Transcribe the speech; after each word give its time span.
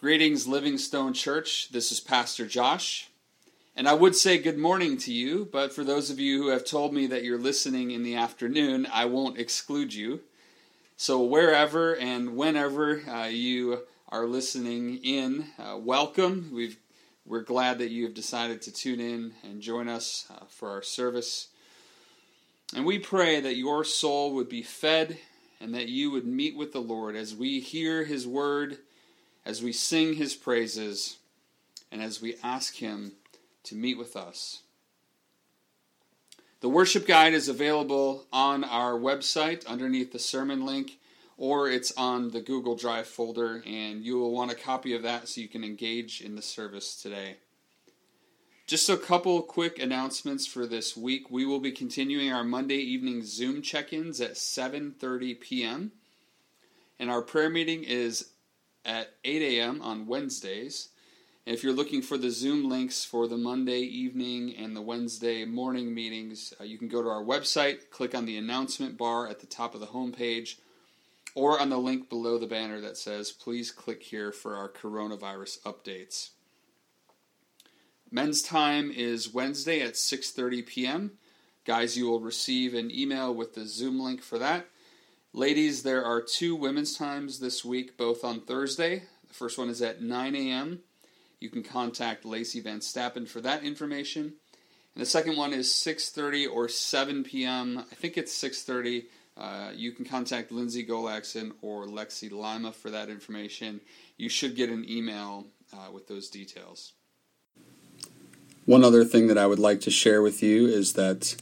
Greetings, 0.00 0.46
Livingstone 0.46 1.12
Church. 1.12 1.70
This 1.70 1.90
is 1.90 1.98
Pastor 1.98 2.46
Josh. 2.46 3.10
And 3.74 3.88
I 3.88 3.94
would 3.94 4.14
say 4.14 4.38
good 4.38 4.56
morning 4.56 4.96
to 4.98 5.12
you, 5.12 5.48
but 5.50 5.72
for 5.72 5.82
those 5.82 6.08
of 6.08 6.20
you 6.20 6.40
who 6.40 6.50
have 6.50 6.64
told 6.64 6.94
me 6.94 7.08
that 7.08 7.24
you're 7.24 7.36
listening 7.36 7.90
in 7.90 8.04
the 8.04 8.14
afternoon, 8.14 8.86
I 8.92 9.06
won't 9.06 9.40
exclude 9.40 9.92
you. 9.92 10.20
So, 10.96 11.20
wherever 11.20 11.96
and 11.96 12.36
whenever 12.36 13.00
uh, 13.10 13.26
you 13.26 13.88
are 14.08 14.24
listening 14.26 15.00
in, 15.02 15.46
uh, 15.58 15.76
welcome. 15.78 16.52
we 16.52 16.76
are 17.28 17.42
glad 17.42 17.78
that 17.78 17.90
you 17.90 18.04
have 18.04 18.14
decided 18.14 18.62
to 18.62 18.72
tune 18.72 19.00
in 19.00 19.32
and 19.42 19.60
join 19.60 19.88
us 19.88 20.28
uh, 20.30 20.44
for 20.48 20.70
our 20.70 20.82
service. 20.82 21.48
And 22.72 22.86
we 22.86 23.00
pray 23.00 23.40
that 23.40 23.56
your 23.56 23.82
soul 23.82 24.32
would 24.34 24.48
be 24.48 24.62
fed 24.62 25.18
and 25.60 25.74
that 25.74 25.88
you 25.88 26.12
would 26.12 26.24
meet 26.24 26.56
with 26.56 26.72
the 26.72 26.78
Lord 26.78 27.16
as 27.16 27.34
we 27.34 27.58
hear 27.58 28.04
His 28.04 28.28
word 28.28 28.78
as 29.48 29.62
we 29.62 29.72
sing 29.72 30.12
his 30.12 30.34
praises 30.34 31.16
and 31.90 32.02
as 32.02 32.20
we 32.20 32.36
ask 32.42 32.76
him 32.76 33.12
to 33.64 33.74
meet 33.74 33.96
with 33.96 34.14
us. 34.14 34.60
The 36.60 36.68
worship 36.68 37.06
guide 37.06 37.32
is 37.32 37.48
available 37.48 38.26
on 38.30 38.62
our 38.62 38.92
website 38.92 39.66
underneath 39.66 40.12
the 40.12 40.18
sermon 40.18 40.66
link, 40.66 40.98
or 41.38 41.70
it's 41.70 41.92
on 41.96 42.32
the 42.32 42.42
Google 42.42 42.76
Drive 42.76 43.06
folder, 43.06 43.62
and 43.64 44.04
you 44.04 44.18
will 44.18 44.32
want 44.32 44.52
a 44.52 44.56
copy 44.56 44.94
of 44.94 45.02
that 45.04 45.28
so 45.28 45.40
you 45.40 45.48
can 45.48 45.64
engage 45.64 46.20
in 46.20 46.36
the 46.36 46.42
service 46.42 47.00
today. 47.00 47.36
Just 48.66 48.90
a 48.90 48.98
couple 48.98 49.40
quick 49.40 49.78
announcements 49.78 50.46
for 50.46 50.66
this 50.66 50.94
week. 50.94 51.30
We 51.30 51.46
will 51.46 51.60
be 51.60 51.72
continuing 51.72 52.30
our 52.30 52.44
Monday 52.44 52.76
evening 52.76 53.22
Zoom 53.24 53.62
check-ins 53.62 54.20
at 54.20 54.34
7:30 54.34 55.40
p.m. 55.40 55.92
And 56.98 57.08
our 57.08 57.22
prayer 57.22 57.48
meeting 57.48 57.82
is 57.82 58.32
at 58.88 59.14
8 59.22 59.42
a.m. 59.42 59.82
on 59.82 60.06
Wednesdays. 60.06 60.88
If 61.46 61.62
you're 61.62 61.74
looking 61.74 62.02
for 62.02 62.18
the 62.18 62.30
Zoom 62.30 62.68
links 62.68 63.04
for 63.04 63.28
the 63.28 63.36
Monday 63.36 63.80
evening 63.80 64.54
and 64.56 64.74
the 64.74 64.82
Wednesday 64.82 65.44
morning 65.44 65.94
meetings, 65.94 66.52
uh, 66.60 66.64
you 66.64 66.78
can 66.78 66.88
go 66.88 67.02
to 67.02 67.08
our 67.08 67.22
website, 67.22 67.90
click 67.90 68.14
on 68.14 68.24
the 68.24 68.36
announcement 68.36 68.98
bar 68.98 69.28
at 69.28 69.40
the 69.40 69.46
top 69.46 69.74
of 69.74 69.80
the 69.80 69.86
homepage, 69.86 70.56
or 71.34 71.60
on 71.60 71.68
the 71.68 71.78
link 71.78 72.08
below 72.08 72.38
the 72.38 72.46
banner 72.46 72.80
that 72.80 72.96
says, 72.96 73.30
please 73.30 73.70
click 73.70 74.02
here 74.02 74.32
for 74.32 74.56
our 74.56 74.68
coronavirus 74.68 75.60
updates. 75.60 76.30
Men's 78.10 78.42
time 78.42 78.90
is 78.90 79.32
Wednesday 79.32 79.82
at 79.82 79.94
6:30 79.94 80.66
p.m. 80.66 81.12
Guys, 81.66 81.96
you 81.96 82.06
will 82.06 82.20
receive 82.20 82.72
an 82.72 82.90
email 82.90 83.34
with 83.34 83.54
the 83.54 83.66
Zoom 83.66 84.00
link 84.00 84.22
for 84.22 84.38
that. 84.38 84.66
Ladies, 85.38 85.84
there 85.84 86.04
are 86.04 86.20
two 86.20 86.56
women's 86.56 86.96
times 86.96 87.38
this 87.38 87.64
week, 87.64 87.96
both 87.96 88.24
on 88.24 88.40
Thursday. 88.40 89.04
The 89.28 89.34
first 89.34 89.56
one 89.56 89.68
is 89.68 89.80
at 89.80 90.02
9 90.02 90.34
a.m. 90.34 90.80
You 91.38 91.48
can 91.48 91.62
contact 91.62 92.24
Lacey 92.24 92.60
Van 92.60 92.80
Stappen 92.80 93.28
for 93.28 93.40
that 93.42 93.62
information. 93.62 94.32
And 94.96 95.00
the 95.00 95.06
second 95.06 95.36
one 95.36 95.52
is 95.52 95.72
6:30 95.72 96.52
or 96.52 96.68
7 96.68 97.22
p.m. 97.22 97.78
I 97.78 97.94
think 97.94 98.18
it's 98.18 98.36
6:30. 98.36 99.04
Uh, 99.36 99.70
you 99.76 99.92
can 99.92 100.04
contact 100.04 100.50
Lindsay 100.50 100.84
Golackson 100.84 101.52
or 101.62 101.86
Lexi 101.86 102.32
Lima 102.32 102.72
for 102.72 102.90
that 102.90 103.08
information. 103.08 103.80
You 104.16 104.28
should 104.28 104.56
get 104.56 104.70
an 104.70 104.90
email 104.90 105.46
uh, 105.72 105.92
with 105.92 106.08
those 106.08 106.28
details. 106.28 106.94
One 108.64 108.82
other 108.82 109.04
thing 109.04 109.28
that 109.28 109.38
I 109.38 109.46
would 109.46 109.60
like 109.60 109.80
to 109.82 109.92
share 109.92 110.20
with 110.20 110.42
you 110.42 110.66
is 110.66 110.94
that 110.94 111.36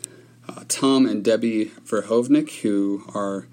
uh, 0.47 0.65
Tom 0.69 1.07
and 1.07 1.25
Debbie 1.25 1.73
Verhovnik, 1.87 2.61
who 2.61 3.03
are 3.15 3.47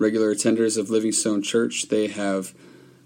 regular 0.00 0.34
attenders 0.34 0.76
of 0.78 0.90
Livingstone 0.90 1.42
Church, 1.42 1.88
they 1.88 2.08
have 2.08 2.54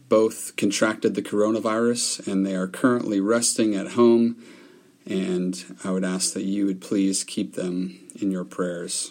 both 0.08 0.54
contracted 0.56 1.14
the 1.14 1.22
coronavirus 1.22 2.26
and 2.26 2.46
they 2.46 2.54
are 2.54 2.68
currently 2.68 3.20
resting 3.20 3.74
at 3.74 3.88
home. 3.88 4.42
And 5.04 5.76
I 5.82 5.90
would 5.90 6.04
ask 6.04 6.32
that 6.32 6.44
you 6.44 6.64
would 6.64 6.80
please 6.80 7.24
keep 7.24 7.56
them 7.56 7.98
in 8.18 8.30
your 8.30 8.44
prayers. 8.44 9.10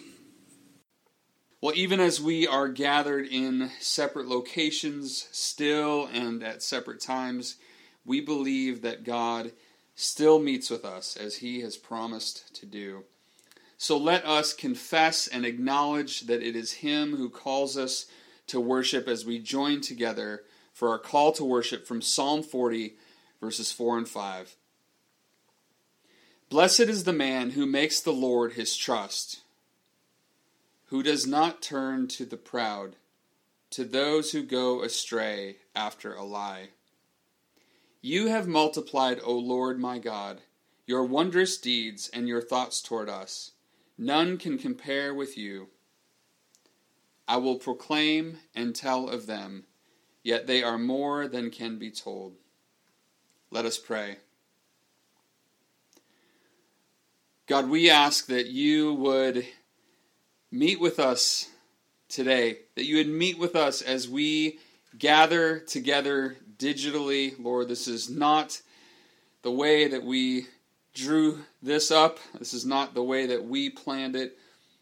Well, 1.62 1.74
even 1.76 2.00
as 2.00 2.20
we 2.20 2.48
are 2.48 2.68
gathered 2.68 3.28
in 3.28 3.70
separate 3.80 4.28
locations 4.28 5.28
still 5.32 6.08
and 6.12 6.42
at 6.42 6.64
separate 6.64 7.00
times, 7.00 7.58
we 8.06 8.22
believe 8.22 8.82
that 8.82 9.04
God 9.04 9.52
still 9.96 10.40
meets 10.40 10.70
with 10.70 10.84
us 10.84 11.16
as 11.16 11.38
He 11.38 11.62
has 11.62 11.78
promised 11.78 12.56
to 12.56 12.66
do. 12.66 13.04
So 13.84 13.98
let 13.98 14.26
us 14.26 14.54
confess 14.54 15.28
and 15.28 15.46
acknowledge 15.46 16.22
that 16.22 16.42
it 16.42 16.56
is 16.56 16.72
Him 16.72 17.18
who 17.18 17.30
calls 17.30 17.78
us 17.78 18.06
to 18.48 18.58
worship 18.58 19.10
as 19.10 19.26
we 19.26 19.40
join 19.40 19.82
together 19.82 20.44
for 20.72 20.88
our 20.88 20.98
call 20.98 21.34
to 21.34 21.44
worship 21.44 21.86
from 21.86 22.02
Psalm 22.02 22.44
40, 22.44 22.96
verses 23.42 23.74
4 23.74 23.98
and 23.98 24.08
5. 24.08 24.56
Blessed 26.50 26.80
is 26.80 27.04
the 27.04 27.12
man 27.12 27.50
who 27.50 27.66
makes 27.66 28.00
the 28.00 28.14
Lord 28.14 28.54
his 28.54 28.78
trust, 28.78 29.42
who 30.86 31.04
does 31.04 31.28
not 31.28 31.62
turn 31.62 32.08
to 32.08 32.26
the 32.26 32.38
proud, 32.38 32.96
to 33.72 33.84
those 33.84 34.32
who 34.32 34.44
go 34.44 34.82
astray 34.82 35.58
after 35.76 36.14
a 36.14 36.24
lie. 36.24 36.70
You 38.02 38.28
have 38.28 38.48
multiplied, 38.48 39.20
O 39.22 39.34
Lord 39.34 39.78
my 39.78 40.00
God, 40.00 40.40
your 40.86 41.04
wondrous 41.04 41.58
deeds 41.58 42.10
and 42.14 42.30
your 42.30 42.42
thoughts 42.42 42.82
toward 42.82 43.10
us. 43.10 43.52
None 43.98 44.38
can 44.38 44.58
compare 44.58 45.14
with 45.14 45.38
you. 45.38 45.70
I 47.28 47.38
will 47.38 47.56
proclaim 47.56 48.40
and 48.54 48.76
tell 48.76 49.08
of 49.08 49.28
them, 49.28 49.66
yet 50.24 50.48
they 50.48 50.62
are 50.64 50.78
more 50.78 51.28
than 51.28 51.52
can 51.52 51.78
be 51.80 51.92
told. 51.92 52.36
Let 53.50 53.66
us 53.66 53.78
pray. 53.78 54.18
God, 57.46 57.70
we 57.70 57.90
ask 57.90 58.28
that 58.28 58.48
you 58.48 58.94
would 58.94 59.46
meet 60.52 60.80
with 60.80 61.00
us 61.00 61.50
today, 62.10 62.60
that 62.76 62.86
you 62.86 62.98
would 62.98 63.10
meet 63.10 63.38
with 63.38 63.56
us 63.56 63.82
as 63.82 64.08
we 64.08 64.60
gather 64.98 65.60
together 65.60 66.38
digitally. 66.58 67.34
Lord, 67.40 67.68
this 67.68 67.88
is 67.88 68.10
not 68.10 68.62
the 69.42 69.52
way 69.52 69.88
that 69.88 70.04
we 70.04 70.48
drew 70.94 71.40
this 71.62 71.92
up. 71.92 72.20
This 72.38 72.54
is 72.54 72.66
not 72.66 72.94
the 72.94 73.04
way 73.04 73.26
that 73.28 73.46
we 73.46 73.70
planned 73.70 74.16
it. 74.16 74.38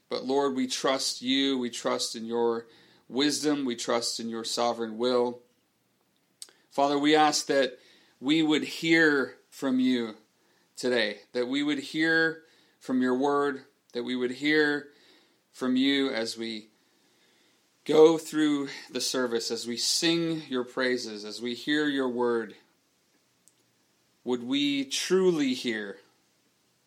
But 0.09 0.25
Lord, 0.25 0.55
we 0.55 0.67
trust 0.67 1.21
you. 1.21 1.57
We 1.57 1.69
trust 1.69 2.15
in 2.15 2.25
your 2.25 2.65
wisdom. 3.07 3.65
We 3.65 3.75
trust 3.75 4.19
in 4.19 4.29
your 4.29 4.43
sovereign 4.43 4.97
will. 4.97 5.39
Father, 6.69 6.97
we 6.97 7.15
ask 7.15 7.47
that 7.47 7.77
we 8.19 8.43
would 8.43 8.63
hear 8.63 9.35
from 9.49 9.79
you 9.79 10.15
today, 10.75 11.17
that 11.33 11.47
we 11.47 11.63
would 11.63 11.79
hear 11.79 12.43
from 12.79 13.01
your 13.01 13.15
word, 13.15 13.63
that 13.93 14.03
we 14.03 14.15
would 14.15 14.31
hear 14.31 14.87
from 15.51 15.75
you 15.75 16.09
as 16.09 16.37
we 16.37 16.69
go 17.85 18.17
through 18.17 18.69
the 18.91 19.01
service, 19.01 19.51
as 19.51 19.67
we 19.67 19.77
sing 19.77 20.43
your 20.47 20.63
praises, 20.63 21.25
as 21.25 21.41
we 21.41 21.53
hear 21.53 21.87
your 21.87 22.09
word 22.09 22.55
would 24.23 24.43
we 24.43 24.85
truly 24.85 25.53
hear 25.53 25.97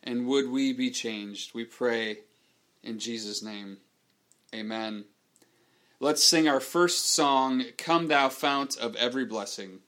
and 0.03 0.27
would 0.27 0.51
we 0.51 0.73
be 0.73 0.91
changed? 0.91 1.55
We 1.55 1.65
pray 1.65 2.19
in 2.83 2.99
Jesus' 2.99 3.43
name. 3.43 3.79
Amen. 4.55 5.05
Let's 6.01 6.23
sing 6.23 6.49
our 6.49 6.61
first 6.61 7.07
song, 7.07 7.65
Come 7.79 8.09
Thou 8.09 8.29
Fount 8.29 8.77
of 8.77 8.95
Every 8.97 9.25
Blessing. 9.25 9.81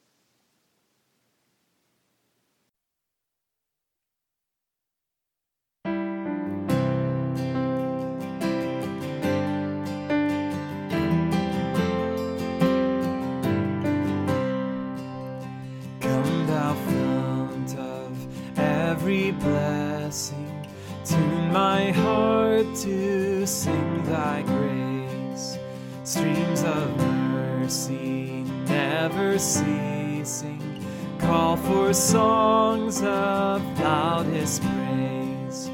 My 21.57 21.91
heart 21.91 22.67
to 22.75 23.47
sing 23.47 24.03
thy 24.05 24.43
grace, 24.43 25.57
streams 26.05 26.63
of 26.65 26.87
mercy 26.99 28.45
never 28.69 29.39
ceasing, 29.39 30.85
call 31.19 31.57
for 31.57 31.95
songs 31.95 33.01
of 33.01 33.63
loudest 33.81 34.63
praise. 34.65 35.71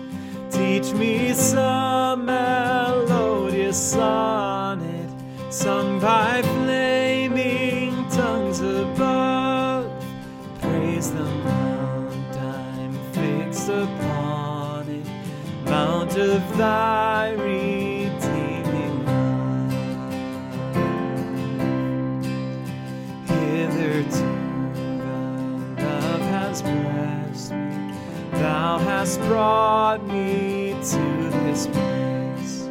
Teach 0.52 0.92
me 0.92 1.34
some 1.34 2.26
melodious 2.26 3.80
sonnet 3.92 5.10
sung 5.50 5.98
by 5.98 6.42
thy 16.56 17.30
redeeming 17.32 19.06
love. 19.06 19.72
Hitherto 23.26 24.32
hast 26.32 26.64
blessed 26.64 27.52
me. 27.52 27.94
Thou 28.32 28.78
hast 28.78 29.20
brought 29.20 30.06
me 30.06 30.74
to 30.90 31.30
this 31.44 31.66
place, 31.66 32.68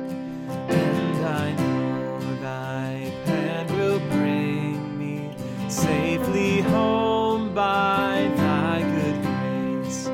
and 0.70 1.26
I 1.26 1.52
know 1.54 2.20
thy 2.42 3.12
hand 3.26 3.72
will 3.72 4.00
bring 4.10 4.98
me 4.98 5.36
safely 5.70 6.62
home 6.62 7.54
by 7.54 8.32
thy 8.36 8.82
good 8.96 9.18
grace. 9.24 10.10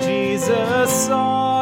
Jesus 0.00 1.06
sought 1.06 1.53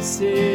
você. 0.00 0.47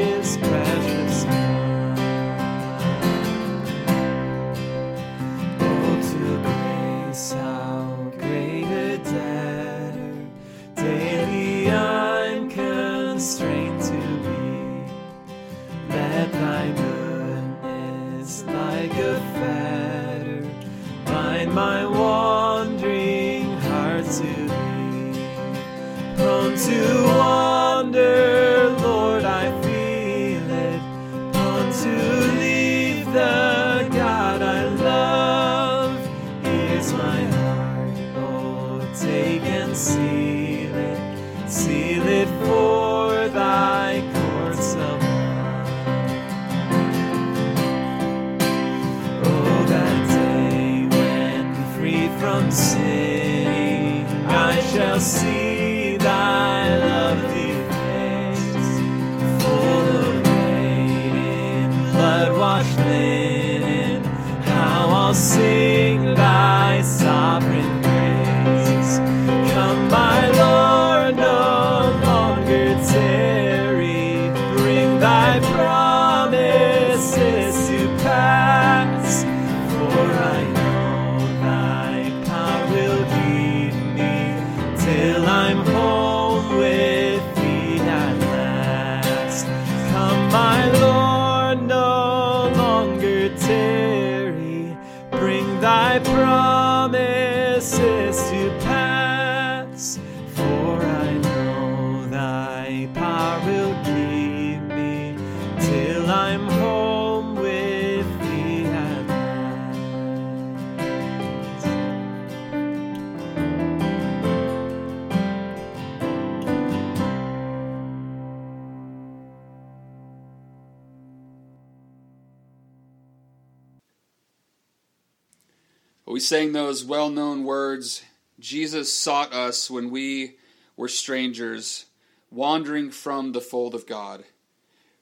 We 126.13 126.19
sang 126.19 126.51
those 126.51 126.85
well 126.85 127.09
known 127.09 127.43
words 127.43 128.03
Jesus 128.39 128.93
sought 128.93 129.33
us 129.33 129.71
when 129.71 129.89
we 129.89 130.37
were 130.77 130.87
strangers, 130.87 131.87
wandering 132.29 132.91
from 132.91 133.31
the 133.31 133.41
fold 133.41 133.73
of 133.73 133.87
God. 133.87 134.23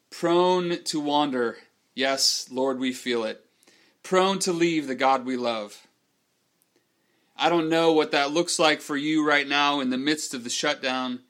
Prone 0.09 0.81
to 0.85 1.01
wander, 1.01 1.57
yes, 1.93 2.47
Lord, 2.49 2.79
we 2.79 2.93
feel 2.93 3.25
it. 3.25 3.45
Prone 4.03 4.39
to 4.39 4.53
leave 4.53 4.87
the 4.87 4.95
God 4.95 5.25
we 5.25 5.35
love. 5.35 5.85
I 7.35 7.49
don't 7.49 7.67
know 7.67 7.91
what 7.91 8.11
that 8.11 8.31
looks 8.31 8.57
like 8.57 8.79
for 8.79 8.95
you 8.95 9.27
right 9.27 9.49
now 9.49 9.81
in 9.81 9.89
the 9.89 9.97
midst 9.97 10.33
of 10.33 10.45
the 10.45 10.49
shutdown, 10.49 11.23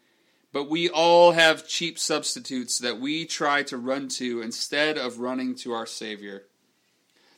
but 0.54 0.69
we 0.69 0.89
all 0.89 1.31
have 1.31 1.68
cheap 1.68 1.98
substitutes 1.98 2.78
that 2.78 3.00
we 3.00 3.25
try 3.25 3.63
to 3.63 3.78
run 3.78 4.10
to 4.10 4.44
instead 4.44 5.00
of 5.00 5.18
running 5.18 5.56
to 5.56 5.72
our 5.74 5.88
Savior. 5.88 6.44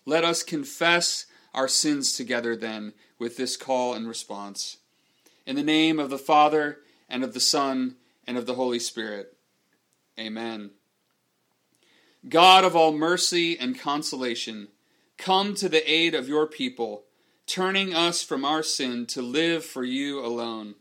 Let 0.06 0.26
us 0.26 0.44
confess 0.44 1.28
our 1.54 1.68
sins 1.68 2.14
together 2.14 2.56
then 2.56 2.94
with 3.20 3.38
this 3.38 3.58
call 3.58 3.94
and 3.94 4.08
response. 4.08 4.78
In 5.46 5.56
the 5.56 5.64
name 5.64 6.00
of 6.00 6.10
the 6.10 6.18
Father, 6.18 6.80
and 7.10 7.24
of 7.24 7.34
the 7.34 7.40
Son, 7.40 7.96
and 8.26 8.38
of 8.38 8.46
the 8.46 8.56
Holy 8.56 8.80
Spirit. 8.80 9.38
Amen. 10.20 10.72
God 12.28 12.64
of 12.64 12.76
all 12.76 12.94
mercy 12.94 13.60
and 13.60 13.80
consolation, 13.80 14.70
come 15.18 15.54
to 15.56 15.68
the 15.68 15.90
aid 15.92 16.16
of 16.16 16.30
your 16.30 16.48
people, 16.48 17.04
turning 17.46 17.94
us 17.94 18.24
from 18.24 18.46
our 18.46 18.64
sin 18.64 19.06
to 19.08 19.22
live 19.22 19.66
for 19.66 19.84
you 19.84 20.26
alone. 20.26 20.76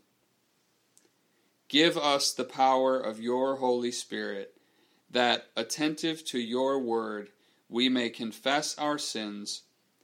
Give 1.67 1.97
us 1.97 2.33
the 2.33 2.45
power 2.45 2.99
of 2.99 3.19
your 3.19 3.57
Holy 3.57 3.91
Spirit, 3.91 4.53
that, 5.09 5.47
attentive 5.57 6.23
to 6.25 6.39
your 6.39 6.79
word, 6.79 7.29
we 7.67 7.89
may 7.89 8.09
confess 8.09 8.77
our 8.77 8.97
sins, 8.97 9.63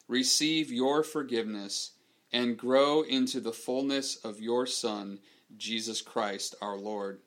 receive 0.09 0.71
your 0.71 1.03
forgiveness, 1.03 1.91
and 2.33 2.57
grow 2.57 3.01
into 3.03 3.39
the 3.39 3.53
fullness 3.53 4.17
of 4.17 4.41
your 4.41 4.65
Son, 4.65 5.19
Jesus 5.55 6.01
Christ 6.01 6.55
our 6.61 6.75
Lord. 6.75 7.19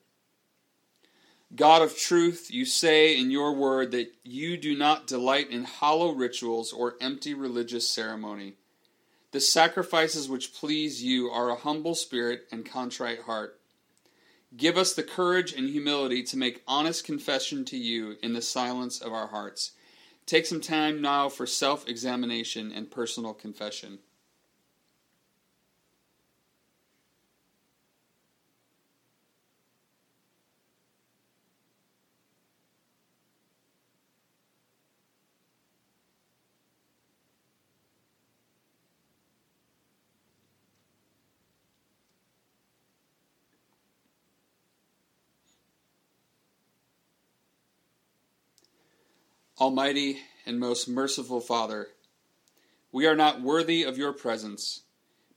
God 1.54 1.82
of 1.82 1.96
truth, 1.96 2.48
you 2.50 2.64
say 2.64 3.18
in 3.18 3.30
your 3.30 3.54
word 3.54 3.90
that 3.92 4.12
you 4.24 4.56
do 4.56 4.76
not 4.76 5.06
delight 5.06 5.50
in 5.50 5.64
hollow 5.64 6.10
rituals 6.10 6.72
or 6.72 6.96
empty 7.00 7.34
religious 7.34 7.88
ceremony. 7.88 8.54
The 9.32 9.40
sacrifices 9.40 10.28
which 10.28 10.54
please 10.54 11.02
you 11.02 11.28
are 11.28 11.50
a 11.50 11.56
humble 11.56 11.94
spirit 11.94 12.46
and 12.50 12.64
contrite 12.64 13.22
heart. 13.22 13.58
Give 14.56 14.76
us 14.76 14.94
the 14.94 15.02
courage 15.02 15.52
and 15.52 15.68
humility 15.68 16.22
to 16.24 16.38
make 16.38 16.62
honest 16.66 17.04
confession 17.04 17.64
to 17.66 17.76
you 17.76 18.16
in 18.22 18.32
the 18.32 18.42
silence 18.42 19.00
of 19.00 19.12
our 19.12 19.28
hearts. 19.28 19.72
Take 20.26 20.46
some 20.46 20.60
time 20.60 21.02
now 21.02 21.28
for 21.28 21.46
self 21.46 21.88
examination 21.88 22.72
and 22.72 22.90
personal 22.90 23.34
confession. 23.34 23.98
Almighty 49.62 50.18
and 50.44 50.58
most 50.58 50.88
merciful 50.88 51.40
Father, 51.40 51.86
we 52.90 53.06
are 53.06 53.14
not 53.14 53.42
worthy 53.42 53.84
of 53.84 53.96
your 53.96 54.12
presence, 54.12 54.80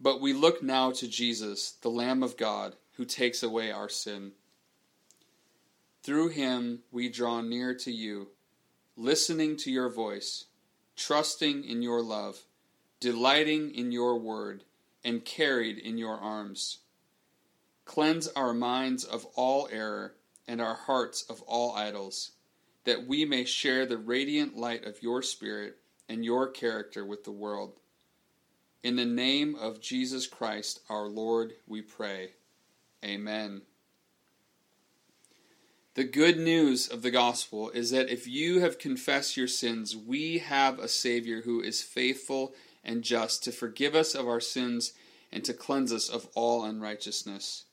but 0.02 0.20
we 0.20 0.34
look 0.34 0.64
now 0.64 0.90
to 0.90 1.08
Jesus, 1.08 1.74
the 1.84 1.92
Lamb 1.92 2.24
of 2.24 2.36
God, 2.36 2.76
who 2.94 3.06
takes 3.06 3.44
away 3.44 3.72
our 3.72 3.88
sin. 3.88 4.32
Through 6.02 6.30
him 6.30 6.80
we 6.92 7.08
draw 7.08 7.42
near 7.42 7.76
to 7.76 7.92
you, 7.92 8.30
listening 8.98 9.58
to 9.58 9.70
your 9.70 9.90
voice, 9.90 10.46
trusting 10.96 11.64
in 11.64 11.84
your 11.84 12.02
love, 12.02 12.46
delighting 13.00 13.76
in 13.76 13.92
your 13.92 14.18
word, 14.18 14.64
and 15.04 15.24
carried 15.24 15.78
in 15.78 16.00
your 16.00 16.18
arms. 16.18 16.80
Cleanse 17.86 18.28
our 18.30 18.56
minds 18.56 19.04
of 19.04 19.28
all 19.36 19.70
error 19.72 20.16
and 20.48 20.60
our 20.60 20.74
hearts 20.74 21.22
of 21.30 21.44
all 21.44 21.76
idols, 21.76 22.32
that 22.86 23.06
we 23.06 23.26
may 23.26 23.44
share 23.44 23.86
the 23.86 23.98
radiant 23.98 24.56
light 24.56 24.86
of 24.86 25.04
your 25.04 25.22
Spirit 25.22 25.78
and 26.08 26.24
your 26.24 26.48
character 26.48 27.06
with 27.06 27.24
the 27.24 27.32
world. 27.32 27.74
In 28.84 28.96
the 28.96 29.06
name 29.06 29.56
of 29.56 29.82
Jesus 29.82 30.28
Christ 30.28 30.80
our 30.90 31.08
Lord, 31.08 31.54
we 31.68 31.82
pray. 31.82 32.32
Amen. 33.04 33.64
The 35.96 36.04
good 36.04 36.38
news 36.38 36.88
of 36.88 37.02
the 37.02 37.12
gospel 37.12 37.70
is 37.70 37.90
that 37.92 38.10
if 38.10 38.28
you 38.28 38.60
have 38.60 38.78
confessed 38.78 39.38
your 39.38 39.48
sins, 39.48 39.96
we 39.96 40.40
have 40.40 40.78
a 40.78 40.88
Savior 40.88 41.42
who 41.42 41.62
is 41.62 41.82
faithful 41.82 42.54
and 42.84 43.02
just 43.02 43.44
to 43.46 43.52
forgive 43.52 43.96
us 43.96 44.14
of 44.14 44.28
our 44.28 44.42
sins 44.42 44.94
and 45.32 45.44
to 45.46 45.54
cleanse 45.54 45.92
us 45.92 46.10
of 46.10 46.28
all 46.36 46.64
unrighteousness. 46.66 47.66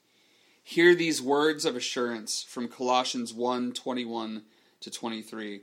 Hear 0.62 0.94
these 0.94 1.20
words 1.20 1.64
of 1.64 1.74
assurance 1.74 2.44
from 2.44 2.68
Colossians 2.68 3.34
1 3.34 3.72
21 3.72 4.42
to 4.82 4.90
23. 4.90 5.62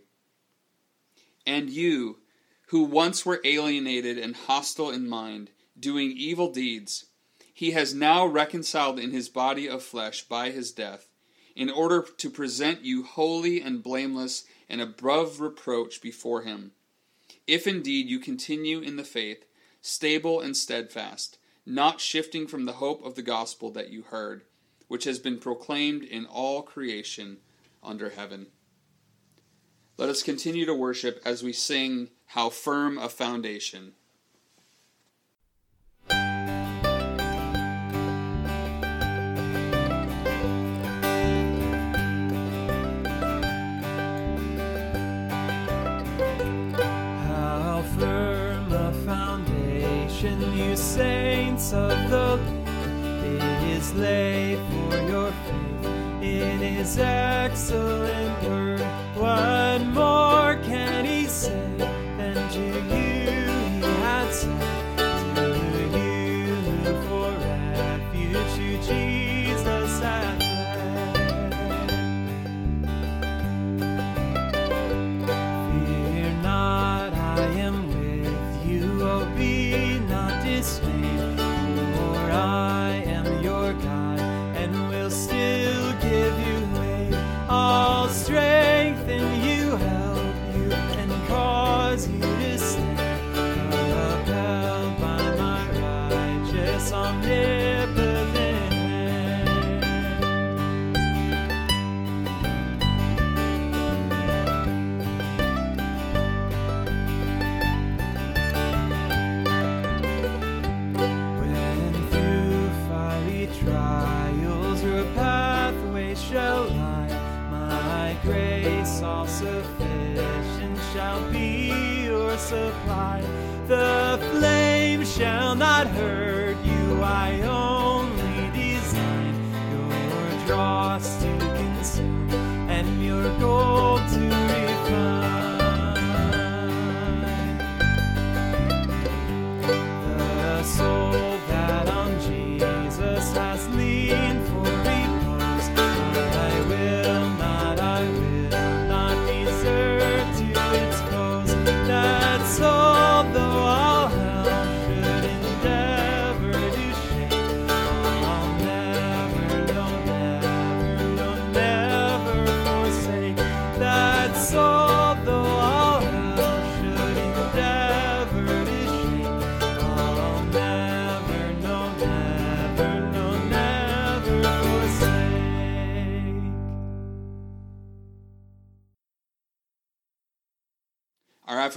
And 1.45 1.69
you, 1.69 2.17
who 2.67 2.83
once 2.83 3.25
were 3.25 3.41
alienated 3.43 4.17
and 4.17 4.35
hostile 4.35 4.91
in 4.91 5.07
mind, 5.07 5.51
doing 5.79 6.11
evil 6.11 6.51
deeds, 6.51 7.05
he 7.53 7.71
has 7.71 7.93
now 7.93 8.25
reconciled 8.25 8.99
in 8.99 9.11
his 9.11 9.29
body 9.29 9.67
of 9.67 9.83
flesh 9.83 10.23
by 10.23 10.49
his 10.49 10.71
death, 10.71 11.09
in 11.55 11.69
order 11.69 12.05
to 12.17 12.29
present 12.29 12.85
you 12.85 13.03
holy 13.03 13.61
and 13.61 13.83
blameless 13.83 14.45
and 14.69 14.79
above 14.79 15.41
reproach 15.41 16.01
before 16.01 16.43
him. 16.43 16.71
If 17.47 17.67
indeed 17.67 18.07
you 18.07 18.19
continue 18.19 18.79
in 18.79 18.95
the 18.95 19.03
faith, 19.03 19.43
stable 19.81 20.39
and 20.39 20.55
steadfast, 20.55 21.37
not 21.65 21.99
shifting 21.99 22.47
from 22.47 22.65
the 22.65 22.73
hope 22.73 23.03
of 23.03 23.15
the 23.15 23.21
gospel 23.21 23.71
that 23.71 23.89
you 23.89 24.03
heard, 24.03 24.43
which 24.87 25.03
has 25.03 25.19
been 25.19 25.37
proclaimed 25.37 26.03
in 26.03 26.25
all 26.25 26.61
creation 26.61 27.37
under 27.83 28.09
heaven. 28.09 28.47
Let 29.99 30.07
us 30.07 30.23
continue 30.23 30.65
to 30.65 30.73
worship 30.73 31.21
as 31.25 31.43
we 31.43 31.51
sing 31.51 32.11
How 32.27 32.49
Firm 32.49 32.97
a 32.97 33.09
Foundation. 33.09 33.95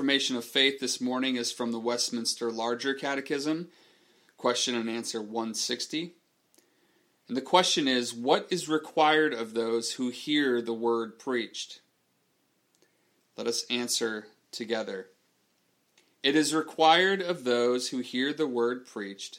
Affirmation 0.02 0.34
of 0.34 0.44
faith 0.44 0.80
this 0.80 1.00
morning 1.00 1.36
is 1.36 1.52
from 1.52 1.70
the 1.70 1.78
Westminster 1.78 2.50
Larger 2.50 2.92
Catechism, 2.92 3.68
question 4.36 4.74
and 4.74 4.90
answer 4.90 5.22
160. 5.22 6.14
And 7.28 7.36
the 7.36 7.40
question 7.40 7.86
is 7.86 8.12
What 8.12 8.48
is 8.50 8.68
required 8.68 9.32
of 9.32 9.54
those 9.54 9.92
who 9.92 10.08
hear 10.08 10.60
the 10.60 10.74
word 10.74 11.20
preached? 11.20 11.82
Let 13.36 13.46
us 13.46 13.64
answer 13.70 14.26
together. 14.50 15.06
It 16.20 16.34
is 16.34 16.52
required 16.52 17.22
of 17.22 17.44
those 17.44 17.90
who 17.90 17.98
hear 17.98 18.32
the 18.32 18.48
word 18.48 18.84
preached 18.84 19.38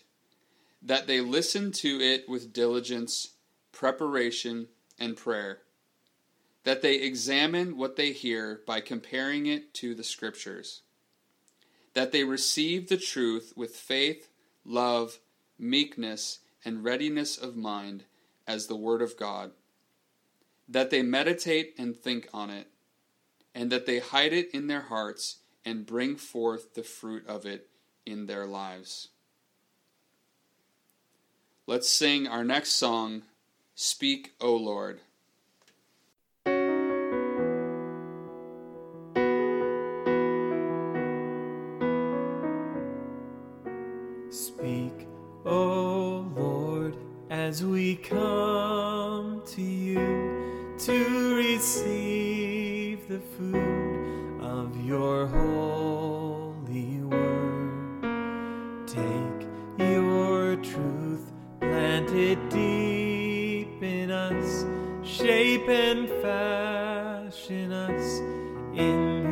that 0.82 1.08
they 1.08 1.20
listen 1.20 1.74
to 1.74 2.00
it 2.00 2.29
with 2.29 2.53
diligence, 2.53 3.34
preparation, 3.74 4.67
and 4.98 5.17
prayer 5.17 5.62
that 6.63 6.82
they 6.82 6.96
examine 6.96 7.77
what 7.77 7.96
they 7.96 8.12
hear 8.12 8.62
by 8.65 8.79
comparing 8.79 9.46
it 9.46 9.74
to 9.74 9.93
the 9.93 10.03
Scriptures, 10.03 10.82
that 11.93 12.12
they 12.12 12.24
receive 12.24 12.88
the 12.88 12.98
truth 12.98 13.53
with 13.55 13.75
faith, 13.75 14.29
love, 14.65 15.20
meekness, 15.60 16.39
and 16.63 16.84
readiness 16.84 17.38
of 17.38 17.55
mind 17.55 18.05
as 18.48 18.67
the 18.67 18.75
Word 18.75 19.01
of 19.01 19.17
God, 19.17 19.51
that 20.67 20.89
they 20.89 21.01
meditate 21.01 21.75
and 21.77 21.96
think 21.96 22.27
on 22.34 22.50
it, 22.50 22.67
and 23.53 23.72
that 23.72 23.86
they 23.86 24.00
hide 24.00 24.34
it 24.34 24.50
in 24.53 24.67
their 24.67 24.82
hearts 24.82 25.39
and 25.65 25.86
bring 25.86 26.15
forth 26.15 26.74
the 26.74 26.84
fruit 26.84 27.25
of 27.27 27.46
it 27.46 27.67
in 28.05 28.25
their 28.25 28.46
lives. 28.46 29.10
Let's 31.67 31.89
sing 31.89 32.27
our 32.27 32.43
next 32.43 32.74
song, 32.74 33.24
Speak, 33.75 34.34
O 34.41 34.55
Lord. 34.55 35.00
As 47.53 47.63
we 47.63 47.95
come 47.98 49.39
to 49.45 49.62
you 49.62 50.74
to 50.79 51.36
receive 51.36 53.07
the 53.07 53.19
food 53.19 54.41
of 54.41 54.83
your 54.83 55.27
holy 55.27 56.98
word. 57.03 58.88
Take 58.88 59.48
your 59.77 60.55
truth, 60.55 61.31
plant 61.60 62.10
it 62.10 62.39
deep 62.50 63.83
in 63.83 64.10
us, 64.10 64.65
shape 65.07 65.69
and 65.69 66.10
fashion 66.24 67.72
us 67.72 68.19
in 68.75 69.22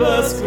Us 0.00 0.40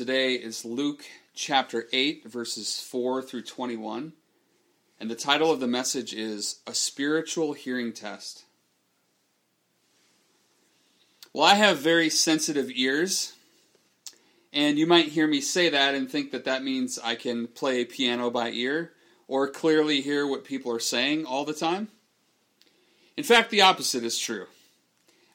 today 0.00 0.32
is 0.32 0.64
Luke 0.64 1.04
chapter 1.34 1.86
8, 1.92 2.24
verses 2.24 2.80
4 2.80 3.20
through 3.20 3.42
21. 3.42 4.14
And 4.98 5.10
the 5.10 5.14
title 5.14 5.52
of 5.52 5.60
the 5.60 5.66
message 5.66 6.14
is 6.14 6.60
A 6.66 6.72
Spiritual 6.72 7.52
Hearing 7.52 7.92
Test. 7.92 8.44
Well, 11.34 11.44
I 11.44 11.52
have 11.52 11.80
very 11.80 12.08
sensitive 12.08 12.70
ears, 12.74 13.34
and 14.54 14.78
you 14.78 14.86
might 14.86 15.08
hear 15.08 15.26
me 15.26 15.42
say 15.42 15.68
that 15.68 15.94
and 15.94 16.10
think 16.10 16.30
that 16.30 16.46
that 16.46 16.64
means 16.64 16.98
I 16.98 17.14
can 17.14 17.46
play 17.46 17.84
piano 17.84 18.30
by 18.30 18.52
ear 18.52 18.92
or 19.28 19.50
clearly 19.50 20.00
hear 20.00 20.26
what 20.26 20.46
people 20.46 20.72
are 20.72 20.80
saying 20.80 21.26
all 21.26 21.44
the 21.44 21.52
time. 21.52 21.88
In 23.18 23.24
fact, 23.24 23.50
the 23.50 23.60
opposite 23.60 24.04
is 24.04 24.18
true. 24.18 24.46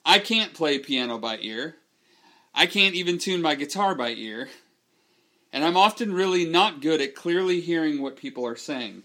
I 0.03 0.17
can't 0.17 0.55
play 0.55 0.79
piano 0.79 1.19
by 1.19 1.37
ear. 1.37 1.75
I 2.57 2.67
can't 2.67 2.95
even 2.95 3.17
tune 3.17 3.41
my 3.41 3.55
guitar 3.55 3.95
by 3.95 4.11
ear, 4.11 4.47
and 5.51 5.65
I'm 5.65 5.75
often 5.75 6.13
really 6.13 6.45
not 6.45 6.81
good 6.81 7.01
at 7.01 7.13
clearly 7.13 7.59
hearing 7.59 8.01
what 8.01 8.15
people 8.15 8.47
are 8.47 8.55
saying. 8.55 9.03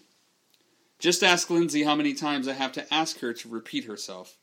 Just 1.01 1.25
ask 1.25 1.51
Lindsay 1.51 1.83
how 1.83 1.97
many 1.97 2.15
times 2.15 2.47
I 2.47 2.53
have 2.53 2.71
to 2.73 2.95
ask 2.95 3.19
her 3.19 3.33
to 3.33 3.49
repeat 3.49 3.87
herself. 3.87 4.37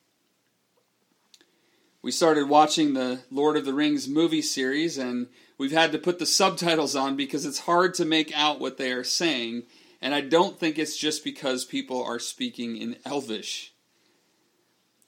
We 2.01 2.11
started 2.11 2.49
watching 2.49 2.93
the 2.93 3.21
Lord 3.31 3.55
of 3.55 3.63
the 3.63 3.73
Rings 3.73 4.09
movie 4.09 4.41
series, 4.41 4.97
and 4.97 5.27
we've 5.57 5.71
had 5.71 5.93
to 5.93 5.97
put 5.97 6.19
the 6.19 6.25
subtitles 6.25 6.93
on 6.93 7.15
because 7.15 7.45
it's 7.45 7.59
hard 7.59 7.93
to 7.95 8.05
make 8.05 8.33
out 8.35 8.59
what 8.59 8.77
they 8.77 8.91
are 8.91 9.05
saying, 9.05 9.63
and 10.01 10.13
I 10.13 10.19
don't 10.19 10.59
think 10.59 10.77
it's 10.77 10.97
just 10.97 11.23
because 11.23 11.63
people 11.63 12.03
are 12.03 12.19
speaking 12.19 12.75
in 12.75 12.97
Elvish. 13.05 13.73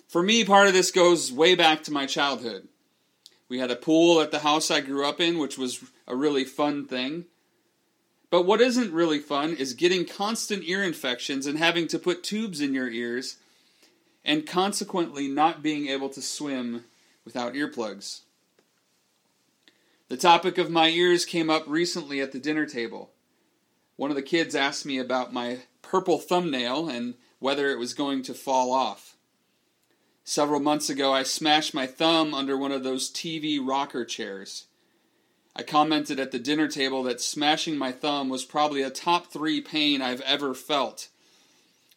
For 0.08 0.24
me, 0.24 0.46
part 0.46 0.68
of 0.68 0.74
this 0.74 0.90
goes 0.90 1.34
way 1.34 1.56
back 1.56 1.84
to 1.84 1.92
my 1.92 2.06
childhood. 2.06 2.70
We 3.50 3.58
had 3.60 3.72
a 3.72 3.76
pool 3.76 4.22
at 4.22 4.32
the 4.32 4.40
house 4.40 4.70
I 4.70 4.80
grew 4.80 5.06
up 5.06 5.20
in, 5.20 5.40
which 5.40 5.58
was 5.58 5.84
a 6.08 6.16
really 6.16 6.46
fun 6.46 6.86
thing. 6.86 7.26
But 8.30 8.44
what 8.44 8.62
isn't 8.62 8.94
really 8.94 9.18
fun 9.18 9.56
is 9.56 9.74
getting 9.74 10.06
constant 10.06 10.64
ear 10.66 10.84
infections 10.84 11.48
and 11.48 11.58
having 11.58 11.88
to 11.88 11.98
put 11.98 12.24
tubes 12.24 12.62
in 12.62 12.76
your 12.76 12.90
ears, 12.90 13.38
and 14.24 14.46
consequently 14.46 15.28
not 15.28 15.64
being 15.64 15.88
able 15.88 16.10
to 16.10 16.22
swim 16.22 16.86
without 17.26 17.54
earplugs. 17.56 18.22
The 20.10 20.18
topic 20.18 20.58
of 20.60 20.70
my 20.70 20.90
ears 20.90 21.26
came 21.26 21.50
up 21.50 21.64
recently 21.68 22.22
at 22.22 22.32
the 22.32 22.40
dinner 22.40 22.68
table. 22.68 23.10
One 23.96 24.12
of 24.12 24.16
the 24.16 24.22
kids 24.22 24.56
asked 24.56 24.86
me 24.86 25.00
about 25.00 25.34
my 25.34 25.60
purple 25.82 26.20
thumbnail 26.20 26.88
and 26.88 27.16
whether 27.40 27.70
it 27.70 27.80
was 27.80 27.94
going 27.94 28.22
to 28.24 28.34
fall 28.34 28.72
off. 28.72 29.09
Several 30.30 30.60
months 30.60 30.92
ago, 30.92 31.12
I 31.12 31.24
smashed 31.24 31.74
my 31.74 31.88
thumb 31.88 32.36
under 32.36 32.56
one 32.56 32.72
of 32.72 32.84
those 32.84 33.10
TV 33.10 33.60
rocker 33.60 34.06
chairs. 34.06 34.68
I 35.56 35.64
commented 35.64 36.20
at 36.20 36.30
the 36.30 36.38
dinner 36.38 36.68
table 36.68 37.02
that 37.02 37.20
smashing 37.20 37.80
my 37.80 37.92
thumb 37.92 38.30
was 38.30 38.46
probably 38.46 38.84
a 38.84 38.92
top 38.92 39.34
three 39.34 39.60
pain 39.60 40.04
I've 40.04 40.22
ever 40.22 40.54
felt. 40.54 41.08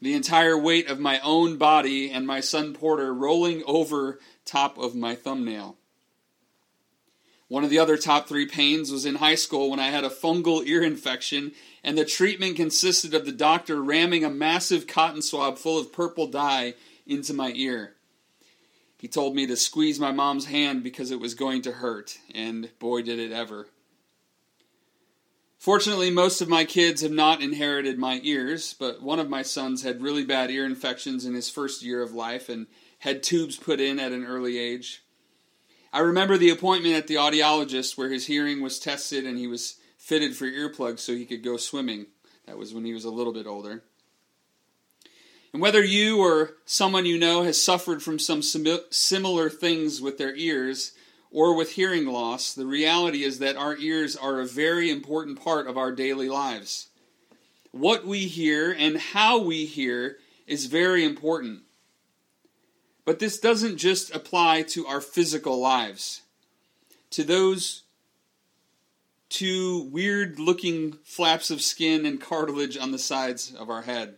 The 0.01 0.15
entire 0.15 0.57
weight 0.57 0.89
of 0.89 0.99
my 0.99 1.21
own 1.21 1.59
body 1.59 2.11
and 2.11 2.27
my 2.27 2.41
son 2.41 2.73
Porter 2.73 3.13
rolling 3.13 3.65
over 3.67 4.19
top 4.47 4.79
of 4.79 4.95
my 4.95 5.15
thumbnail. 5.15 5.77
One 7.49 7.65
of 7.65 7.69
the 7.69 7.81
other 7.81 7.99
top 7.99 8.29
three 8.29 8.47
pains 8.47 8.91
was 8.91 9.05
in 9.05 9.17
high 9.17 9.35
school 9.35 9.69
when 9.69 9.79
I 9.79 9.91
had 9.91 10.05
a 10.05 10.09
fungal 10.09 10.67
ear 10.67 10.83
infection, 10.83 11.53
and 11.85 11.99
the 11.99 12.07
treatment 12.07 12.57
consisted 12.57 13.13
of 13.13 13.27
the 13.27 13.33
doctor 13.33 13.83
ramming 13.83 14.25
a 14.25 14.31
massive 14.31 14.87
cotton 14.87 15.21
swab 15.21 15.59
full 15.59 15.79
of 15.79 15.93
purple 15.93 16.29
dye 16.29 16.73
into 17.07 17.35
my 17.35 17.53
ear. 17.55 17.97
He 19.03 19.09
told 19.09 19.35
me 19.35 19.49
to 19.49 19.57
squeeze 19.57 19.99
my 19.99 20.13
mom's 20.13 20.45
hand 20.45 20.85
because 20.85 21.11
it 21.11 21.19
was 21.19 21.35
going 21.35 21.63
to 21.63 21.73
hurt, 21.73 22.21
and 22.33 22.71
boy, 22.79 23.03
did 23.03 23.19
it 23.19 23.33
ever. 23.33 23.67
Fortunately, 25.59 26.09
most 26.09 26.41
of 26.41 26.49
my 26.49 26.65
kids 26.65 27.03
have 27.03 27.11
not 27.11 27.43
inherited 27.43 27.99
my 27.99 28.21
ears, 28.23 28.77
but 28.79 29.03
one 29.03 29.19
of 29.19 29.29
my 29.29 29.43
sons 29.43 29.83
had 29.83 30.03
really 30.03 30.25
bad 30.25 30.53
ear 30.53 30.65
infections 30.65 31.25
in 31.25 31.35
his 31.35 31.51
first 31.51 31.83
year 31.83 32.01
of 32.01 32.15
life 32.15 32.49
and 32.49 32.69
had 33.01 33.25
tubes 33.25 33.57
put 33.57 33.81
in 33.81 33.99
at 33.99 34.13
an 34.13 34.25
early 34.25 34.57
age. 34.57 35.03
I 35.93 35.99
remember 35.99 36.39
the 36.39 36.51
appointment 36.51 36.95
at 36.95 37.09
the 37.09 37.17
audiologist 37.17 37.99
where 37.99 38.09
his 38.09 38.29
hearing 38.29 38.63
was 38.63 38.79
tested 38.79 39.27
and 39.27 39.37
he 39.37 39.49
was 39.49 39.81
fitted 39.99 40.37
for 40.37 40.45
earplugs 40.45 41.01
so 41.01 41.13
he 41.13 41.27
could 41.27 41.43
go 41.43 41.57
swimming. 41.57 42.07
That 42.47 42.57
was 42.57 42.73
when 42.73 42.85
he 42.85 42.95
was 42.95 43.05
a 43.05 43.11
little 43.11 43.33
bit 43.33 43.49
older. 43.49 43.83
And 45.53 45.61
whether 45.61 45.85
you 45.85 46.19
or 46.19 46.55
someone 46.65 47.05
you 47.05 47.19
know 47.19 47.43
has 47.43 47.61
suffered 47.61 48.03
from 48.03 48.19
some 48.19 48.41
similar 48.43 49.51
things 49.51 50.01
with 50.01 50.17
their 50.17 50.35
ears 50.35 50.93
or 51.31 51.55
with 51.55 51.73
hearing 51.73 52.07
loss, 52.07 52.55
the 52.55 52.67
reality 52.67 53.23
is 53.23 53.39
that 53.39 53.57
our 53.57 53.77
ears 53.77 54.17
are 54.17 54.41
a 54.41 54.47
very 54.47 54.91
important 54.91 55.43
part 55.43 55.67
of 55.67 55.77
our 55.77 55.93
daily 55.93 56.29
lives. 56.29 56.89
What 57.71 58.07
we 58.07 58.27
hear 58.29 58.73
and 58.73 58.97
how 58.97 59.39
we 59.39 59.67
hear 59.67 60.17
is 60.47 60.67
very 60.67 61.05
important. 61.05 61.63
But 63.05 63.19
this 63.19 63.39
doesn't 63.39 63.77
just 63.77 64.15
apply 64.15 64.63
to 64.63 64.87
our 64.87 65.01
physical 65.01 65.59
lives. 65.61 66.23
To 67.11 67.25
those 67.25 67.83
two 69.29 69.89
weird 69.91 70.39
looking 70.39 70.99
flaps 71.05 71.51
of 71.51 71.61
skin 71.61 72.07
and 72.07 72.21
cartilage 72.21 72.79
on 72.79 72.91
the 72.91 72.99
sides 72.99 73.55
of 73.55 73.69
our 73.69 73.83
head 73.83 74.17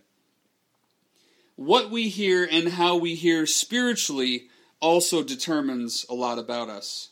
what 1.56 1.90
we 1.90 2.08
hear 2.08 2.46
and 2.50 2.68
how 2.68 2.96
we 2.96 3.14
hear 3.14 3.46
spiritually 3.46 4.48
also 4.80 5.22
determines 5.22 6.04
a 6.10 6.14
lot 6.14 6.38
about 6.38 6.68
us. 6.68 7.10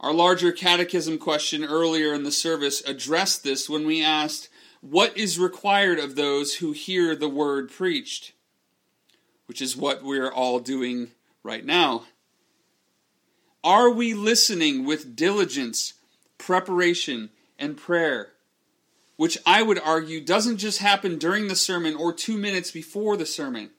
Our 0.00 0.12
larger 0.12 0.52
catechism 0.52 1.18
question 1.18 1.64
earlier 1.64 2.12
in 2.12 2.24
the 2.24 2.32
service 2.32 2.82
addressed 2.86 3.42
this 3.42 3.70
when 3.70 3.86
we 3.86 4.04
asked, 4.04 4.50
What 4.80 5.16
is 5.16 5.38
required 5.38 5.98
of 5.98 6.14
those 6.14 6.56
who 6.56 6.72
hear 6.72 7.16
the 7.16 7.28
word 7.28 7.70
preached? 7.70 8.32
Which 9.46 9.62
is 9.62 9.76
what 9.76 10.02
we're 10.02 10.30
all 10.30 10.60
doing 10.60 11.12
right 11.42 11.64
now. 11.64 12.04
Are 13.62 13.88
we 13.88 14.12
listening 14.12 14.84
with 14.84 15.16
diligence, 15.16 15.94
preparation, 16.36 17.30
and 17.58 17.76
prayer? 17.76 18.33
Which 19.16 19.38
I 19.46 19.62
would 19.62 19.78
argue 19.78 20.20
doesn't 20.20 20.58
just 20.58 20.78
happen 20.78 21.18
during 21.18 21.48
the 21.48 21.56
sermon 21.56 21.94
or 21.94 22.12
two 22.12 22.36
minutes 22.36 22.70
before 22.70 23.16
the 23.16 23.26
sermon. 23.26 23.70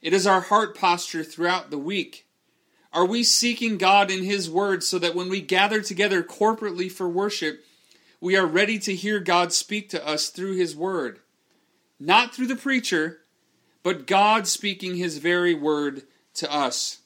It 0.00 0.12
is 0.12 0.26
our 0.26 0.40
heart 0.40 0.76
posture 0.76 1.24
throughout 1.24 1.70
the 1.70 1.78
week. 1.78 2.26
Are 2.92 3.04
we 3.04 3.24
seeking 3.24 3.76
God 3.76 4.10
in 4.10 4.24
His 4.24 4.48
Word 4.48 4.82
so 4.82 4.98
that 4.98 5.14
when 5.14 5.28
we 5.28 5.40
gather 5.40 5.82
together 5.82 6.22
corporately 6.22 6.90
for 6.90 7.08
worship, 7.08 7.64
we 8.20 8.36
are 8.36 8.46
ready 8.46 8.78
to 8.78 8.94
hear 8.94 9.20
God 9.20 9.52
speak 9.52 9.90
to 9.90 10.06
us 10.06 10.28
through 10.28 10.56
His 10.56 10.74
Word? 10.74 11.20
Not 12.00 12.34
through 12.34 12.46
the 12.46 12.56
preacher, 12.56 13.18
but 13.82 14.06
God 14.06 14.46
speaking 14.46 14.96
His 14.96 15.18
very 15.18 15.54
Word 15.54 16.02
to 16.34 16.50
us. 16.52 17.00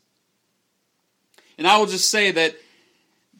And 1.58 1.66
I 1.66 1.76
will 1.78 1.86
just 1.86 2.08
say 2.08 2.30
that 2.30 2.54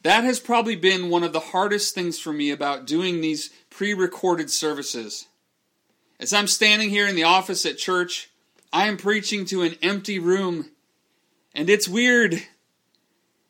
that 0.02 0.24
has 0.24 0.40
probably 0.40 0.76
been 0.76 1.10
one 1.10 1.22
of 1.22 1.32
the 1.32 1.40
hardest 1.40 1.94
things 1.94 2.18
for 2.18 2.32
me 2.32 2.50
about 2.50 2.86
doing 2.86 3.20
these 3.20 3.50
pre 3.80 3.94
recorded 3.94 4.50
services. 4.50 5.24
As 6.18 6.34
I'm 6.34 6.48
standing 6.48 6.90
here 6.90 7.06
in 7.06 7.16
the 7.16 7.24
office 7.24 7.64
at 7.64 7.78
church, 7.78 8.28
I 8.74 8.88
am 8.88 8.98
preaching 8.98 9.46
to 9.46 9.62
an 9.62 9.76
empty 9.80 10.18
room, 10.18 10.68
and 11.54 11.70
it's 11.70 11.88
weird. 11.88 12.42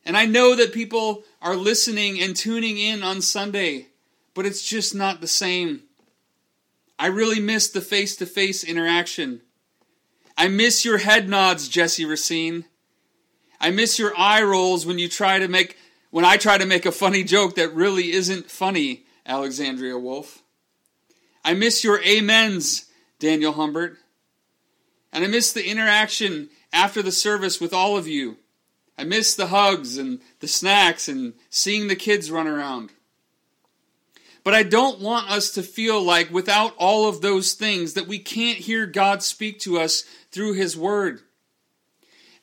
And 0.05 0.17
I 0.17 0.27
know 0.27 0.55
that 0.55 0.73
people 0.73 1.25
are 1.43 1.57
listening 1.57 2.21
and 2.21 2.37
tuning 2.37 2.79
in 2.79 3.03
on 3.03 3.23
Sunday, 3.23 3.89
but 4.33 4.47
it's 4.47 4.63
just 4.63 4.95
not 4.95 5.21
the 5.21 5.27
same. 5.27 5.83
I 6.97 7.09
really 7.09 7.41
miss 7.41 7.69
the 7.69 7.81
face 7.81 8.15
to 8.15 8.25
face 8.25 8.63
interaction. 8.63 9.41
I 10.39 10.47
miss 10.47 10.85
your 10.85 10.99
head 10.99 11.29
nods, 11.29 11.69
Jesse 11.69 12.05
Racine. 12.05 12.67
I 13.61 13.73
miss 13.73 13.99
your 13.99 14.17
eye 14.17 14.45
rolls 14.45 14.87
when 14.87 15.01
you 15.01 15.09
try 15.09 15.41
to 15.41 15.49
make 15.49 15.77
when 16.11 16.25
I 16.25 16.37
try 16.37 16.57
to 16.57 16.67
make 16.67 16.87
a 16.87 16.93
funny 16.93 17.25
joke 17.25 17.57
that 17.57 17.75
really 17.75 18.13
isn't 18.13 18.49
funny. 18.49 19.07
Alexandria 19.27 19.99
Wolf. 19.99 20.43
I 21.45 21.55
miss 21.55 21.85
your 21.85 22.01
amens, 22.05 22.87
Daniel 23.19 23.53
Humbert. 23.53 23.99
And 25.13 25.25
I 25.25 25.27
miss 25.27 25.53
the 25.53 25.69
interaction 25.69 26.51
after 26.73 27.03
the 27.03 27.13
service 27.13 27.61
with 27.61 27.73
all 27.73 27.97
of 27.97 28.07
you. 28.07 28.37
I 28.97 29.05
miss 29.05 29.35
the 29.35 29.49
hugs 29.49 29.97
and 29.97 30.21
the 30.41 30.49
snacks 30.49 31.09
and 31.09 31.33
seeing 31.49 31.89
the 31.89 31.97
kids 31.97 32.31
run 32.31 32.47
around. 32.47 32.91
But 34.45 34.55
I 34.55 34.63
don't 34.63 35.01
want 35.01 35.31
us 35.31 35.51
to 35.53 35.63
feel 35.63 36.03
like 36.03 36.31
without 36.31 36.75
all 36.77 37.09
of 37.09 37.21
those 37.21 37.55
things 37.55 37.95
that 37.95 38.07
we 38.07 38.19
can't 38.19 38.59
hear 38.59 38.87
God 38.87 39.23
speak 39.23 39.59
to 39.61 39.79
us 39.79 40.03
through 40.31 40.55
His 40.55 40.77
Word. 40.77 41.21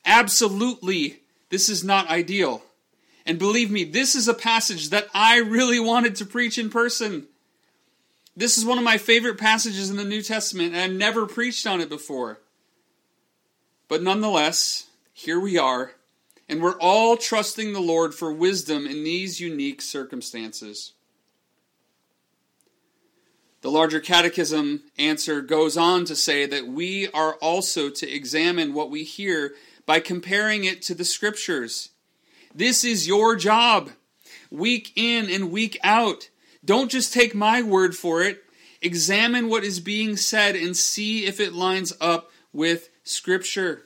Absolutely, 0.06 1.22
this 1.50 1.70
is 1.70 1.84
not 1.84 2.10
ideal. 2.10 2.64
And 3.28 3.38
believe 3.38 3.70
me, 3.70 3.84
this 3.84 4.16
is 4.16 4.30
a 4.30 4.34
passage 4.34 4.90
that 4.90 5.10
I 5.14 5.40
really 5.40 5.82
wanted 5.82 6.16
to 6.16 6.26
preach 6.26 6.58
in 6.58 6.70
person. 6.70 7.28
This 8.38 8.58
is 8.58 8.64
one 8.64 8.78
of 8.78 8.86
my 8.86 8.98
favorite 8.98 9.38
passages 9.38 9.90
in 9.90 9.98
the 9.98 10.06
New 10.06 10.22
Testament, 10.22 10.74
and 10.74 10.82
I've 10.82 10.98
never 10.98 11.26
preached 11.26 11.68
on 11.68 11.82
it 11.82 11.90
before. 11.90 12.40
But 13.90 14.02
nonetheless, 14.02 14.88
here 15.12 15.42
we 15.42 15.58
are, 15.58 15.92
and 16.48 16.62
we're 16.62 16.80
all 16.80 17.18
trusting 17.18 17.74
the 17.74 17.82
Lord 17.82 18.16
for 18.16 18.32
wisdom 18.32 18.88
in 18.88 19.04
these 19.04 19.42
unique 19.42 19.82
circumstances. 19.82 20.94
The 23.60 23.72
larger 23.72 24.00
catechism 24.00 24.84
answer 24.98 25.42
goes 25.42 25.76
on 25.76 26.06
to 26.06 26.16
say 26.16 26.46
that 26.46 26.68
we 26.68 27.10
are 27.10 27.34
also 27.36 27.90
to 27.90 28.10
examine 28.10 28.74
what 28.74 28.90
we 28.90 29.04
hear 29.04 29.54
by 29.86 30.00
comparing 30.00 30.64
it 30.64 30.82
to 30.84 30.96
the 30.96 31.04
scriptures 31.04 31.90
this 32.58 32.84
is 32.84 33.08
your 33.08 33.36
job, 33.36 33.92
week 34.50 34.92
in 34.96 35.30
and 35.30 35.52
week 35.52 35.78
out. 35.84 36.32
Don't 36.66 36.90
just 36.90 37.14
take 37.14 37.36
my 37.36 37.62
word 37.62 37.96
for 37.96 38.24
it. 38.24 38.44
Examine 38.82 39.48
what 39.48 39.64
is 39.64 39.80
being 39.80 40.18
said 40.18 40.56
and 40.56 40.76
see 40.76 41.28
if 41.28 41.40
it 41.40 41.54
lines 41.54 41.94
up 42.02 42.32
with 42.52 42.90
Scripture. 43.04 43.84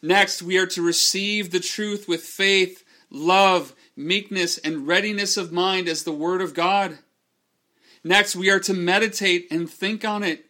Next, 0.00 0.42
we 0.42 0.56
are 0.56 0.66
to 0.68 0.80
receive 0.80 1.50
the 1.50 1.60
truth 1.60 2.08
with 2.08 2.22
faith, 2.22 2.84
love, 3.10 3.74
meekness, 3.94 4.56
and 4.56 4.86
readiness 4.86 5.36
of 5.36 5.52
mind 5.52 5.88
as 5.88 6.04
the 6.04 6.12
Word 6.12 6.40
of 6.40 6.54
God. 6.54 7.00
Next, 8.02 8.34
we 8.34 8.48
are 8.48 8.60
to 8.60 8.72
meditate 8.72 9.46
and 9.50 9.68
think 9.68 10.06
on 10.06 10.22
it. 10.22 10.46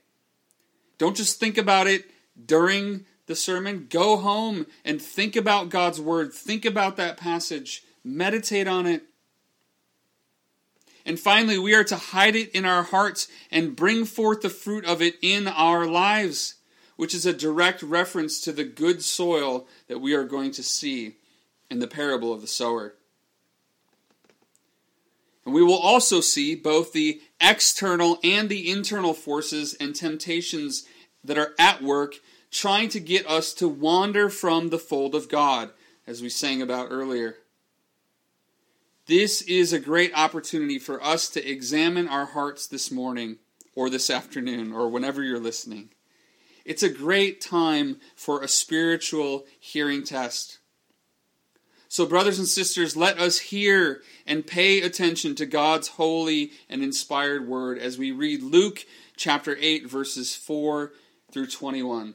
Don't 0.98 1.16
just 1.16 1.40
think 1.40 1.58
about 1.58 1.88
it 1.88 2.08
during 2.46 3.06
the 3.28 3.36
sermon, 3.36 3.86
go 3.88 4.16
home 4.16 4.66
and 4.84 5.00
think 5.00 5.36
about 5.36 5.68
God's 5.68 6.00
word. 6.00 6.32
Think 6.32 6.64
about 6.64 6.96
that 6.96 7.16
passage. 7.16 7.84
Meditate 8.02 8.66
on 8.66 8.86
it. 8.86 9.04
And 11.06 11.18
finally, 11.18 11.58
we 11.58 11.74
are 11.74 11.84
to 11.84 11.96
hide 11.96 12.36
it 12.36 12.50
in 12.50 12.64
our 12.64 12.82
hearts 12.82 13.28
and 13.50 13.76
bring 13.76 14.04
forth 14.04 14.42
the 14.42 14.50
fruit 14.50 14.84
of 14.84 15.00
it 15.00 15.14
in 15.22 15.48
our 15.48 15.86
lives, 15.86 16.56
which 16.96 17.14
is 17.14 17.24
a 17.24 17.32
direct 17.32 17.82
reference 17.82 18.40
to 18.40 18.52
the 18.52 18.64
good 18.64 19.02
soil 19.02 19.66
that 19.86 20.00
we 20.00 20.12
are 20.12 20.24
going 20.24 20.50
to 20.50 20.62
see 20.62 21.16
in 21.70 21.78
the 21.78 21.86
parable 21.86 22.32
of 22.32 22.40
the 22.40 22.46
sower. 22.46 22.94
And 25.46 25.54
we 25.54 25.62
will 25.62 25.78
also 25.78 26.20
see 26.20 26.54
both 26.54 26.92
the 26.92 27.22
external 27.40 28.18
and 28.22 28.50
the 28.50 28.70
internal 28.70 29.14
forces 29.14 29.72
and 29.80 29.94
temptations 29.94 30.84
that 31.24 31.38
are 31.38 31.54
at 31.58 31.82
work 31.82 32.16
trying 32.50 32.88
to 32.90 33.00
get 33.00 33.26
us 33.28 33.52
to 33.54 33.68
wander 33.68 34.30
from 34.30 34.68
the 34.68 34.78
fold 34.78 35.14
of 35.14 35.28
God, 35.28 35.70
as 36.06 36.22
we 36.22 36.28
sang 36.28 36.62
about 36.62 36.88
earlier. 36.90 37.36
This 39.06 39.42
is 39.42 39.72
a 39.72 39.78
great 39.78 40.12
opportunity 40.14 40.78
for 40.78 41.02
us 41.02 41.28
to 41.30 41.50
examine 41.50 42.08
our 42.08 42.26
hearts 42.26 42.66
this 42.66 42.90
morning, 42.90 43.36
or 43.74 43.90
this 43.90 44.10
afternoon, 44.10 44.72
or 44.72 44.88
whenever 44.88 45.22
you're 45.22 45.40
listening. 45.40 45.90
It's 46.64 46.82
a 46.82 46.90
great 46.90 47.40
time 47.40 48.00
for 48.14 48.42
a 48.42 48.48
spiritual 48.48 49.46
hearing 49.58 50.04
test. 50.04 50.58
So, 51.88 52.04
brothers 52.04 52.38
and 52.38 52.46
sisters, 52.46 52.96
let 52.96 53.18
us 53.18 53.38
hear 53.38 54.02
and 54.26 54.46
pay 54.46 54.82
attention 54.82 55.34
to 55.36 55.46
God's 55.46 55.88
holy 55.88 56.52
and 56.68 56.82
inspired 56.82 57.48
word 57.48 57.78
as 57.78 57.96
we 57.96 58.12
read 58.12 58.42
Luke 58.42 58.84
chapter 59.16 59.56
8, 59.58 59.86
verses 59.88 60.36
4 60.36 60.92
through 61.32 61.46
21. 61.46 62.14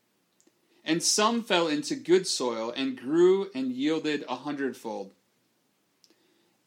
And 0.83 1.03
some 1.03 1.43
fell 1.43 1.67
into 1.67 1.95
good 1.95 2.25
soil, 2.25 2.73
and 2.75 2.97
grew 2.97 3.49
and 3.53 3.71
yielded 3.71 4.25
a 4.27 4.37
hundredfold. 4.37 5.11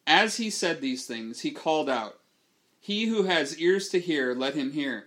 As 0.07 0.37
he 0.37 0.49
said 0.49 0.81
these 0.81 1.05
things, 1.05 1.41
he 1.41 1.51
called 1.51 1.89
out, 1.89 2.19
He 2.79 3.05
who 3.05 3.23
has 3.23 3.59
ears 3.59 3.89
to 3.89 3.99
hear, 3.99 4.33
let 4.33 4.53
him 4.53 4.71
hear. 4.71 5.05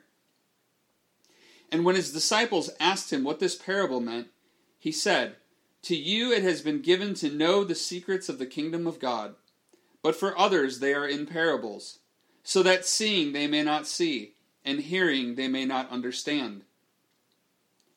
And 1.70 1.84
when 1.84 1.96
his 1.96 2.12
disciples 2.12 2.70
asked 2.80 3.12
him 3.12 3.24
what 3.24 3.40
this 3.40 3.54
parable 3.54 4.00
meant, 4.00 4.28
he 4.78 4.92
said, 4.92 5.36
To 5.82 5.96
you 5.96 6.32
it 6.32 6.42
has 6.42 6.62
been 6.62 6.82
given 6.82 7.14
to 7.14 7.30
know 7.30 7.64
the 7.64 7.74
secrets 7.74 8.28
of 8.28 8.38
the 8.38 8.46
kingdom 8.46 8.86
of 8.86 8.98
God, 8.98 9.34
but 10.02 10.16
for 10.16 10.38
others 10.38 10.80
they 10.80 10.94
are 10.94 11.06
in 11.06 11.26
parables, 11.26 11.98
so 12.42 12.62
that 12.62 12.86
seeing 12.86 13.32
they 13.32 13.46
may 13.46 13.62
not 13.62 13.86
see, 13.86 14.34
and 14.64 14.80
hearing 14.80 15.34
they 15.34 15.48
may 15.48 15.64
not 15.64 15.90
understand. 15.90 16.62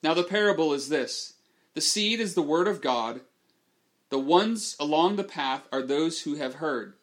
Now 0.04 0.14
the 0.14 0.24
parable 0.24 0.74
is 0.74 0.90
this 0.90 1.34
The 1.74 1.82
seed 1.82 2.20
is 2.20 2.34
the 2.34 2.42
word 2.42 2.68
of 2.68 2.82
God, 2.82 3.22
the 4.12 4.20
ones 4.20 4.76
along 4.78 5.16
the 5.16 5.24
path 5.24 5.68
are 5.72 5.82
those 5.82 6.24
who 6.24 6.36
have 6.36 6.56
heard. 6.56 6.96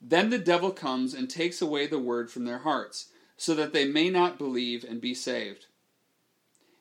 Then 0.00 0.30
the 0.30 0.38
devil 0.38 0.72
comes 0.72 1.14
and 1.14 1.30
takes 1.30 1.62
away 1.62 1.86
the 1.86 2.00
word 2.00 2.30
from 2.30 2.44
their 2.44 2.58
hearts, 2.58 3.10
so 3.36 3.54
that 3.54 3.72
they 3.72 3.84
may 3.84 4.10
not 4.10 4.38
believe 4.38 4.84
and 4.84 5.00
be 5.00 5.14
saved. 5.14 5.66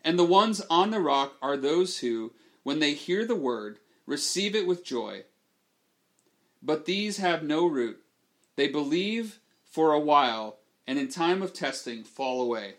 And 0.04 0.18
the 0.18 0.24
ones 0.24 0.62
on 0.68 0.90
the 0.90 1.00
rock 1.00 1.36
are 1.44 1.56
those 1.56 2.00
who, 2.00 2.34
when 2.64 2.80
they 2.80 2.96
hear 2.96 3.24
the 3.24 3.36
word, 3.36 3.78
receive 4.08 4.56
it 4.56 4.66
with 4.66 4.84
joy. 4.84 5.26
But 6.64 6.86
these 6.86 7.18
have 7.18 7.44
no 7.44 7.68
root. 7.68 8.02
They 8.56 8.68
believe 8.68 9.40
for 9.64 9.94
a 9.94 10.00
while, 10.00 10.58
and 10.88 10.98
in 10.98 11.08
time 11.08 11.44
of 11.44 11.54
testing 11.54 12.04
fall 12.04 12.42
away. 12.42 12.76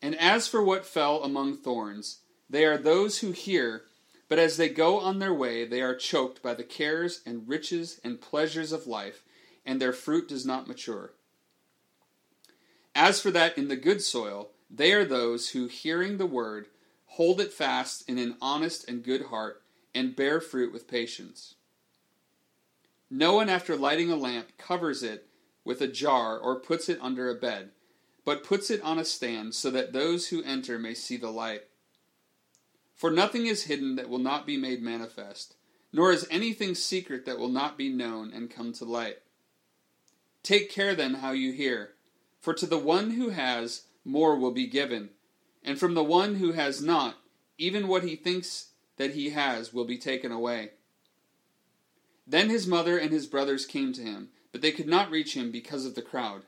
And 0.00 0.18
as 0.18 0.46
for 0.46 0.62
what 0.62 0.86
fell 0.86 1.22
among 1.22 1.56
thorns, 1.56 2.20
they 2.48 2.64
are 2.64 2.78
those 2.78 3.18
who 3.18 3.32
hear, 3.32 3.82
but 4.28 4.38
as 4.38 4.56
they 4.56 4.68
go 4.68 4.98
on 5.00 5.18
their 5.18 5.34
way, 5.34 5.64
they 5.66 5.82
are 5.82 5.94
choked 5.94 6.42
by 6.42 6.54
the 6.54 6.64
cares 6.64 7.20
and 7.26 7.48
riches 7.48 8.00
and 8.04 8.20
pleasures 8.20 8.72
of 8.72 8.86
life, 8.86 9.24
and 9.66 9.80
their 9.80 9.92
fruit 9.92 10.28
does 10.28 10.46
not 10.46 10.68
mature. 10.68 11.12
As 12.94 13.20
for 13.20 13.30
that 13.30 13.58
in 13.58 13.68
the 13.68 13.76
good 13.76 14.02
soil, 14.02 14.50
they 14.70 14.92
are 14.92 15.04
those 15.04 15.50
who, 15.50 15.66
hearing 15.66 16.18
the 16.18 16.26
word, 16.26 16.66
hold 17.06 17.40
it 17.40 17.52
fast 17.52 18.08
in 18.08 18.18
an 18.18 18.36
honest 18.40 18.88
and 18.88 19.02
good 19.02 19.26
heart, 19.26 19.62
and 19.94 20.16
bear 20.16 20.40
fruit 20.40 20.72
with 20.72 20.88
patience. 20.88 21.54
No 23.10 23.34
one, 23.34 23.48
after 23.48 23.76
lighting 23.76 24.10
a 24.10 24.16
lamp, 24.16 24.56
covers 24.58 25.02
it 25.02 25.26
with 25.64 25.80
a 25.80 25.88
jar 25.88 26.38
or 26.38 26.60
puts 26.60 26.88
it 26.88 26.98
under 27.00 27.30
a 27.30 27.34
bed, 27.34 27.70
but 28.28 28.44
puts 28.44 28.68
it 28.70 28.82
on 28.82 28.98
a 28.98 29.06
stand 29.06 29.54
so 29.54 29.70
that 29.70 29.94
those 29.94 30.28
who 30.28 30.42
enter 30.42 30.78
may 30.78 30.92
see 30.92 31.16
the 31.16 31.30
light. 31.30 31.62
For 32.94 33.10
nothing 33.10 33.46
is 33.46 33.62
hidden 33.62 33.96
that 33.96 34.10
will 34.10 34.18
not 34.18 34.44
be 34.44 34.58
made 34.58 34.82
manifest, 34.82 35.54
nor 35.94 36.12
is 36.12 36.28
anything 36.30 36.74
secret 36.74 37.24
that 37.24 37.38
will 37.38 37.48
not 37.48 37.78
be 37.78 37.88
known 37.88 38.30
and 38.34 38.50
come 38.50 38.74
to 38.74 38.84
light. 38.84 39.16
Take 40.42 40.70
care 40.70 40.94
then 40.94 41.14
how 41.14 41.30
you 41.30 41.52
hear, 41.52 41.94
for 42.38 42.52
to 42.52 42.66
the 42.66 42.76
one 42.76 43.12
who 43.12 43.30
has, 43.30 43.84
more 44.04 44.36
will 44.36 44.50
be 44.50 44.66
given, 44.66 45.08
and 45.64 45.80
from 45.80 45.94
the 45.94 46.04
one 46.04 46.34
who 46.34 46.52
has 46.52 46.82
not, 46.82 47.16
even 47.56 47.88
what 47.88 48.04
he 48.04 48.14
thinks 48.14 48.72
that 48.98 49.12
he 49.12 49.30
has 49.30 49.72
will 49.72 49.86
be 49.86 49.96
taken 49.96 50.32
away. 50.32 50.72
Then 52.26 52.50
his 52.50 52.66
mother 52.66 52.98
and 52.98 53.10
his 53.10 53.26
brothers 53.26 53.64
came 53.64 53.94
to 53.94 54.02
him, 54.02 54.28
but 54.52 54.60
they 54.60 54.70
could 54.70 54.86
not 54.86 55.10
reach 55.10 55.32
him 55.32 55.50
because 55.50 55.86
of 55.86 55.94
the 55.94 56.02
crowd. 56.02 56.42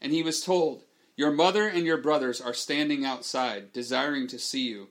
And 0.00 0.12
he 0.12 0.22
was 0.22 0.44
told, 0.44 0.84
Your 1.22 1.30
mother 1.30 1.68
and 1.68 1.86
your 1.86 1.98
brothers 1.98 2.40
are 2.40 2.52
standing 2.52 3.04
outside, 3.04 3.72
desiring 3.72 4.26
to 4.26 4.40
see 4.40 4.68
you. 4.68 4.88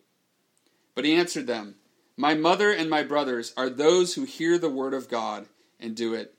But 0.96 1.04
he 1.04 1.14
answered 1.14 1.46
them, 1.46 1.76
My 2.16 2.36
mother 2.36 2.72
and 2.72 2.90
my 2.90 3.04
brothers 3.04 3.54
are 3.58 3.70
those 3.70 4.14
who 4.14 4.24
hear 4.24 4.58
the 4.58 4.70
word 4.70 4.94
of 4.94 5.10
God 5.10 5.48
and 5.78 5.94
do 5.94 6.14
it. 6.14 6.34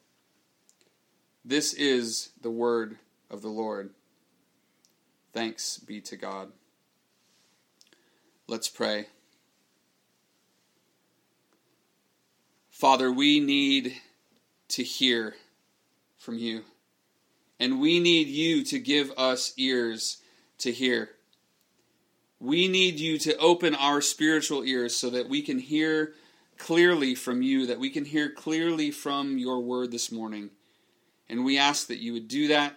This 1.44 1.74
is 1.74 2.31
the 2.40 2.50
word 2.50 2.96
of 3.31 3.42
the 3.42 3.50
Lord. 3.50 3.90
Thanks 5.35 5.76
be 5.76 6.00
to 6.00 6.16
God. 6.16 6.52
Let's 8.46 8.70
pray. 8.70 9.09
Father, 12.70 13.12
we 13.12 13.40
need 13.40 14.00
to 14.68 14.83
hear 14.83 15.35
from 16.16 16.38
you, 16.38 16.64
and 17.62 17.81
we 17.81 18.01
need 18.01 18.27
you 18.27 18.64
to 18.64 18.81
give 18.81 19.12
us 19.16 19.55
ears 19.57 20.16
to 20.59 20.72
hear. 20.72 21.11
We 22.40 22.66
need 22.66 22.98
you 22.98 23.18
to 23.18 23.37
open 23.37 23.77
our 23.77 24.01
spiritual 24.01 24.64
ears 24.64 24.96
so 24.96 25.11
that 25.11 25.29
we 25.29 25.42
can 25.42 25.61
hear 25.61 26.12
clearly 26.59 27.14
from 27.14 27.40
you, 27.40 27.68
that 27.68 27.79
we 27.79 27.88
can 27.88 28.05
hear 28.05 28.33
clearly 28.33 28.90
from 28.90 29.38
your 29.38 29.61
word 29.61 29.92
this 29.92 30.11
morning. 30.11 30.51
And 31.29 31.44
we 31.44 31.57
ask 31.57 31.87
that 31.87 32.01
you 32.01 32.12
would 32.14 32.27
do 32.27 32.48
that 32.48 32.75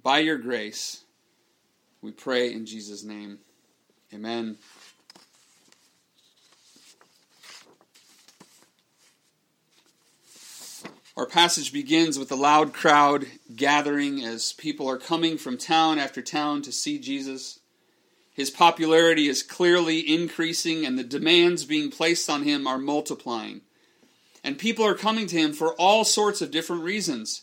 by 0.00 0.20
your 0.20 0.38
grace. 0.38 1.02
We 2.00 2.12
pray 2.12 2.52
in 2.52 2.66
Jesus' 2.66 3.02
name. 3.02 3.40
Amen. 4.12 4.58
Our 11.16 11.26
passage 11.26 11.72
begins 11.72 12.18
with 12.18 12.32
a 12.32 12.36
loud 12.36 12.72
crowd 12.72 13.26
gathering 13.54 14.24
as 14.24 14.52
people 14.52 14.88
are 14.88 14.98
coming 14.98 15.38
from 15.38 15.56
town 15.56 16.00
after 16.00 16.20
town 16.20 16.62
to 16.62 16.72
see 16.72 16.98
Jesus. 16.98 17.60
His 18.32 18.50
popularity 18.50 19.28
is 19.28 19.44
clearly 19.44 20.00
increasing, 20.12 20.84
and 20.84 20.98
the 20.98 21.04
demands 21.04 21.64
being 21.64 21.92
placed 21.92 22.28
on 22.28 22.42
him 22.42 22.66
are 22.66 22.78
multiplying. 22.78 23.60
And 24.42 24.58
people 24.58 24.84
are 24.84 24.94
coming 24.94 25.28
to 25.28 25.36
him 25.36 25.52
for 25.52 25.74
all 25.74 26.04
sorts 26.04 26.42
of 26.42 26.50
different 26.50 26.82
reasons. 26.82 27.42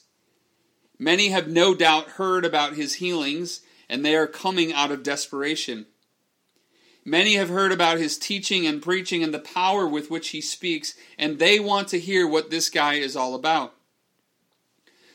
Many 0.99 1.29
have 1.29 1.47
no 1.47 1.73
doubt 1.73 2.09
heard 2.09 2.43
about 2.43 2.73
his 2.73 2.95
healings, 2.95 3.61
and 3.87 4.03
they 4.03 4.17
are 4.17 4.27
coming 4.27 4.73
out 4.73 4.91
of 4.91 5.01
desperation. 5.01 5.85
Many 7.03 7.35
have 7.35 7.49
heard 7.49 7.71
about 7.71 7.97
his 7.97 8.17
teaching 8.17 8.67
and 8.67 8.81
preaching 8.81 9.23
and 9.23 9.33
the 9.33 9.39
power 9.39 9.87
with 9.87 10.11
which 10.11 10.29
he 10.29 10.41
speaks, 10.41 10.93
and 11.17 11.39
they 11.39 11.59
want 11.59 11.87
to 11.89 11.99
hear 11.99 12.27
what 12.27 12.51
this 12.51 12.69
guy 12.69 12.95
is 12.95 13.15
all 13.15 13.33
about. 13.33 13.73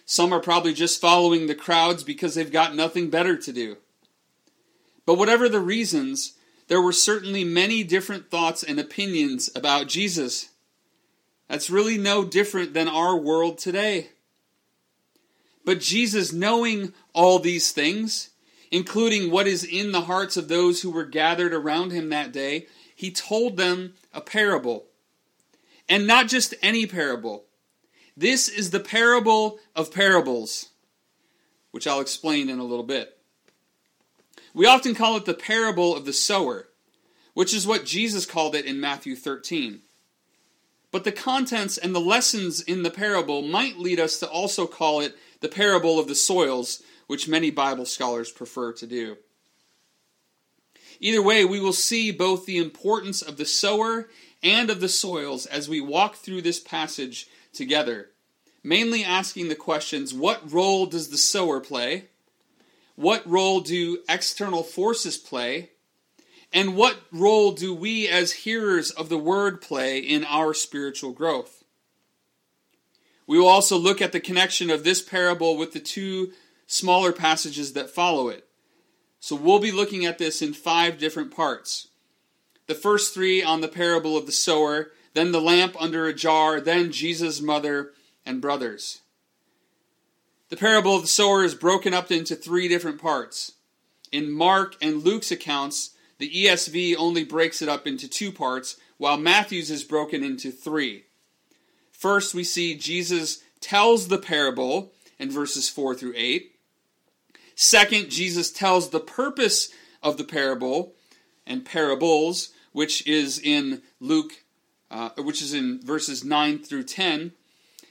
Some 0.05 0.33
are 0.33 0.41
probably 0.41 0.73
just 0.73 1.01
following 1.01 1.47
the 1.47 1.55
crowds 1.55 2.03
because 2.05 2.35
they've 2.35 2.51
got 2.51 2.75
nothing 2.75 3.11
better 3.11 3.37
to 3.37 3.53
do. 3.53 3.77
But 5.05 5.19
whatever 5.19 5.49
the 5.49 5.61
reasons, 5.61 6.35
there 6.69 6.83
were 6.83 6.93
certainly 6.93 7.45
many 7.45 7.85
different 7.85 8.31
thoughts 8.31 8.63
and 8.63 8.81
opinions 8.81 9.49
about 9.55 9.87
Jesus. 9.87 10.51
That's 11.49 11.71
really 11.71 11.99
no 11.99 12.25
different 12.25 12.75
than 12.75 12.89
our 12.89 13.17
world 13.17 13.59
today. 13.59 14.09
But 15.65 15.81
Jesus, 15.81 16.33
knowing 16.33 16.93
all 17.13 17.39
these 17.39 17.73
things, 17.73 18.31
including 18.77 19.31
what 19.31 19.47
is 19.47 19.65
in 19.65 19.91
the 19.91 20.03
hearts 20.03 20.37
of 20.37 20.49
those 20.49 20.83
who 20.83 20.91
were 20.91 21.07
gathered 21.07 21.55
around 21.55 21.93
him 21.93 22.11
that 22.11 22.31
day, 22.31 22.67
he 22.95 23.11
told 23.11 23.57
them 23.57 23.95
a 24.13 24.21
parable. 24.21 24.85
And 25.89 26.07
not 26.07 26.29
just 26.29 26.55
any 26.61 26.85
parable. 26.85 27.47
This 28.15 28.51
is 28.51 28.73
the 28.73 28.81
parable 28.81 29.59
of 29.75 29.91
parables, 29.91 30.69
which 31.71 31.87
I'll 31.87 32.03
explain 32.03 32.51
in 32.51 32.59
a 32.59 32.65
little 32.65 32.85
bit. 32.85 33.17
We 34.53 34.67
often 34.67 34.95
call 34.95 35.17
it 35.17 35.25
the 35.25 35.33
parable 35.33 35.97
of 35.97 36.05
the 36.05 36.13
sower, 36.13 36.69
which 37.33 37.55
is 37.55 37.67
what 37.67 37.87
Jesus 37.87 38.27
called 38.27 38.55
it 38.55 38.67
in 38.67 38.79
Matthew 38.79 39.17
13. 39.17 39.81
But 40.93 41.05
the 41.05 41.13
contents 41.13 41.79
and 41.79 41.95
the 41.95 42.01
lessons 42.01 42.61
in 42.61 42.83
the 42.83 42.91
parable 42.91 43.41
might 43.41 43.79
lead 43.79 43.99
us 43.99 44.19
to 44.19 44.29
also 44.29 44.67
call 44.67 45.01
it 45.01 45.17
the 45.41 45.49
parable 45.49 45.99
of 45.99 46.09
the 46.09 46.15
soils, 46.15 46.83
which 47.07 47.29
many 47.29 47.51
Bible 47.51 47.87
scholars 47.87 48.31
prefer 48.31 48.73
to 48.73 48.87
do. 48.87 49.17
Either 51.01 51.23
way, 51.23 51.45
we 51.45 51.61
will 51.61 51.73
see 51.73 52.11
both 52.11 52.47
the 52.47 52.59
importance 52.59 53.23
of 53.23 53.37
the 53.37 53.45
sower 53.45 54.09
and 54.43 54.71
of 54.71 54.81
the 54.81 54.89
soils 54.89 55.47
as 55.47 55.69
we 55.69 55.81
walk 55.81 56.17
through 56.17 56.43
this 56.43 56.61
passage 56.61 57.29
together, 57.53 58.11
mainly 58.63 59.05
asking 59.05 59.49
the 59.49 59.55
questions 59.55 60.15
what 60.15 60.51
role 60.51 60.87
does 60.87 61.11
the 61.11 61.19
sower 61.19 61.61
play? 61.61 62.07
What 62.95 63.29
role 63.29 63.61
do 63.61 63.99
external 64.09 64.63
forces 64.63 65.19
play? 65.19 65.71
And 66.53 66.77
what 66.77 66.99
role 67.13 67.53
do 67.53 67.75
we 67.75 68.09
as 68.09 68.33
hearers 68.33 68.91
of 68.91 69.09
the 69.09 69.19
word 69.19 69.61
play 69.61 69.99
in 69.99 70.25
our 70.25 70.55
spiritual 70.55 71.13
growth? 71.13 71.65
We 73.27 73.39
will 73.39 73.49
also 73.49 73.77
look 73.77 74.01
at 74.01 74.13
the 74.13 74.21
connection 74.21 74.71
of 74.71 74.85
this 74.85 75.03
parable 75.03 75.57
with 75.57 75.73
the 75.73 75.81
two 75.81 76.33
smaller 76.67 77.13
passages 77.13 77.73
that 77.73 77.91
follow 77.91 78.29
it. 78.29 78.47
So 79.21 79.35
we'll 79.37 79.59
be 79.59 79.73
looking 79.73 80.05
at 80.05 80.19
this 80.19 80.43
in 80.43 80.53
five 80.53 80.99
different 80.99 81.35
parts. 81.35 81.89
The 82.67 82.75
first 82.75 83.15
three 83.15 83.43
on 83.43 83.61
the 83.61 83.69
parable 83.69 84.17
of 84.17 84.27
the 84.27 84.33
sower, 84.33 84.91
then 85.15 85.33
the 85.33 85.41
lamp 85.41 85.81
under 85.81 86.07
a 86.07 86.15
jar, 86.15 86.61
then 86.61 86.93
Jesus' 86.93 87.41
mother 87.41 87.93
and 88.25 88.41
brothers. 88.41 89.01
The 90.49 90.57
parable 90.57 90.95
of 90.95 91.03
the 91.03 91.09
sower 91.09 91.43
is 91.45 91.55
broken 91.55 91.95
up 91.95 92.11
into 92.11 92.37
three 92.37 92.69
different 92.69 93.01
parts. 93.01 93.53
In 94.13 94.31
Mark 94.31 94.77
and 94.81 95.03
Luke's 95.03 95.31
accounts, 95.31 95.91
the 96.19 96.31
ESV 96.31 96.97
only 96.97 97.25
breaks 97.25 97.61
it 97.61 97.69
up 97.69 97.87
into 97.87 98.09
two 98.09 98.33
parts, 98.33 98.77
while 98.97 99.19
Matthew's 99.19 99.71
is 99.71 99.85
broken 99.85 100.23
into 100.23 100.51
three. 100.51 101.05
First, 101.93 102.35
we 102.35 102.45
see 102.45 102.77
Jesus 102.77 103.43
tells 103.61 104.09
the 104.09 104.19
parable 104.19 104.93
in 105.19 105.31
verses 105.31 105.69
4 105.69 105.95
through 105.95 106.15
8. 106.17 106.56
Second, 107.57 108.11
Jesus 108.11 108.53
tells 108.53 108.91
the 108.91 109.01
purpose 109.01 109.71
of 110.03 110.19
the 110.19 110.25
parable 110.25 110.93
and 111.47 111.65
parables, 111.65 112.51
which 112.73 113.05
is 113.07 113.39
in 113.39 113.83
Luke, 113.99 114.45
uh, 114.91 115.11
which 115.17 115.41
is 115.41 115.55
in 115.55 115.81
verses 115.81 116.23
9 116.23 116.59
through 116.59 116.85
10. 116.85 117.33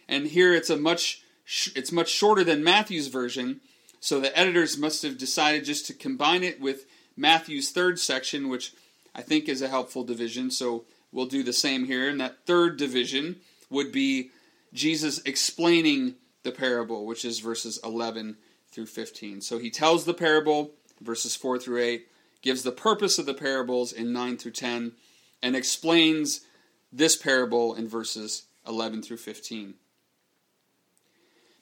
And 0.08 0.28
here 0.28 0.54
it's 0.54 0.70
a 0.70 0.78
much 0.78 1.24
it's 1.76 1.92
much 1.92 2.10
shorter 2.10 2.44
than 2.44 2.64
Matthew's 2.64 3.08
version, 3.08 3.62
so 4.00 4.20
the 4.20 4.36
editors 4.38 4.78
must 4.78 5.04
have 5.04 5.18
decided 5.18 5.66
just 5.66 5.86
to 5.88 5.94
combine 5.94 6.44
it 6.44 6.60
with 6.60 6.86
Matthew's 7.16 7.72
third 7.72 8.00
section, 8.00 8.50
which 8.50 8.74
I 9.14 9.22
think 9.22 9.48
is 9.48 9.62
a 9.62 9.68
helpful 9.68 10.04
division. 10.04 10.50
So 10.50 10.86
we'll 11.12 11.28
do 11.28 11.44
the 11.44 11.54
same 11.54 11.86
here. 11.86 12.10
And 12.10 12.20
that 12.20 12.46
third 12.46 12.78
division 12.78 13.38
would 13.70 13.92
be 13.92 14.32
Jesus 14.74 15.20
explaining 15.24 16.16
the 16.44 16.52
parable, 16.52 17.06
which 17.06 17.26
is 17.26 17.40
verses 17.40 17.80
11 17.84 18.38
through 18.76 18.86
15. 18.86 19.40
So 19.40 19.58
he 19.58 19.70
tells 19.70 20.04
the 20.04 20.14
parable, 20.14 20.72
verses 21.02 21.34
4 21.36 21.58
through 21.58 21.82
8, 21.82 22.08
gives 22.42 22.64
the 22.64 22.74
purpose 22.74 23.18
of 23.18 23.26
the 23.26 23.34
parables 23.34 23.94
in 23.94 24.12
9 24.12 24.38
through 24.38 24.52
10, 24.52 24.92
and 25.42 25.56
explains 25.56 26.42
this 26.92 27.16
parable 27.16 27.74
in 27.74 27.88
verses 27.88 28.44
11 28.68 29.02
through 29.02 29.18
15. 29.18 29.76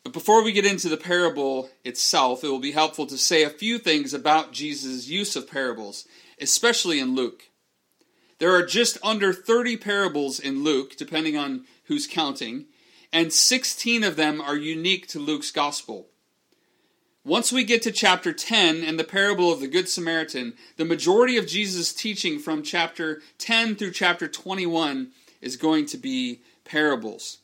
But 0.03 0.11
before 0.11 0.43
we 0.43 0.51
get 0.51 0.65
into 0.65 0.89
the 0.89 0.97
parable 0.97 1.69
itself, 1.85 2.43
it 2.43 2.49
will 2.49 2.59
be 2.59 2.71
helpful 2.71 3.05
to 3.05 3.17
say 3.17 3.43
a 3.43 3.49
few 3.49 3.77
things 3.77 4.13
about 4.13 4.51
Jesus' 4.51 5.07
use 5.07 5.35
of 5.35 5.49
parables, 5.49 6.07
especially 6.41 6.99
in 6.99 7.15
Luke. 7.15 7.49
There 8.39 8.53
are 8.53 8.65
just 8.65 8.97
under 9.03 9.31
30 9.31 9.77
parables 9.77 10.39
in 10.39 10.63
Luke, 10.63 10.97
depending 10.97 11.37
on 11.37 11.65
who's 11.85 12.07
counting, 12.07 12.65
and 13.13 13.31
16 13.31 14.03
of 14.03 14.15
them 14.15 14.41
are 14.41 14.57
unique 14.57 15.07
to 15.09 15.19
Luke's 15.19 15.51
gospel. 15.51 16.07
Once 17.25 17.53
we 17.53 17.63
get 17.63 17.81
to 17.81 17.91
chapter 17.91 18.33
10 18.33 18.83
and 18.83 18.99
the 18.99 19.03
parable 19.03 19.49
of 19.49 19.61
the 19.61 19.67
Good 19.67 19.87
Samaritan, 19.87 20.53
the 20.75 20.83
majority 20.83 21.37
of 21.37 21.47
Jesus' 21.47 21.93
teaching 21.93 22.37
from 22.37 22.63
chapter 22.63 23.21
10 23.37 23.77
through 23.77 23.91
chapter 23.91 24.27
21 24.27 25.11
is 25.39 25.55
going 25.55 25.85
to 25.85 25.97
be 25.97 26.41
parables. 26.65 27.37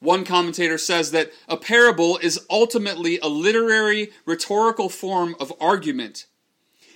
One 0.00 0.24
commentator 0.24 0.76
says 0.76 1.12
that 1.12 1.30
a 1.48 1.56
parable 1.56 2.18
is 2.18 2.46
ultimately 2.50 3.18
a 3.20 3.26
literary, 3.26 4.10
rhetorical 4.26 4.90
form 4.90 5.34
of 5.40 5.52
argument. 5.58 6.26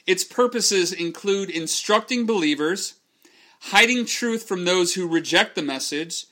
Its 0.06 0.24
purposes 0.24 0.92
include 0.92 1.48
instructing 1.48 2.26
believers, 2.26 2.94
hiding 3.60 4.04
truth 4.04 4.46
from 4.46 4.66
those 4.66 4.92
who 4.94 5.08
reject 5.08 5.54
the 5.54 5.62
message, 5.62 6.26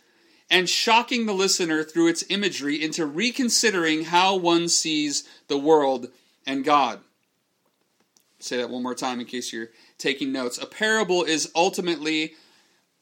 and 0.51 0.69
shocking 0.69 1.27
the 1.27 1.33
listener 1.33 1.83
through 1.83 2.09
its 2.09 2.25
imagery 2.29 2.83
into 2.83 3.07
reconsidering 3.07 4.05
how 4.05 4.37
one 4.37 4.69
sees 4.69 5.25
the 5.49 5.59
world 5.59 6.09
and 6.47 6.65
God. 6.65 7.01
say 8.39 8.57
that 8.57 8.71
one 8.71 8.83
more 8.83 8.95
time 8.95 9.21
in 9.21 9.27
case 9.27 9.53
you're 9.53 9.71
taking 9.99 10.33
notes. 10.33 10.59
A 10.59 10.67
parable 10.67 11.23
is 11.23 11.51
ultimately 11.55 12.35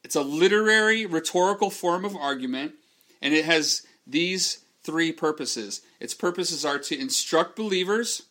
it's 0.04 0.16
a 0.16 0.22
literary 0.22 1.06
rhetorical 1.06 1.70
form 1.70 2.04
of 2.04 2.14
argument 2.14 2.74
and 3.22 3.34
it 3.34 3.44
has 3.44 3.86
these 4.06 4.64
three 4.82 5.12
purposes. 5.12 5.82
Its 5.98 6.14
purposes 6.14 6.64
are 6.64 6.78
to 6.78 6.98
instruct 6.98 7.56
believers, 7.56 8.22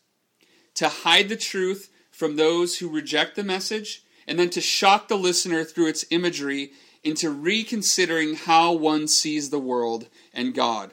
to 0.75 0.89
hide 0.89 1.29
the 1.29 1.35
truth 1.35 1.89
from 2.11 2.35
those 2.35 2.77
who 2.77 2.89
reject 2.89 3.35
the 3.35 3.43
message, 3.43 4.03
and 4.27 4.37
then 4.37 4.49
to 4.49 4.61
shock 4.61 5.07
the 5.07 5.17
listener 5.17 5.63
through 5.63 5.87
its 5.87 6.05
imagery 6.09 6.71
into 7.03 7.29
reconsidering 7.29 8.35
how 8.35 8.73
one 8.73 9.07
sees 9.07 9.49
the 9.49 9.59
world 9.59 10.07
and 10.33 10.53
God. 10.53 10.91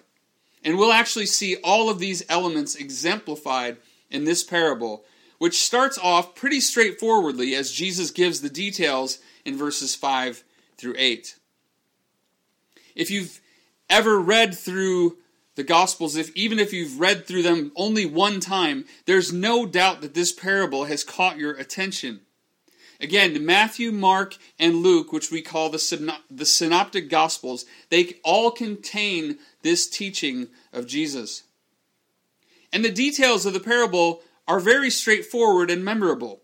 And 0.65 0.79
we'll 0.79 0.93
actually 0.93 1.27
see 1.27 1.57
all 1.57 1.89
of 1.89 1.99
these 1.99 2.25
elements 2.29 2.75
exemplified 2.75 3.77
in 4.11 4.25
this 4.25 4.43
parable, 4.43 5.05
which 5.39 5.59
starts 5.59 5.99
off 5.99 6.35
pretty 6.35 6.61
straightforwardly 6.61 7.55
as 7.55 7.73
Jesus 7.73 8.11
gives 8.11 8.41
the 8.41 8.49
details 8.49 9.19
in 9.45 9.57
verses 9.57 9.95
5 9.95 10.43
through 10.77 10.95
8. 10.97 11.37
If 12.95 13.11
you've 13.11 13.41
ever 13.89 14.19
read 14.21 14.57
through 14.57 15.19
the 15.55 15.65
Gospels, 15.65 16.17
if 16.17 16.35
even 16.37 16.59
if 16.59 16.73
you've 16.73 17.01
read 17.01 17.27
through 17.27 17.43
them 17.43 17.73
only 17.77 18.05
one 18.07 18.41
time, 18.41 18.85
there's 19.07 19.33
no 19.33 19.67
doubt 19.67 20.01
that 20.01 20.15
this 20.15 20.33
parable 20.33 20.85
has 20.85 21.05
caught 21.05 21.39
your 21.39 21.53
attention. 21.53 22.21
Again, 23.01 23.45
Matthew, 23.45 23.93
Mark, 23.93 24.37
and 24.59 24.77
Luke, 24.77 25.13
which 25.13 25.31
we 25.31 25.43
call 25.43 25.71
the, 25.71 26.19
the 26.31 26.47
Synoptic 26.47 27.11
Gospels, 27.11 27.67
they 27.91 28.15
all 28.25 28.51
contain 28.51 29.39
this 29.63 29.89
teaching 29.89 30.49
of 30.73 30.87
Jesus. 30.87 31.43
And 32.73 32.85
the 32.85 32.91
details 32.91 33.47
of 33.47 33.53
the 33.53 33.61
parable 33.61 34.23
are 34.49 34.61
very 34.61 34.91
straightforward 34.91 35.71
and 35.71 35.85
memorable. 35.85 36.41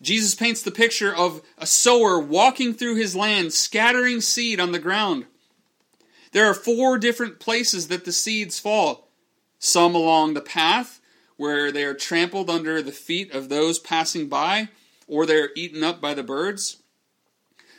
Jesus 0.00 0.34
paints 0.34 0.62
the 0.62 0.70
picture 0.70 1.14
of 1.14 1.42
a 1.56 1.66
sower 1.66 2.20
walking 2.20 2.72
through 2.74 2.96
his 2.96 3.16
land, 3.16 3.52
scattering 3.52 4.20
seed 4.20 4.60
on 4.60 4.72
the 4.72 4.78
ground. 4.78 5.26
There 6.32 6.46
are 6.46 6.54
four 6.54 6.98
different 6.98 7.40
places 7.40 7.88
that 7.88 8.04
the 8.04 8.12
seeds 8.12 8.58
fall 8.58 9.08
some 9.58 9.94
along 9.94 10.34
the 10.34 10.40
path, 10.40 11.00
where 11.36 11.70
they 11.70 11.84
are 11.84 11.94
trampled 11.94 12.48
under 12.48 12.80
the 12.82 12.92
feet 12.92 13.32
of 13.32 13.48
those 13.48 13.78
passing 13.78 14.28
by, 14.28 14.68
or 15.08 15.26
they 15.26 15.36
are 15.36 15.50
eaten 15.56 15.82
up 15.82 16.00
by 16.00 16.14
the 16.14 16.22
birds. 16.22 16.76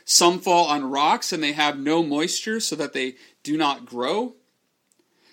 Some 0.04 0.40
fall 0.40 0.66
on 0.66 0.90
rocks 0.90 1.32
and 1.32 1.42
they 1.42 1.52
have 1.52 1.78
no 1.78 2.02
moisture 2.02 2.60
so 2.60 2.76
that 2.76 2.92
they 2.92 3.14
do 3.42 3.56
not 3.56 3.86
grow. 3.86 4.34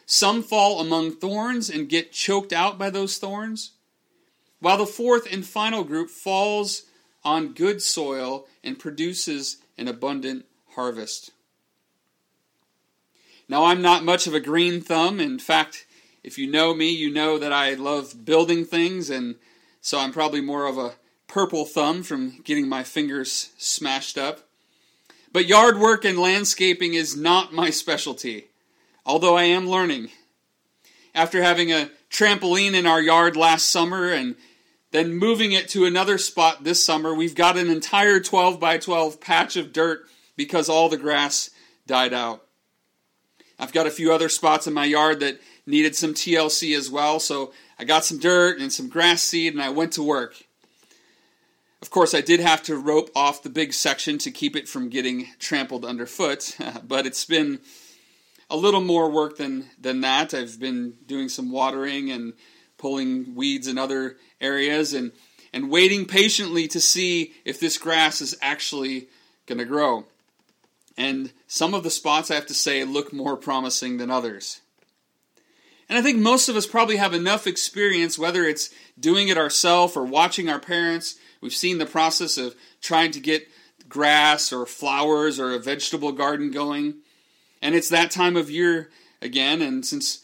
Some 0.06 0.44
fall 0.44 0.80
among 0.80 1.12
thorns 1.12 1.70
and 1.70 1.90
get 1.90 2.14
choked 2.14 2.54
out 2.54 2.78
by 2.78 2.90
those 2.90 3.18
thorns. 3.18 3.72
While 4.60 4.78
the 4.78 4.86
fourth 4.86 5.28
and 5.32 5.46
final 5.46 5.84
group 5.84 6.10
falls 6.10 6.84
on 7.24 7.54
good 7.54 7.82
soil 7.82 8.48
and 8.64 8.80
produces 8.80 9.58
an 9.78 9.88
abundant 9.88 10.46
harvest. 10.76 11.32
Now, 13.50 13.66
I'm 13.66 13.82
not 13.82 14.04
much 14.04 14.28
of 14.28 14.34
a 14.34 14.40
green 14.40 14.82
thumb. 14.82 15.20
In 15.20 15.40
fact, 15.40 15.86
if 16.24 16.38
you 16.38 16.50
know 16.50 16.74
me, 16.74 16.92
you 16.92 17.12
know 17.12 17.38
that 17.38 17.54
I 17.54 17.74
love 17.74 18.26
building 18.26 18.66
things, 18.66 19.10
and 19.10 19.36
so 19.82 20.00
I'm 20.00 20.12
probably 20.12 20.42
more 20.42 20.66
of 20.66 20.78
a 20.78 20.96
purple 21.28 21.66
thumb 21.66 22.04
from 22.04 22.40
getting 22.44 22.68
my 22.68 22.84
fingers 22.84 23.52
smashed 23.58 24.18
up. 24.18 24.42
But 25.32 25.46
yard 25.46 25.78
work 25.78 26.06
and 26.06 26.18
landscaping 26.18 26.94
is 26.94 27.16
not 27.16 27.54
my 27.54 27.70
specialty, 27.70 28.48
although 29.06 29.38
I 29.38 29.44
am 29.44 29.70
learning. 29.70 30.10
After 31.14 31.44
having 31.44 31.72
a 31.72 31.90
trampoline 32.10 32.74
in 32.74 32.88
our 32.88 33.02
yard 33.02 33.36
last 33.36 33.70
summer 33.70 34.12
and 34.12 34.36
then 34.92 35.16
moving 35.16 35.52
it 35.52 35.68
to 35.70 35.86
another 35.86 36.18
spot 36.18 36.64
this 36.64 36.84
summer, 36.84 37.14
we've 37.14 37.36
got 37.36 37.58
an 37.58 37.70
entire 37.70 38.20
12 38.20 38.60
by 38.60 38.78
12 38.78 39.20
patch 39.20 39.58
of 39.58 39.74
dirt 39.74 40.08
because 40.36 40.70
all 40.70 40.90
the 40.90 40.98
grass 40.98 41.50
died 41.86 42.14
out. 42.14 42.44
I've 43.60 43.74
got 43.74 43.88
a 43.88 43.92
few 43.92 44.14
other 44.14 44.30
spots 44.30 44.68
in 44.68 44.74
my 44.74 44.86
yard 44.86 45.20
that 45.20 45.42
needed 45.66 45.96
some 45.96 46.14
TLC 46.14 46.78
as 46.78 46.90
well, 46.90 47.20
so 47.20 47.54
I 47.78 47.84
got 47.84 48.06
some 48.06 48.20
dirt 48.20 48.60
and 48.60 48.72
some 48.72 48.88
grass 48.88 49.22
seed 49.24 49.54
and 49.54 49.62
I 49.62 49.70
went 49.70 49.94
to 49.94 50.04
work. 50.04 50.47
Of 51.82 51.92
course, 51.92 52.14
I 52.14 52.22
did 52.22 52.40
have 52.40 52.64
to 52.64 52.76
rope 52.76 53.12
off 53.16 53.44
the 53.44 53.50
big 53.50 53.74
section 53.74 54.18
to 54.20 54.32
keep 54.32 54.56
it 54.56 54.68
from 54.68 54.90
getting 54.90 55.28
trampled 55.40 55.86
underfoot, 55.86 56.58
but 56.88 57.06
it's 57.06 57.26
been 57.26 57.60
a 58.50 58.58
little 58.58 58.82
more 58.82 59.12
work 59.12 59.38
than, 59.38 59.70
than 59.80 60.02
that. 60.02 60.34
I've 60.34 60.60
been 60.60 60.94
doing 61.06 61.30
some 61.30 61.52
watering 61.52 62.10
and 62.10 62.34
pulling 62.78 63.36
weeds 63.36 63.68
in 63.68 63.78
other 63.78 64.18
areas 64.40 64.94
and 64.94 65.12
and 65.54 65.70
waiting 65.70 66.06
patiently 66.06 66.68
to 66.68 66.80
see 66.80 67.34
if 67.46 67.60
this 67.60 67.78
grass 67.78 68.22
is 68.22 68.38
actually 68.42 69.08
going 69.46 69.58
to 69.58 69.66
grow. 69.66 70.06
And 70.98 71.32
some 71.48 71.74
of 71.74 71.84
the 71.84 71.90
spots, 71.90 72.32
I 72.32 72.36
have 72.36 72.48
to 72.48 72.54
say, 72.54 72.84
look 72.84 73.14
more 73.14 73.38
promising 73.38 73.98
than 73.98 74.12
others. 74.12 74.62
And 75.90 75.98
I 75.98 76.02
think 76.02 76.18
most 76.18 76.50
of 76.50 76.56
us 76.56 76.68
probably 76.68 76.98
have 76.98 77.14
enough 77.14 77.48
experience, 77.48 78.20
whether 78.20 78.44
it's 78.44 78.70
doing 79.00 79.30
it 79.30 79.38
ourselves 79.38 79.96
or 79.96 80.04
watching 80.04 80.50
our 80.50 80.60
parents. 80.60 81.16
We've 81.42 81.54
seen 81.54 81.78
the 81.78 81.86
process 81.86 82.38
of 82.38 82.56
trying 82.82 83.12
to 83.12 83.20
get 83.20 83.48
grass 83.88 84.52
or 84.52 84.66
flowers 84.66 85.40
or 85.40 85.54
a 85.54 85.60
vegetable 85.60 86.12
garden 86.12 86.52
going. 86.52 86.96
And 87.62 87.76
it's 87.76 87.90
that 87.90 88.12
time 88.12 88.36
of 88.36 88.50
year 88.50 88.90
again, 89.22 89.62
and 89.62 89.86
since 89.86 90.24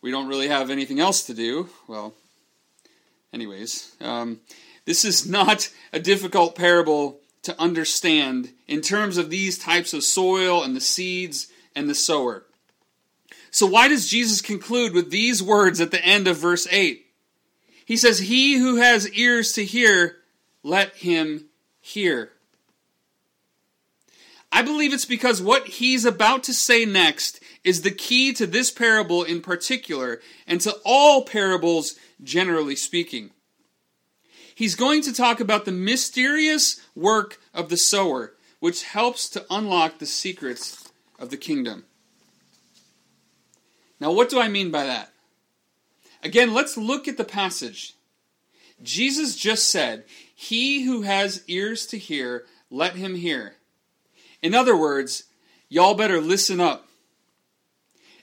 we 0.00 0.10
don't 0.10 0.28
really 0.28 0.48
have 0.48 0.70
anything 0.70 1.00
else 1.00 1.24
to 1.26 1.34
do, 1.34 1.68
well, 1.86 2.14
anyways, 3.32 3.94
um, 4.00 4.40
this 4.86 5.04
is 5.04 5.28
not 5.28 5.70
a 5.92 6.00
difficult 6.00 6.56
parable 6.56 7.20
to 7.42 7.58
understand 7.60 8.50
in 8.66 8.80
terms 8.80 9.16
of 9.16 9.30
these 9.30 9.58
types 9.58 9.92
of 9.92 10.02
soil 10.02 10.62
and 10.62 10.74
the 10.76 10.80
seeds 10.80 11.48
and 11.74 11.88
the 11.88 11.94
sower. 11.94 12.44
So, 13.50 13.66
why 13.66 13.88
does 13.88 14.08
Jesus 14.08 14.40
conclude 14.40 14.92
with 14.92 15.10
these 15.10 15.42
words 15.42 15.80
at 15.80 15.90
the 15.90 16.04
end 16.04 16.28
of 16.28 16.36
verse 16.36 16.68
8? 16.70 17.04
He 17.84 17.96
says, 17.96 18.20
He 18.20 18.58
who 18.58 18.76
has 18.76 19.10
ears 19.10 19.52
to 19.52 19.64
hear, 19.64 20.18
let 20.62 20.96
him 20.96 21.46
hear. 21.80 22.32
I 24.52 24.62
believe 24.62 24.92
it's 24.92 25.04
because 25.04 25.40
what 25.40 25.66
he's 25.66 26.04
about 26.04 26.42
to 26.44 26.54
say 26.54 26.84
next 26.84 27.40
is 27.62 27.82
the 27.82 27.90
key 27.90 28.32
to 28.32 28.46
this 28.46 28.70
parable 28.70 29.22
in 29.22 29.42
particular, 29.42 30.20
and 30.46 30.60
to 30.62 30.76
all 30.84 31.24
parables 31.24 31.94
generally 32.22 32.74
speaking. 32.74 33.30
He's 34.54 34.74
going 34.74 35.02
to 35.02 35.12
talk 35.12 35.40
about 35.40 35.64
the 35.64 35.72
mysterious 35.72 36.80
work 36.94 37.38
of 37.54 37.68
the 37.68 37.76
sower, 37.76 38.34
which 38.58 38.84
helps 38.84 39.28
to 39.30 39.46
unlock 39.50 39.98
the 39.98 40.06
secrets 40.06 40.90
of 41.18 41.30
the 41.30 41.36
kingdom. 41.36 41.84
Now, 44.00 44.12
what 44.12 44.30
do 44.30 44.40
I 44.40 44.48
mean 44.48 44.70
by 44.70 44.84
that? 44.84 45.12
Again, 46.22 46.52
let's 46.52 46.76
look 46.76 47.06
at 47.06 47.16
the 47.16 47.24
passage. 47.24 47.94
Jesus 48.82 49.36
just 49.36 49.68
said, 49.68 50.04
He 50.42 50.84
who 50.84 51.02
has 51.02 51.44
ears 51.48 51.84
to 51.88 51.98
hear, 51.98 52.46
let 52.70 52.96
him 52.96 53.14
hear. 53.14 53.56
In 54.40 54.54
other 54.54 54.74
words, 54.74 55.24
y'all 55.68 55.92
better 55.92 56.18
listen 56.18 56.62
up. 56.62 56.88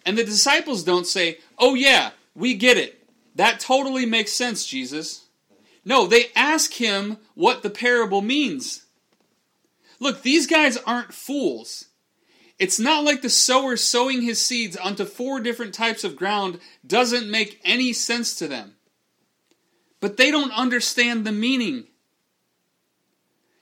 And 0.03 0.17
the 0.17 0.23
disciples 0.23 0.83
don't 0.83 1.05
say, 1.05 1.37
Oh, 1.59 1.75
yeah, 1.75 2.09
we 2.33 2.55
get 2.55 2.75
it. 2.75 3.07
That 3.35 3.59
totally 3.59 4.07
makes 4.07 4.31
sense, 4.31 4.65
Jesus. 4.65 5.25
No, 5.85 6.07
they 6.07 6.31
ask 6.35 6.73
him 6.73 7.17
what 7.35 7.61
the 7.61 7.69
parable 7.69 8.23
means. 8.23 8.87
Look, 9.99 10.23
these 10.23 10.47
guys 10.47 10.75
aren't 10.75 11.13
fools. 11.13 11.85
It's 12.57 12.79
not 12.79 13.03
like 13.03 13.21
the 13.21 13.29
sower 13.29 13.77
sowing 13.77 14.23
his 14.23 14.43
seeds 14.43 14.75
onto 14.75 15.05
four 15.05 15.39
different 15.39 15.75
types 15.75 16.03
of 16.03 16.15
ground 16.15 16.59
doesn't 16.85 17.29
make 17.29 17.61
any 17.63 17.93
sense 17.93 18.33
to 18.37 18.47
them. 18.47 18.73
But 19.99 20.17
they 20.17 20.31
don't 20.31 20.51
understand 20.51 21.23
the 21.23 21.31
meaning. 21.31 21.85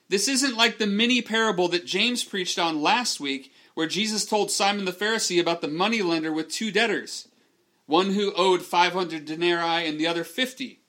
This 0.08 0.28
isn't 0.28 0.56
like 0.56 0.78
the 0.78 0.86
mini 0.86 1.20
parable 1.20 1.68
that 1.68 1.86
James 1.86 2.22
preached 2.22 2.58
on 2.58 2.82
last 2.82 3.18
week, 3.20 3.52
where 3.74 3.86
Jesus 3.86 4.24
told 4.24 4.50
Simon 4.50 4.84
the 4.84 4.92
Pharisee 4.92 5.40
about 5.40 5.60
the 5.60 5.68
moneylender 5.68 6.32
with 6.32 6.48
two 6.48 6.70
debtors, 6.70 7.28
one 7.86 8.12
who 8.12 8.32
owed 8.34 8.62
500 8.62 9.24
denarii 9.24 9.86
and 9.86 9.98
the 9.98 10.06
other 10.06 10.24
50. 10.24 10.80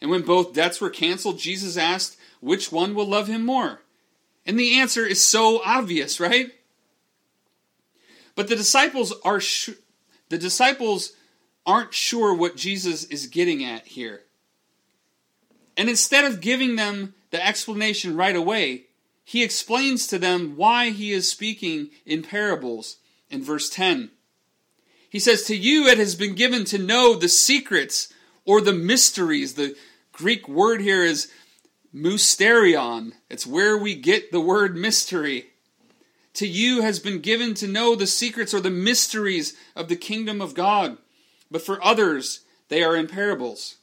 And 0.00 0.10
when 0.10 0.22
both 0.22 0.52
debts 0.52 0.80
were 0.80 0.90
canceled, 0.90 1.38
Jesus 1.38 1.76
asked, 1.76 2.16
Which 2.40 2.72
one 2.72 2.94
will 2.94 3.06
love 3.06 3.28
him 3.28 3.44
more? 3.44 3.82
And 4.46 4.58
the 4.58 4.78
answer 4.78 5.06
is 5.06 5.24
so 5.24 5.62
obvious, 5.64 6.18
right? 6.18 6.50
But 8.34 8.48
the 8.48 8.56
disciples 8.56 9.12
are 9.24 9.40
sh- 9.40 9.70
the 10.28 10.38
disciples 10.38 11.12
aren't 11.66 11.92
sure 11.92 12.34
what 12.34 12.56
Jesus 12.56 13.04
is 13.04 13.26
getting 13.26 13.64
at 13.64 13.86
here. 13.86 14.22
And 15.76 15.88
instead 15.88 16.24
of 16.24 16.40
giving 16.40 16.76
them 16.76 17.14
the 17.30 17.44
explanation 17.44 18.16
right 18.16 18.36
away, 18.36 18.86
he 19.24 19.44
explains 19.44 20.06
to 20.08 20.18
them 20.18 20.56
why 20.56 20.90
he 20.90 21.12
is 21.12 21.30
speaking 21.30 21.90
in 22.04 22.22
parables 22.22 22.96
in 23.30 23.42
verse 23.42 23.70
10. 23.70 24.10
He 25.08 25.18
says, 25.18 25.44
To 25.44 25.56
you 25.56 25.86
it 25.86 25.98
has 25.98 26.14
been 26.14 26.34
given 26.34 26.64
to 26.66 26.78
know 26.78 27.14
the 27.14 27.28
secrets 27.28 28.12
or 28.44 28.60
the 28.60 28.72
mysteries. 28.72 29.54
The 29.54 29.76
Greek 30.12 30.48
word 30.48 30.80
here 30.80 31.04
is 31.04 31.30
mysterion. 31.94 33.12
It's 33.28 33.46
where 33.46 33.76
we 33.76 33.94
get 33.94 34.32
the 34.32 34.40
word 34.40 34.76
mystery. 34.76 35.46
To 36.34 36.46
you 36.46 36.82
has 36.82 37.00
been 37.00 37.20
given 37.20 37.54
to 37.54 37.66
know 37.66 37.94
the 37.94 38.06
secrets 38.06 38.54
or 38.54 38.60
the 38.60 38.70
mysteries 38.70 39.56
of 39.74 39.88
the 39.88 39.96
kingdom 39.96 40.40
of 40.40 40.54
God, 40.54 40.98
but 41.50 41.62
for 41.62 41.84
others 41.84 42.40
they 42.68 42.82
are 42.82 42.96
in 42.96 43.08
parables. 43.08 43.76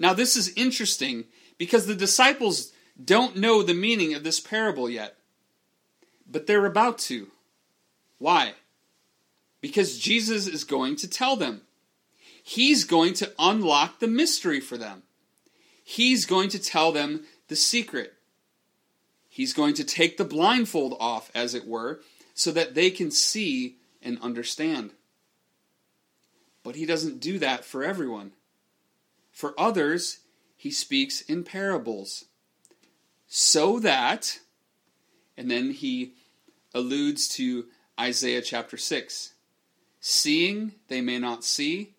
Now, 0.00 0.14
this 0.14 0.34
is 0.34 0.54
interesting 0.56 1.26
because 1.58 1.86
the 1.86 1.94
disciples 1.94 2.72
don't 3.02 3.36
know 3.36 3.62
the 3.62 3.74
meaning 3.74 4.14
of 4.14 4.24
this 4.24 4.40
parable 4.40 4.88
yet, 4.88 5.14
but 6.28 6.46
they're 6.46 6.66
about 6.66 6.98
to. 6.98 7.28
Why? 8.18 8.54
Because 9.60 9.98
Jesus 9.98 10.46
is 10.46 10.64
going 10.64 10.96
to 10.96 11.08
tell 11.08 11.36
them. 11.36 11.60
He's 12.42 12.84
going 12.84 13.12
to 13.14 13.32
unlock 13.38 14.00
the 14.00 14.08
mystery 14.08 14.58
for 14.58 14.78
them. 14.78 15.02
He's 15.84 16.24
going 16.24 16.48
to 16.48 16.58
tell 16.58 16.92
them 16.92 17.24
the 17.48 17.56
secret. 17.56 18.14
He's 19.28 19.52
going 19.52 19.74
to 19.74 19.84
take 19.84 20.16
the 20.16 20.24
blindfold 20.24 20.96
off, 20.98 21.30
as 21.34 21.54
it 21.54 21.66
were, 21.66 22.00
so 22.32 22.50
that 22.52 22.74
they 22.74 22.90
can 22.90 23.10
see 23.10 23.76
and 24.02 24.18
understand. 24.22 24.92
But 26.62 26.76
he 26.76 26.86
doesn't 26.86 27.20
do 27.20 27.38
that 27.38 27.66
for 27.66 27.84
everyone. 27.84 28.32
For 29.40 29.58
others, 29.58 30.18
he 30.54 30.70
speaks 30.70 31.22
in 31.22 31.44
parables. 31.44 32.26
So 33.26 33.78
that, 33.78 34.38
and 35.34 35.50
then 35.50 35.70
he 35.70 36.12
alludes 36.74 37.26
to 37.36 37.64
Isaiah 37.98 38.42
chapter 38.42 38.76
6 38.76 39.32
seeing 39.98 40.72
they 40.88 41.00
may 41.00 41.18
not 41.18 41.42
see, 41.42 41.94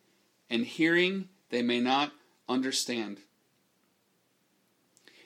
and 0.52 0.66
hearing 0.66 1.30
they 1.50 1.64
may 1.64 1.80
not 1.80 2.12
understand. 2.48 3.18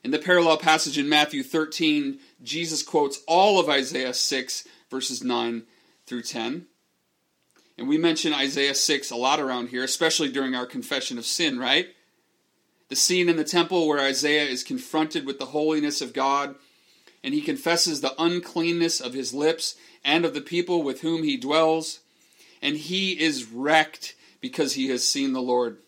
In 0.01 0.11
the 0.11 0.19
parallel 0.19 0.57
passage 0.57 0.97
in 0.97 1.09
Matthew 1.09 1.43
13, 1.43 2.19
Jesus 2.41 2.81
quotes 2.81 3.21
all 3.27 3.59
of 3.59 3.67
Isaiah 3.67 4.13
6, 4.13 4.67
verses 4.89 5.21
9 5.21 5.63
through 6.05 6.21
10. 6.21 6.65
And 7.77 7.89
we 7.89 7.97
mention 7.97 8.33
Isaiah 8.33 8.75
6 8.75 9.11
a 9.11 9.17
lot 9.17 9.41
around 9.41 9.67
here, 9.67 9.83
especially 9.83 10.31
during 10.31 10.55
our 10.55 10.65
confession 10.65 11.17
of 11.17 11.25
sin, 11.25 11.59
right? 11.59 11.89
The 12.89 12.95
scene 12.95 13.29
in 13.29 13.37
the 13.37 13.43
temple 13.43 13.87
where 13.87 13.99
Isaiah 13.99 14.45
is 14.45 14.63
confronted 14.63 15.25
with 15.25 15.39
the 15.39 15.47
holiness 15.47 16.01
of 16.01 16.13
God 16.13 16.55
and 17.25 17.33
he 17.33 17.41
confesses 17.41 18.01
the 18.01 18.13
uncleanness 18.21 19.01
of 19.01 19.13
his 19.13 19.33
lips 19.33 19.75
and 20.03 20.25
of 20.25 20.35
the 20.35 20.41
people 20.41 20.83
with 20.83 21.01
whom 21.01 21.23
he 21.23 21.37
dwells, 21.37 22.01
and 22.61 22.77
he 22.77 23.19
is 23.19 23.45
wrecked 23.45 24.15
because 24.39 24.73
he 24.73 24.89
has 24.89 25.03
seen 25.03 25.33
the 25.33 25.41
Lord. 25.41 25.79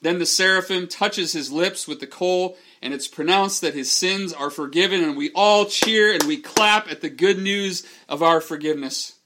Then 0.00 0.18
the 0.18 0.24
seraphim 0.24 0.88
touches 0.88 1.34
his 1.34 1.52
lips 1.52 1.86
with 1.86 2.00
the 2.00 2.06
coal, 2.06 2.56
and 2.80 2.94
it's 2.94 3.06
pronounced 3.06 3.60
that 3.60 3.74
his 3.74 3.92
sins 3.92 4.32
are 4.32 4.48
forgiven, 4.48 5.04
and 5.04 5.14
we 5.14 5.30
all 5.34 5.66
cheer 5.66 6.10
and 6.14 6.22
we 6.22 6.38
clap 6.38 6.90
at 6.90 7.02
the 7.02 7.10
good 7.10 7.38
news 7.38 7.86
of 8.08 8.22
our 8.22 8.40
forgiveness. 8.40 9.16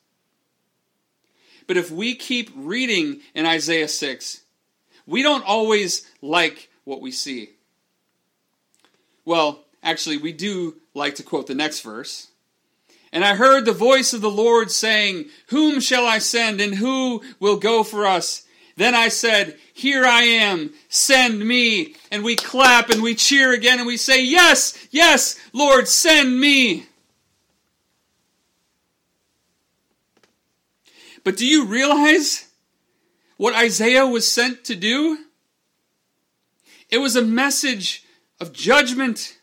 But 1.68 1.76
if 1.76 1.92
we 1.92 2.16
keep 2.16 2.50
reading 2.56 3.20
in 3.36 3.46
Isaiah 3.46 3.86
6, 3.86 4.42
we 5.09 5.22
don't 5.22 5.44
always 5.44 6.06
like 6.20 6.68
what 6.84 7.00
we 7.00 7.11
see. 7.11 7.50
Well, 9.24 9.64
actually, 9.82 10.18
we 10.18 10.32
do 10.32 10.76
like 10.94 11.14
to 11.16 11.22
quote 11.22 11.46
the 11.46 11.54
next 11.54 11.80
verse. 11.80 12.28
And 13.11 13.24
I 13.24 13.34
heard 13.34 13.64
the 13.64 13.72
voice 13.72 14.12
of 14.12 14.20
the 14.20 14.30
Lord 14.30 14.70
saying, 14.70 15.26
Whom 15.48 15.80
shall 15.80 16.06
I 16.06 16.18
send, 16.18 16.61
and 16.61 16.74
who 16.74 17.22
will 17.40 17.56
go 17.56 17.82
for 17.82 18.06
us? 18.06 18.44
Then 18.76 18.94
I 18.94 19.09
said, 19.09 19.56
Here 19.72 20.04
I 20.04 20.22
am, 20.22 20.74
send 20.90 21.40
me. 21.40 21.94
And 22.11 22.22
we 22.22 22.36
clap 22.36 22.90
and 22.90 23.02
we 23.02 23.14
cheer 23.14 23.52
again 23.52 23.78
and 23.78 23.86
we 23.86 23.96
say, 23.96 24.22
Yes, 24.22 24.86
yes, 24.90 25.38
Lord, 25.54 25.88
send 25.88 26.38
me. 26.38 26.84
But 31.24 31.36
do 31.36 31.46
you 31.46 31.64
realize 31.64 32.47
what 33.39 33.55
Isaiah 33.55 34.07
was 34.07 34.30
sent 34.30 34.64
to 34.64 34.76
do? 34.76 35.24
It 36.91 36.99
was 36.99 37.16
a 37.16 37.22
message 37.22 38.05
of 38.41 38.53
judgment. 38.53 39.39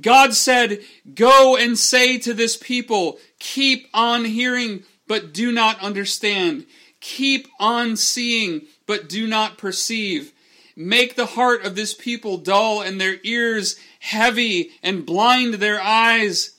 God 0.00 0.32
said, 0.32 0.80
Go 1.14 1.56
and 1.56 1.78
say 1.78 2.18
to 2.18 2.32
this 2.32 2.56
people, 2.56 3.18
Keep 3.38 3.88
on 3.92 4.24
hearing, 4.24 4.84
but 5.06 5.34
do 5.34 5.52
not 5.52 5.80
understand. 5.80 6.66
Keep 7.00 7.48
on 7.58 7.96
seeing, 7.96 8.62
but 8.86 9.08
do 9.08 9.26
not 9.26 9.58
perceive. 9.58 10.32
Make 10.76 11.16
the 11.16 11.26
heart 11.26 11.64
of 11.64 11.74
this 11.74 11.94
people 11.94 12.36
dull 12.36 12.82
and 12.82 13.00
their 13.00 13.16
ears 13.22 13.76
heavy 14.00 14.70
and 14.82 15.06
blind 15.06 15.54
their 15.54 15.80
eyes, 15.80 16.55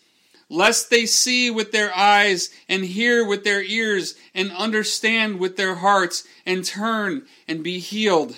lest 0.49 0.89
they 0.89 1.05
see 1.05 1.49
with 1.49 1.71
their 1.71 1.95
eyes 1.95 2.49
and 2.69 2.85
hear 2.85 3.25
with 3.25 3.43
their 3.43 3.61
ears 3.61 4.15
and 4.33 4.51
understand 4.51 5.39
with 5.39 5.57
their 5.57 5.75
hearts 5.75 6.23
and 6.45 6.63
turn 6.63 7.25
and 7.47 7.63
be 7.63 7.79
healed. 7.79 8.37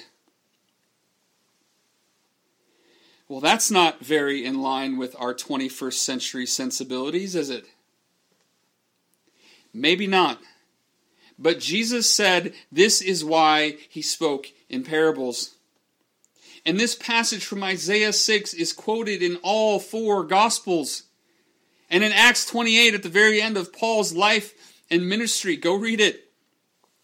Well, 3.28 3.41
that's 3.41 3.70
not 3.70 3.99
very 3.99 4.43
in 4.43 4.60
line 4.60 4.97
with 4.97 5.16
our 5.20 5.36
21st 5.36 5.93
century 5.93 6.47
sensibilities, 6.47 7.36
is 7.36 7.51
it? 7.51 7.66
Maybe 9.72 10.07
not. 10.07 10.39
But 11.38 11.60
Jesus 11.60 12.10
said 12.10 12.53
this 12.72 13.01
is 13.01 13.24
why 13.24 13.78
he 13.88 14.01
spoke 14.01 14.47
in 14.68 14.84
parables. 14.84 15.55
And 16.66 16.80
this 16.80 16.95
passage 16.95 17.45
from 17.45 17.64
Isaiah 17.64 18.14
6 18.14 18.53
is 18.55 18.74
quoted 18.74 19.22
in 19.22 19.38
all 19.43 19.80
four 19.80 20.24
Gospels. 20.24 21.03
And 21.89 22.03
in 22.03 22.11
Acts 22.11 22.45
28, 22.45 22.93
at 22.93 23.03
the 23.03 23.09
very 23.09 23.41
end 23.41 23.57
of 23.57 23.73
Paul's 23.73 24.13
life 24.13 24.53
and 24.91 25.09
ministry, 25.09 25.55
go 25.55 25.75
read 25.75 25.99
it. 25.99 26.31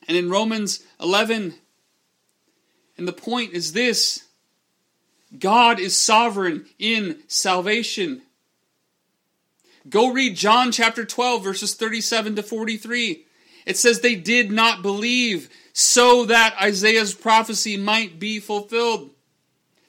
And 0.08 0.18
in 0.18 0.30
Romans 0.30 0.84
11. 1.02 1.56
And 2.98 3.08
the 3.08 3.14
point 3.14 3.54
is 3.54 3.74
this 3.74 4.26
God 5.38 5.80
is 5.80 5.98
sovereign 5.98 6.66
in 6.78 7.20
salvation. 7.28 8.22
Go 9.88 10.12
read 10.12 10.36
John 10.36 10.72
chapter 10.72 11.06
12, 11.06 11.44
verses 11.44 11.76
37 11.76 12.38
to 12.38 12.44
43. 12.44 13.26
It 13.66 13.78
says 13.78 14.00
they 14.00 14.16
did 14.16 14.52
not 14.52 14.82
believe 14.82 15.50
so 15.74 16.26
that 16.26 16.56
Isaiah's 16.62 17.14
prophecy 17.14 17.78
might 17.78 18.20
be 18.20 18.40
fulfilled. 18.40 19.12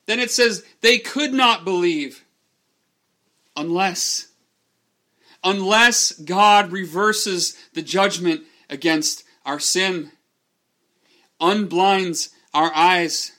Then 0.07 0.19
it 0.19 0.31
says 0.31 0.65
they 0.81 0.99
could 0.99 1.33
not 1.33 1.65
believe 1.65 2.25
unless 3.57 4.29
unless 5.47 6.11
God 6.11 6.73
reverses 6.73 7.57
the 7.73 7.81
judgment 7.81 8.43
against 8.69 9.23
our 9.47 9.61
sin, 9.61 10.11
unblinds 11.41 12.31
our 12.53 12.73
eyes, 12.75 13.31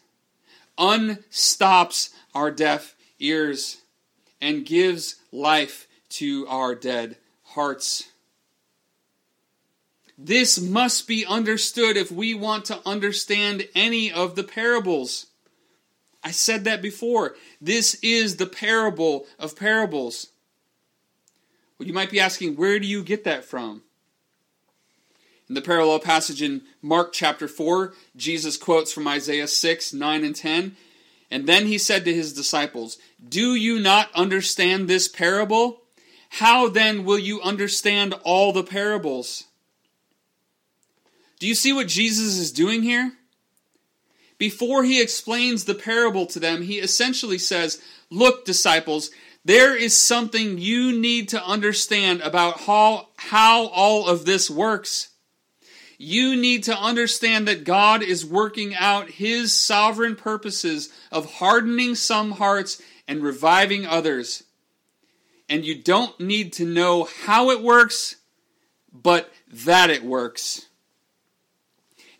unstops 0.77 2.13
our 2.33 2.49
deaf 2.49 2.95
ears, 3.19 3.81
and 4.39 4.65
gives 4.65 5.15
life 5.33 5.85
to 6.07 6.47
our 6.47 6.75
dead 6.75 7.17
hearts. 7.43 8.05
This 10.17 10.57
must 10.59 11.09
be 11.09 11.25
understood 11.25 11.97
if 11.97 12.09
we 12.09 12.33
want 12.33 12.63
to 12.65 12.79
understand 12.85 13.67
any 13.75 14.13
of 14.13 14.35
the 14.35 14.45
parables. 14.45 15.27
I 16.23 16.31
said 16.31 16.63
that 16.63 16.81
before. 16.81 17.35
This 17.59 17.95
is 18.01 18.37
the 18.37 18.47
parable 18.47 19.27
of 19.37 19.57
parables. 19.57 20.27
Well, 21.77 21.87
you 21.87 21.93
might 21.93 22.09
be 22.09 22.19
asking, 22.19 22.55
where 22.55 22.79
do 22.79 22.87
you 22.87 23.03
get 23.03 23.23
that 23.25 23.45
from? 23.45 23.83
In 25.47 25.55
the 25.55 25.61
parallel 25.61 25.99
passage 25.99 26.41
in 26.41 26.63
Mark 26.81 27.13
chapter 27.13 27.47
4, 27.47 27.93
Jesus 28.15 28.57
quotes 28.57 28.91
from 28.91 29.07
Isaiah 29.07 29.47
6, 29.47 29.93
9, 29.93 30.23
and 30.23 30.35
10. 30.35 30.75
And 31.29 31.47
then 31.47 31.67
he 31.67 31.77
said 31.77 32.03
to 32.05 32.13
his 32.13 32.33
disciples, 32.33 32.97
Do 33.27 33.55
you 33.55 33.79
not 33.79 34.09
understand 34.13 34.87
this 34.87 35.07
parable? 35.07 35.81
How 36.29 36.67
then 36.67 37.05
will 37.05 37.19
you 37.19 37.41
understand 37.41 38.13
all 38.23 38.51
the 38.51 38.63
parables? 38.63 39.45
Do 41.39 41.47
you 41.47 41.55
see 41.55 41.71
what 41.71 41.87
Jesus 41.87 42.37
is 42.37 42.51
doing 42.51 42.83
here? 42.83 43.13
Before 44.37 44.83
he 44.83 45.01
explains 45.01 45.63
the 45.63 45.75
parable 45.75 46.25
to 46.27 46.39
them, 46.39 46.63
he 46.63 46.79
essentially 46.79 47.37
says, 47.37 47.81
Look, 48.09 48.45
disciples, 48.45 49.09
there 49.47 49.77
is 49.77 49.95
something 49.95 50.57
you 50.57 50.91
need 50.91 51.29
to 51.29 51.41
understand 51.41 52.19
about 52.19 52.59
how, 52.59 53.07
how 53.15 53.67
all 53.67 54.09
of 54.09 54.25
this 54.25 54.49
works. 54.49 55.07
You 55.97 56.35
need 56.35 56.65
to 56.65 56.77
understand 56.77 57.47
that 57.47 57.63
God 57.63 58.03
is 58.03 58.25
working 58.25 58.75
out 58.75 59.09
his 59.09 59.53
sovereign 59.53 60.17
purposes 60.17 60.89
of 61.13 61.35
hardening 61.35 61.95
some 61.95 62.31
hearts 62.31 62.81
and 63.07 63.23
reviving 63.23 63.85
others. 63.85 64.43
And 65.47 65.63
you 65.63 65.81
don't 65.81 66.19
need 66.19 66.51
to 66.53 66.65
know 66.65 67.07
how 67.23 67.51
it 67.51 67.63
works, 67.63 68.17
but 68.91 69.31
that 69.49 69.89
it 69.89 70.03
works. 70.03 70.66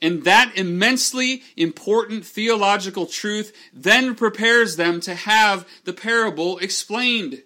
And 0.02 0.24
that 0.26 0.54
immensely 0.56 1.44
important 1.56 2.26
theological 2.26 3.08
truth 3.08 3.52
then 3.74 4.14
prepares 4.14 4.76
them 4.76 5.00
to 5.02 5.16
have 5.16 5.68
the 5.86 5.94
parable 5.94 6.60
explained, 6.60 7.42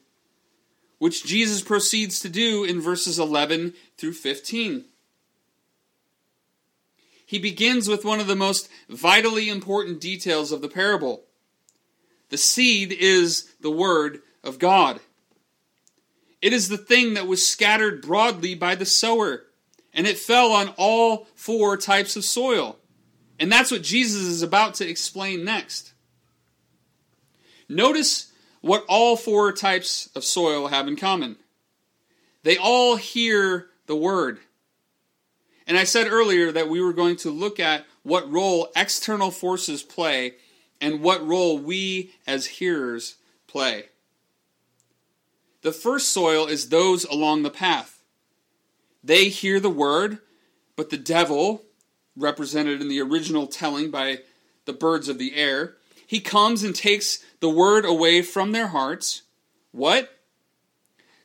which 0.98 1.26
Jesus 1.26 1.62
proceeds 1.62 2.20
to 2.20 2.30
do 2.30 2.64
in 2.64 2.82
verses 2.82 3.18
11 3.18 3.74
through 3.98 4.14
15. 4.14 4.86
He 7.26 7.40
begins 7.40 7.88
with 7.88 8.04
one 8.04 8.20
of 8.20 8.28
the 8.28 8.36
most 8.36 8.68
vitally 8.90 9.48
important 9.48 10.02
details 10.02 10.52
of 10.52 10.62
the 10.62 10.68
parable. 10.68 11.24
The 12.28 12.38
seed 12.38 12.92
is 12.92 13.54
the 13.62 13.72
Word 13.72 14.22
of 14.44 14.60
God. 14.60 15.00
It 16.42 16.52
is 16.52 16.68
the 16.68 16.78
thing 16.78 17.14
that 17.14 17.28
was 17.28 17.48
scattered 17.48 18.02
broadly 18.02 18.56
by 18.56 18.76
the 18.76 18.86
sower 18.86 19.44
and 19.94 20.08
it 20.08 20.18
fell 20.18 20.52
on 20.52 20.74
all 20.78 21.28
four 21.36 21.78
types 21.78 22.16
of 22.16 22.24
soil. 22.24 22.78
And 23.40 23.52
that's 23.52 23.72
what 23.72 23.82
Jesus 23.82 24.22
is 24.22 24.42
about 24.42 24.76
to 24.76 24.88
explain 24.88 25.44
next. 25.44 25.94
Notice 27.68 28.32
what 28.62 28.86
all 28.88 29.16
four 29.16 29.52
types 29.52 30.10
of 30.16 30.24
soil 30.24 30.68
have 30.68 30.88
in 30.88 30.96
common. 30.96 31.38
They 32.44 32.58
all 32.58 32.96
hear 32.96 33.68
the 33.88 33.96
word. 33.96 34.40
And 35.68 35.78
I 35.78 35.84
said 35.84 36.08
earlier 36.08 36.52
that 36.52 36.70
we 36.70 36.82
were 36.82 36.94
going 36.94 37.16
to 37.18 37.30
look 37.30 37.60
at 37.60 37.86
what 38.04 38.32
role 38.32 38.72
external 38.76 39.32
forces 39.32 39.84
play 39.84 40.36
and 40.80 41.02
what 41.02 41.26
role 41.26 41.58
we 41.58 42.14
as 42.26 42.46
hearers 42.46 43.16
play. 43.48 43.86
The 45.62 45.72
first 45.72 46.10
soil 46.10 46.48
is 46.48 46.70
those 46.70 47.06
along 47.06 47.44
the 47.44 47.52
path. 47.52 48.01
They 49.04 49.30
hear 49.30 49.60
the 49.60 49.70
word, 49.70 50.20
but 50.76 50.90
the 50.90 50.98
devil, 50.98 51.64
represented 52.16 52.82
in 52.82 52.88
the 52.88 53.02
original 53.02 53.48
telling 53.48 53.92
by 53.92 54.20
the 54.66 54.74
birds 54.74 55.10
of 55.10 55.18
the 55.18 55.36
air, 55.36 55.76
he 56.06 56.20
comes 56.20 56.64
and 56.64 56.76
takes 56.76 57.24
the 57.40 57.50
word 57.50 57.86
away 57.86 58.22
from 58.22 58.52
their 58.52 58.68
hearts. 58.68 59.24
What? 59.72 60.20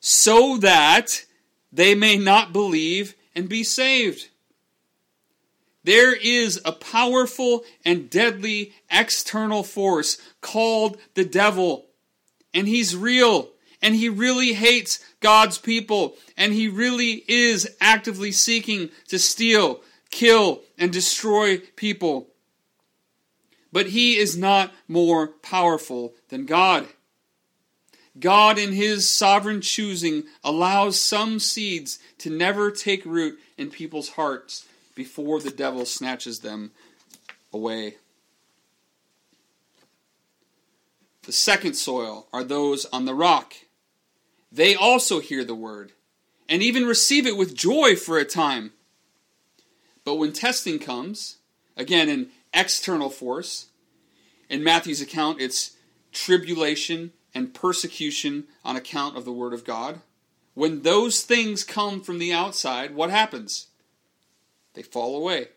So 0.01 0.57
that 0.59 1.25
they 1.73 1.95
may 1.95 2.17
not 2.17 2.53
believe 2.53 3.15
and 3.35 3.49
be 3.49 3.65
saved. 3.65 4.29
There 5.85 6.15
is 6.15 6.61
a 6.65 6.73
powerful 6.73 7.65
and 7.85 8.11
deadly 8.11 8.73
external 8.91 9.63
force 9.63 10.19
called 10.41 10.99
the 11.15 11.25
devil, 11.25 11.87
and 12.53 12.67
he's 12.67 12.97
real 12.97 13.51
and 13.83 13.95
he 13.95 14.09
really 14.09 14.55
hates 14.55 15.05
God's 15.21 15.59
people, 15.59 16.17
and 16.37 16.53
he 16.53 16.69
really 16.69 17.25
is 17.29 17.77
actively 17.81 18.33
seeking 18.33 18.91
to 19.09 19.19
steal, 19.19 19.81
kill, 20.11 20.63
and 20.79 20.93
destroy 20.93 21.59
people. 21.77 22.29
But 23.73 23.89
he 23.89 24.17
is 24.17 24.37
not 24.37 24.73
more 24.89 25.29
powerful 25.29 26.15
than 26.29 26.47
God. 26.47 26.87
God, 28.19 28.59
in 28.59 28.73
his 28.73 29.09
sovereign 29.11 29.61
choosing, 29.61 30.25
allows 30.43 30.99
some 30.99 31.39
seeds 31.39 31.99
to 32.19 32.31
never 32.31 32.71
take 32.71 33.05
root 33.05 33.39
in 33.59 33.71
people's 33.71 34.11
hearts 34.11 34.67
before 34.95 35.41
the 35.41 35.51
devil 35.51 35.85
snatches 35.85 36.41
them 36.41 36.71
away. 37.53 37.97
The 41.25 41.33
second 41.33 41.75
soil 41.75 42.29
are 42.33 42.45
those 42.45 42.87
on 42.87 43.05
the 43.05 43.15
rock 43.15 43.55
they 44.57 44.75
also 44.75 45.21
hear 45.21 45.45
the 45.45 45.55
word 45.55 45.93
and 46.49 46.63
even 46.63 46.87
receive 46.87 47.27
it 47.27 47.37
with 47.37 47.55
joy 47.55 47.95
for 47.95 48.19
a 48.19 48.25
time. 48.25 48.73
But 50.03 50.15
when 50.15 50.33
testing 50.33 50.79
comes, 50.79 51.37
again, 51.77 52.09
an 52.09 52.31
external 52.55 53.11
force, 53.11 53.67
in 54.49 54.65
Matthew's 54.65 55.03
account, 55.03 55.41
it's 55.41 55.77
tribulation 56.13 57.13
and 57.35 57.53
persecution 57.53 58.45
on 58.65 58.77
account 58.77 59.17
of 59.19 59.25
the 59.27 59.33
Word 59.33 59.53
of 59.53 59.65
God. 59.65 60.01
When 60.55 60.83
those 60.83 61.23
things 61.23 61.63
come 61.63 62.01
from 62.01 62.19
the 62.19 62.33
outside, 62.33 62.95
what 62.95 63.11
happens? 63.11 63.67
They 64.73 64.83
fall 64.83 65.17
away. 65.17 65.49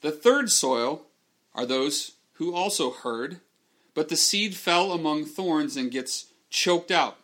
The 0.00 0.12
third 0.12 0.50
soil 0.50 1.02
are 1.54 1.66
those 1.66 2.12
who 2.34 2.54
also 2.54 2.92
heard, 2.92 3.40
but 3.92 4.08
the 4.08 4.16
seed 4.16 4.54
fell 4.54 4.92
among 4.92 5.26
thorns 5.26 5.76
and 5.76 5.90
gets 5.90 6.26
choked 6.54 6.90
out. 6.90 7.16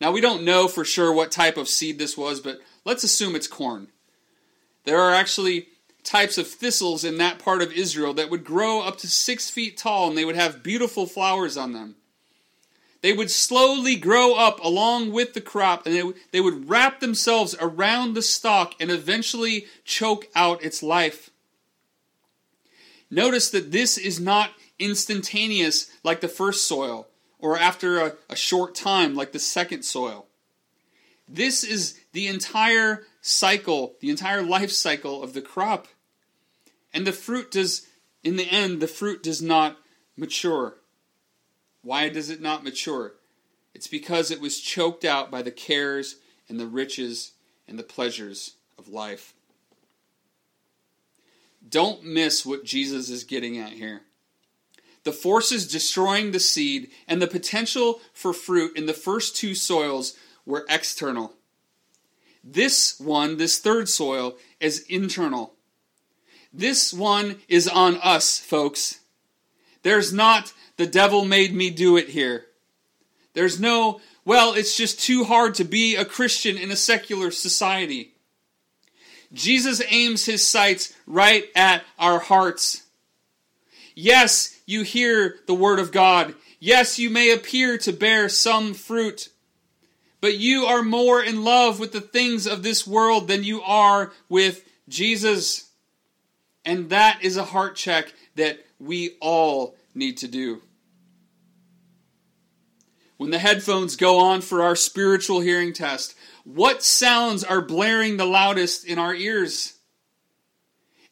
Now, 0.00 0.10
we 0.10 0.20
don't 0.20 0.44
know 0.44 0.68
for 0.68 0.84
sure 0.84 1.12
what 1.12 1.30
type 1.30 1.56
of 1.56 1.68
seed 1.68 1.98
this 1.98 2.16
was, 2.16 2.40
but 2.40 2.60
let's 2.84 3.04
assume 3.04 3.36
it's 3.36 3.46
corn. 3.46 3.88
There 4.84 5.00
are 5.00 5.14
actually 5.14 5.68
types 6.02 6.38
of 6.38 6.48
thistles 6.48 7.04
in 7.04 7.18
that 7.18 7.38
part 7.38 7.62
of 7.62 7.72
Israel 7.72 8.14
that 8.14 8.30
would 8.30 8.44
grow 8.44 8.80
up 8.80 8.96
to 8.98 9.08
six 9.08 9.50
feet 9.50 9.76
tall 9.76 10.08
and 10.08 10.16
they 10.16 10.24
would 10.24 10.36
have 10.36 10.62
beautiful 10.62 11.06
flowers 11.06 11.56
on 11.56 11.72
them. 11.72 11.96
They 13.02 13.12
would 13.12 13.30
slowly 13.30 13.96
grow 13.96 14.34
up 14.34 14.62
along 14.64 15.12
with 15.12 15.34
the 15.34 15.40
crop 15.40 15.86
and 15.86 15.94
they, 15.94 16.12
they 16.32 16.40
would 16.40 16.68
wrap 16.68 17.00
themselves 17.00 17.54
around 17.60 18.14
the 18.14 18.22
stalk 18.22 18.74
and 18.80 18.90
eventually 18.90 19.66
choke 19.84 20.26
out 20.34 20.62
its 20.62 20.82
life. 20.82 21.30
Notice 23.10 23.50
that 23.50 23.72
this 23.72 23.98
is 23.98 24.18
not 24.20 24.50
instantaneous 24.78 25.90
like 26.02 26.20
the 26.20 26.28
first 26.28 26.66
soil 26.66 27.08
or 27.38 27.58
after 27.58 27.98
a, 27.98 28.12
a 28.30 28.36
short 28.36 28.74
time 28.74 29.14
like 29.14 29.32
the 29.32 29.38
second 29.38 29.82
soil. 29.82 30.26
This 31.28 31.64
is 31.64 31.98
the 32.12 32.28
entire 32.28 33.04
cycle, 33.20 33.94
the 34.00 34.10
entire 34.10 34.42
life 34.42 34.70
cycle 34.70 35.22
of 35.22 35.32
the 35.32 35.42
crop. 35.42 35.88
And 36.94 37.06
the 37.06 37.12
fruit 37.12 37.50
does, 37.50 37.86
in 38.22 38.36
the 38.36 38.48
end, 38.50 38.80
the 38.80 38.88
fruit 38.88 39.22
does 39.22 39.42
not 39.42 39.76
mature. 40.16 40.76
Why 41.82 42.08
does 42.08 42.30
it 42.30 42.40
not 42.40 42.64
mature? 42.64 43.14
It's 43.74 43.88
because 43.88 44.30
it 44.30 44.40
was 44.40 44.60
choked 44.60 45.04
out 45.04 45.30
by 45.30 45.42
the 45.42 45.50
cares 45.50 46.16
and 46.48 46.58
the 46.58 46.66
riches 46.66 47.32
and 47.68 47.78
the 47.78 47.82
pleasures 47.82 48.54
of 48.78 48.88
life. 48.88 49.34
Don't 51.68 52.04
miss 52.04 52.46
what 52.46 52.64
Jesus 52.64 53.10
is 53.10 53.24
getting 53.24 53.58
at 53.58 53.72
here. 53.72 54.02
The 55.06 55.12
forces 55.12 55.68
destroying 55.68 56.32
the 56.32 56.40
seed 56.40 56.90
and 57.06 57.22
the 57.22 57.28
potential 57.28 58.00
for 58.12 58.32
fruit 58.32 58.76
in 58.76 58.86
the 58.86 58.92
first 58.92 59.36
two 59.36 59.54
soils 59.54 60.16
were 60.44 60.66
external. 60.68 61.32
This 62.42 62.98
one, 62.98 63.36
this 63.36 63.60
third 63.60 63.88
soil, 63.88 64.36
is 64.58 64.80
internal. 64.88 65.52
This 66.52 66.92
one 66.92 67.36
is 67.46 67.68
on 67.68 68.00
us, 68.02 68.40
folks. 68.40 68.98
There's 69.84 70.12
not 70.12 70.52
the 70.76 70.88
devil 70.88 71.24
made 71.24 71.54
me 71.54 71.70
do 71.70 71.96
it 71.96 72.08
here. 72.08 72.46
There's 73.32 73.60
no, 73.60 74.00
well, 74.24 74.54
it's 74.54 74.76
just 74.76 74.98
too 74.98 75.22
hard 75.22 75.54
to 75.54 75.64
be 75.64 75.94
a 75.94 76.04
Christian 76.04 76.58
in 76.58 76.72
a 76.72 76.76
secular 76.76 77.30
society. 77.30 78.14
Jesus 79.32 79.80
aims 79.88 80.26
his 80.26 80.44
sights 80.44 80.92
right 81.06 81.44
at 81.54 81.84
our 81.96 82.18
hearts. 82.18 82.82
Yes, 83.96 84.60
you 84.66 84.82
hear 84.82 85.38
the 85.46 85.54
word 85.54 85.78
of 85.78 85.90
God. 85.90 86.34
Yes, 86.60 86.98
you 86.98 87.08
may 87.08 87.32
appear 87.32 87.78
to 87.78 87.92
bear 87.92 88.28
some 88.28 88.74
fruit. 88.74 89.30
But 90.20 90.36
you 90.36 90.66
are 90.66 90.82
more 90.82 91.22
in 91.22 91.42
love 91.42 91.80
with 91.80 91.92
the 91.92 92.00
things 92.00 92.46
of 92.46 92.62
this 92.62 92.86
world 92.86 93.26
than 93.26 93.42
you 93.42 93.62
are 93.62 94.12
with 94.28 94.68
Jesus. 94.88 95.70
And 96.64 96.90
that 96.90 97.20
is 97.22 97.38
a 97.38 97.44
heart 97.44 97.74
check 97.74 98.12
that 98.34 98.58
we 98.78 99.16
all 99.20 99.76
need 99.94 100.18
to 100.18 100.28
do. 100.28 100.60
When 103.16 103.30
the 103.30 103.38
headphones 103.38 103.96
go 103.96 104.18
on 104.18 104.42
for 104.42 104.62
our 104.62 104.76
spiritual 104.76 105.40
hearing 105.40 105.72
test, 105.72 106.14
what 106.44 106.82
sounds 106.82 107.44
are 107.44 107.62
blaring 107.62 108.18
the 108.18 108.26
loudest 108.26 108.84
in 108.84 108.98
our 108.98 109.14
ears? 109.14 109.75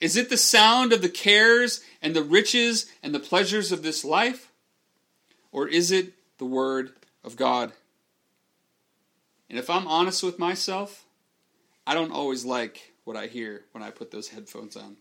Is 0.04 0.18
it 0.18 0.28
the 0.28 0.36
sound 0.36 0.92
of 0.92 1.00
the 1.00 1.08
cares 1.08 1.80
and 2.02 2.14
the 2.14 2.22
riches 2.22 2.84
and 3.02 3.14
the 3.14 3.18
pleasures 3.18 3.72
of 3.72 3.82
this 3.82 4.04
life? 4.04 4.52
Or 5.50 5.66
is 5.66 5.90
it 5.90 6.12
the 6.36 6.44
Word 6.44 6.92
of 7.24 7.36
God? 7.36 7.72
And 9.48 9.58
if 9.58 9.70
I'm 9.70 9.86
honest 9.88 10.22
with 10.22 10.38
myself, 10.38 11.06
I 11.86 11.94
don't 11.94 12.12
always 12.12 12.44
like 12.44 12.92
what 13.04 13.16
I 13.16 13.28
hear 13.28 13.64
when 13.72 13.82
I 13.82 13.90
put 13.90 14.10
those 14.10 14.28
headphones 14.28 14.76
on. 14.76 14.98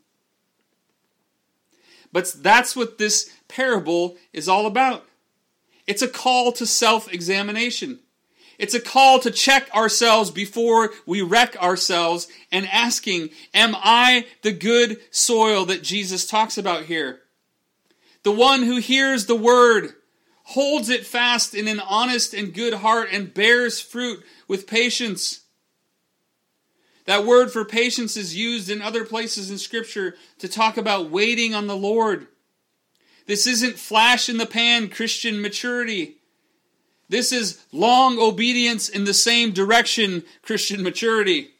But 2.13 2.33
that's 2.37 2.73
what 2.73 2.97
this 2.97 3.29
parable 3.49 4.15
is 4.31 4.47
all 4.47 4.65
about. 4.65 5.05
It's 5.85 6.01
a 6.01 6.07
call 6.07 6.53
to 6.53 6.65
self 6.65 7.11
examination. 7.11 7.99
It's 8.59 8.73
a 8.73 8.79
call 8.79 9.19
to 9.19 9.31
check 9.31 9.73
ourselves 9.75 10.31
before 10.31 10.91
we 11.05 11.21
wreck 11.21 11.55
ourselves 11.61 12.27
and 12.51 12.67
asking, 12.67 13.29
Am 13.53 13.75
I 13.75 14.25
the 14.41 14.51
good 14.51 14.99
soil 15.11 15.65
that 15.65 15.83
Jesus 15.83 16.27
talks 16.27 16.57
about 16.57 16.83
here? 16.83 17.21
The 18.23 18.31
one 18.31 18.63
who 18.63 18.77
hears 18.77 19.25
the 19.25 19.35
word, 19.35 19.93
holds 20.47 20.89
it 20.89 21.05
fast 21.05 21.53
in 21.53 21.67
an 21.67 21.79
honest 21.79 22.33
and 22.33 22.53
good 22.53 22.75
heart, 22.75 23.09
and 23.11 23.33
bears 23.33 23.81
fruit 23.81 24.23
with 24.47 24.67
patience. 24.67 25.41
That 27.05 27.25
word 27.25 27.51
for 27.51 27.65
patience 27.65 28.15
is 28.15 28.35
used 28.35 28.69
in 28.69 28.81
other 28.81 29.03
places 29.03 29.51
in 29.51 29.57
Scripture 29.57 30.15
to 30.39 30.47
talk 30.47 30.77
about 30.77 31.09
waiting 31.09 31.53
on 31.53 31.67
the 31.67 31.75
Lord. 31.75 32.27
This 33.25 33.47
isn't 33.47 33.77
flash 33.77 34.29
in 34.29 34.37
the 34.37 34.45
pan 34.45 34.89
Christian 34.89 35.41
maturity. 35.41 36.17
This 37.13 37.31
is 37.31 37.63
long 37.71 38.17
obedience 38.17 38.89
in 38.89 39.03
the 39.03 39.13
same 39.13 39.51
direction 39.51 40.23
Christian 40.41 40.81
maturity. 40.81 41.51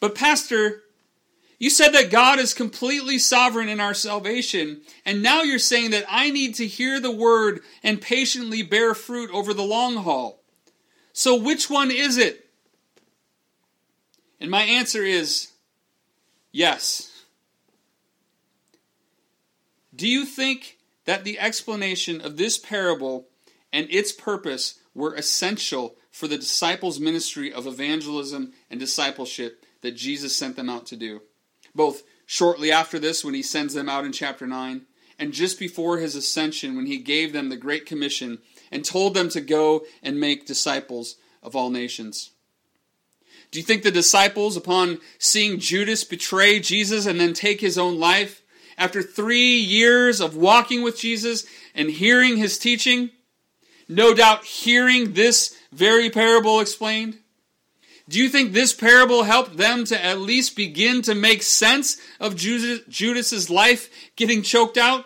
But, 0.00 0.14
Pastor, 0.14 0.82
you 1.58 1.68
said 1.68 1.90
that 1.90 2.10
God 2.10 2.38
is 2.38 2.54
completely 2.54 3.18
sovereign 3.18 3.68
in 3.68 3.80
our 3.80 3.92
salvation, 3.92 4.80
and 5.04 5.22
now 5.22 5.42
you're 5.42 5.58
saying 5.58 5.90
that 5.90 6.06
I 6.08 6.30
need 6.30 6.54
to 6.54 6.66
hear 6.66 7.00
the 7.00 7.10
word 7.10 7.60
and 7.82 8.00
patiently 8.00 8.62
bear 8.62 8.94
fruit 8.94 9.30
over 9.30 9.52
the 9.52 9.62
long 9.62 9.96
haul. 9.96 10.40
So, 11.12 11.36
which 11.36 11.68
one 11.68 11.90
is 11.90 12.16
it? 12.16 12.46
And 14.40 14.50
my 14.50 14.62
answer 14.62 15.04
is 15.04 15.48
yes. 16.50 17.24
Do 19.94 20.08
you 20.08 20.24
think 20.24 20.78
that 21.04 21.24
the 21.24 21.38
explanation 21.38 22.20
of 22.20 22.36
this 22.36 22.58
parable 22.58 23.28
and 23.72 23.86
its 23.90 24.12
purpose 24.12 24.80
were 24.94 25.14
essential 25.14 25.96
for 26.10 26.28
the 26.28 26.36
disciples' 26.36 27.00
ministry 27.00 27.52
of 27.52 27.66
evangelism 27.66 28.52
and 28.70 28.78
discipleship 28.78 29.64
that 29.80 29.96
Jesus 29.96 30.36
sent 30.36 30.56
them 30.56 30.68
out 30.68 30.86
to 30.86 30.96
do? 30.96 31.22
Both 31.74 32.02
shortly 32.26 32.70
after 32.70 32.98
this, 32.98 33.24
when 33.24 33.34
he 33.34 33.42
sends 33.42 33.74
them 33.74 33.88
out 33.88 34.04
in 34.04 34.12
chapter 34.12 34.46
9, 34.46 34.82
and 35.18 35.32
just 35.32 35.58
before 35.58 35.98
his 35.98 36.14
ascension, 36.14 36.76
when 36.76 36.86
he 36.86 36.98
gave 36.98 37.32
them 37.32 37.48
the 37.48 37.56
Great 37.56 37.86
Commission 37.86 38.38
and 38.70 38.84
told 38.84 39.14
them 39.14 39.28
to 39.30 39.40
go 39.40 39.84
and 40.02 40.18
make 40.18 40.46
disciples 40.46 41.16
of 41.42 41.56
all 41.56 41.70
nations. 41.70 42.30
Do 43.50 43.58
you 43.58 43.64
think 43.64 43.82
the 43.82 43.90
disciples, 43.90 44.56
upon 44.56 44.98
seeing 45.18 45.58
Judas 45.58 46.04
betray 46.04 46.58
Jesus 46.58 47.04
and 47.06 47.20
then 47.20 47.34
take 47.34 47.60
his 47.60 47.76
own 47.76 47.98
life, 48.00 48.41
after 48.82 49.00
three 49.00 49.58
years 49.58 50.20
of 50.20 50.34
walking 50.34 50.82
with 50.82 50.98
Jesus 50.98 51.46
and 51.72 51.88
hearing 51.88 52.36
his 52.36 52.58
teaching, 52.58 53.10
no 53.88 54.12
doubt 54.12 54.44
hearing 54.44 55.12
this 55.12 55.56
very 55.70 56.10
parable 56.10 56.58
explained, 56.58 57.16
do 58.08 58.18
you 58.18 58.28
think 58.28 58.52
this 58.52 58.72
parable 58.74 59.22
helped 59.22 59.56
them 59.56 59.84
to 59.84 60.04
at 60.04 60.18
least 60.18 60.56
begin 60.56 61.00
to 61.02 61.14
make 61.14 61.44
sense 61.44 61.96
of 62.18 62.34
Judas's 62.34 63.48
life 63.48 63.88
getting 64.16 64.42
choked 64.42 64.76
out? 64.76 65.04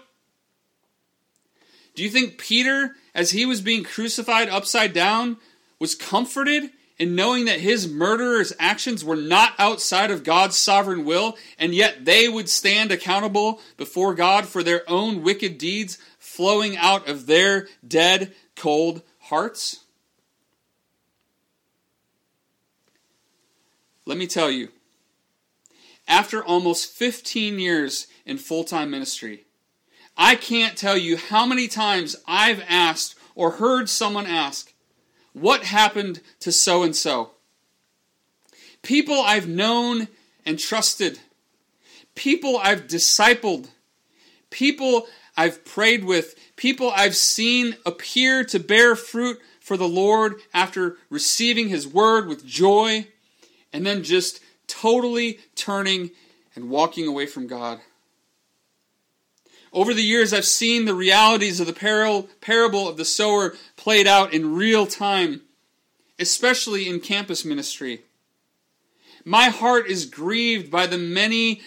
Do 1.94 2.02
you 2.02 2.08
think 2.08 2.38
Peter, 2.38 2.94
as 3.14 3.32
he 3.32 3.44
was 3.44 3.60
being 3.60 3.84
crucified 3.84 4.48
upside 4.48 4.94
down, 4.94 5.36
was 5.78 5.94
comforted 5.94 6.70
in 6.98 7.14
knowing 7.14 7.44
that 7.44 7.60
his 7.60 7.88
murderer's 7.88 8.52
actions 8.58 9.04
were 9.04 9.16
not 9.16 9.52
outside 9.58 10.10
of 10.10 10.24
God's 10.24 10.56
sovereign 10.56 11.04
will, 11.04 11.36
and 11.58 11.74
yet 11.74 12.04
they 12.04 12.28
would 12.28 12.48
stand 12.48 12.90
accountable 12.90 13.60
before 13.76 14.14
God 14.14 14.46
for 14.46 14.62
their 14.62 14.88
own 14.88 15.22
wicked 15.22 15.58
deeds 15.58 15.98
flowing 16.18 16.76
out 16.76 17.08
of 17.08 17.26
their 17.26 17.68
dead, 17.86 18.34
cold 18.54 19.02
hearts? 19.18 19.84
Let 24.06 24.18
me 24.18 24.26
tell 24.26 24.50
you, 24.50 24.68
after 26.08 26.42
almost 26.42 26.92
15 26.92 27.58
years 27.58 28.06
in 28.24 28.38
full 28.38 28.64
time 28.64 28.90
ministry, 28.90 29.44
I 30.16 30.36
can't 30.36 30.78
tell 30.78 30.96
you 30.96 31.16
how 31.16 31.44
many 31.44 31.68
times 31.68 32.16
I've 32.26 32.62
asked 32.68 33.16
or 33.34 33.52
heard 33.52 33.88
someone 33.88 34.26
ask, 34.26 34.72
what 35.36 35.64
happened 35.64 36.20
to 36.40 36.50
so 36.50 36.82
and 36.82 36.96
so? 36.96 37.32
People 38.80 39.20
I've 39.20 39.46
known 39.46 40.08
and 40.46 40.58
trusted, 40.58 41.18
people 42.14 42.56
I've 42.56 42.86
discipled, 42.86 43.68
people 44.48 45.06
I've 45.36 45.62
prayed 45.66 46.04
with, 46.04 46.36
people 46.56 46.90
I've 46.90 47.14
seen 47.14 47.76
appear 47.84 48.44
to 48.44 48.58
bear 48.58 48.96
fruit 48.96 49.38
for 49.60 49.76
the 49.76 49.88
Lord 49.88 50.36
after 50.54 50.96
receiving 51.10 51.68
His 51.68 51.86
word 51.86 52.28
with 52.28 52.46
joy, 52.46 53.08
and 53.74 53.84
then 53.84 54.04
just 54.04 54.40
totally 54.66 55.40
turning 55.54 56.12
and 56.54 56.70
walking 56.70 57.06
away 57.06 57.26
from 57.26 57.46
God. 57.46 57.80
Over 59.70 59.92
the 59.92 60.02
years, 60.02 60.32
I've 60.32 60.46
seen 60.46 60.86
the 60.86 60.94
realities 60.94 61.60
of 61.60 61.66
the 61.66 62.26
parable 62.40 62.88
of 62.88 62.96
the 62.96 63.04
sower 63.04 63.54
played 63.86 64.08
out 64.08 64.34
in 64.34 64.56
real 64.56 64.84
time, 64.84 65.40
especially 66.18 66.88
in 66.88 66.98
campus 66.98 67.44
ministry. 67.44 68.00
My 69.24 69.44
heart 69.44 69.88
is 69.88 70.06
grieved 70.06 70.72
by 70.72 70.88
the 70.88 70.98
many 70.98 71.60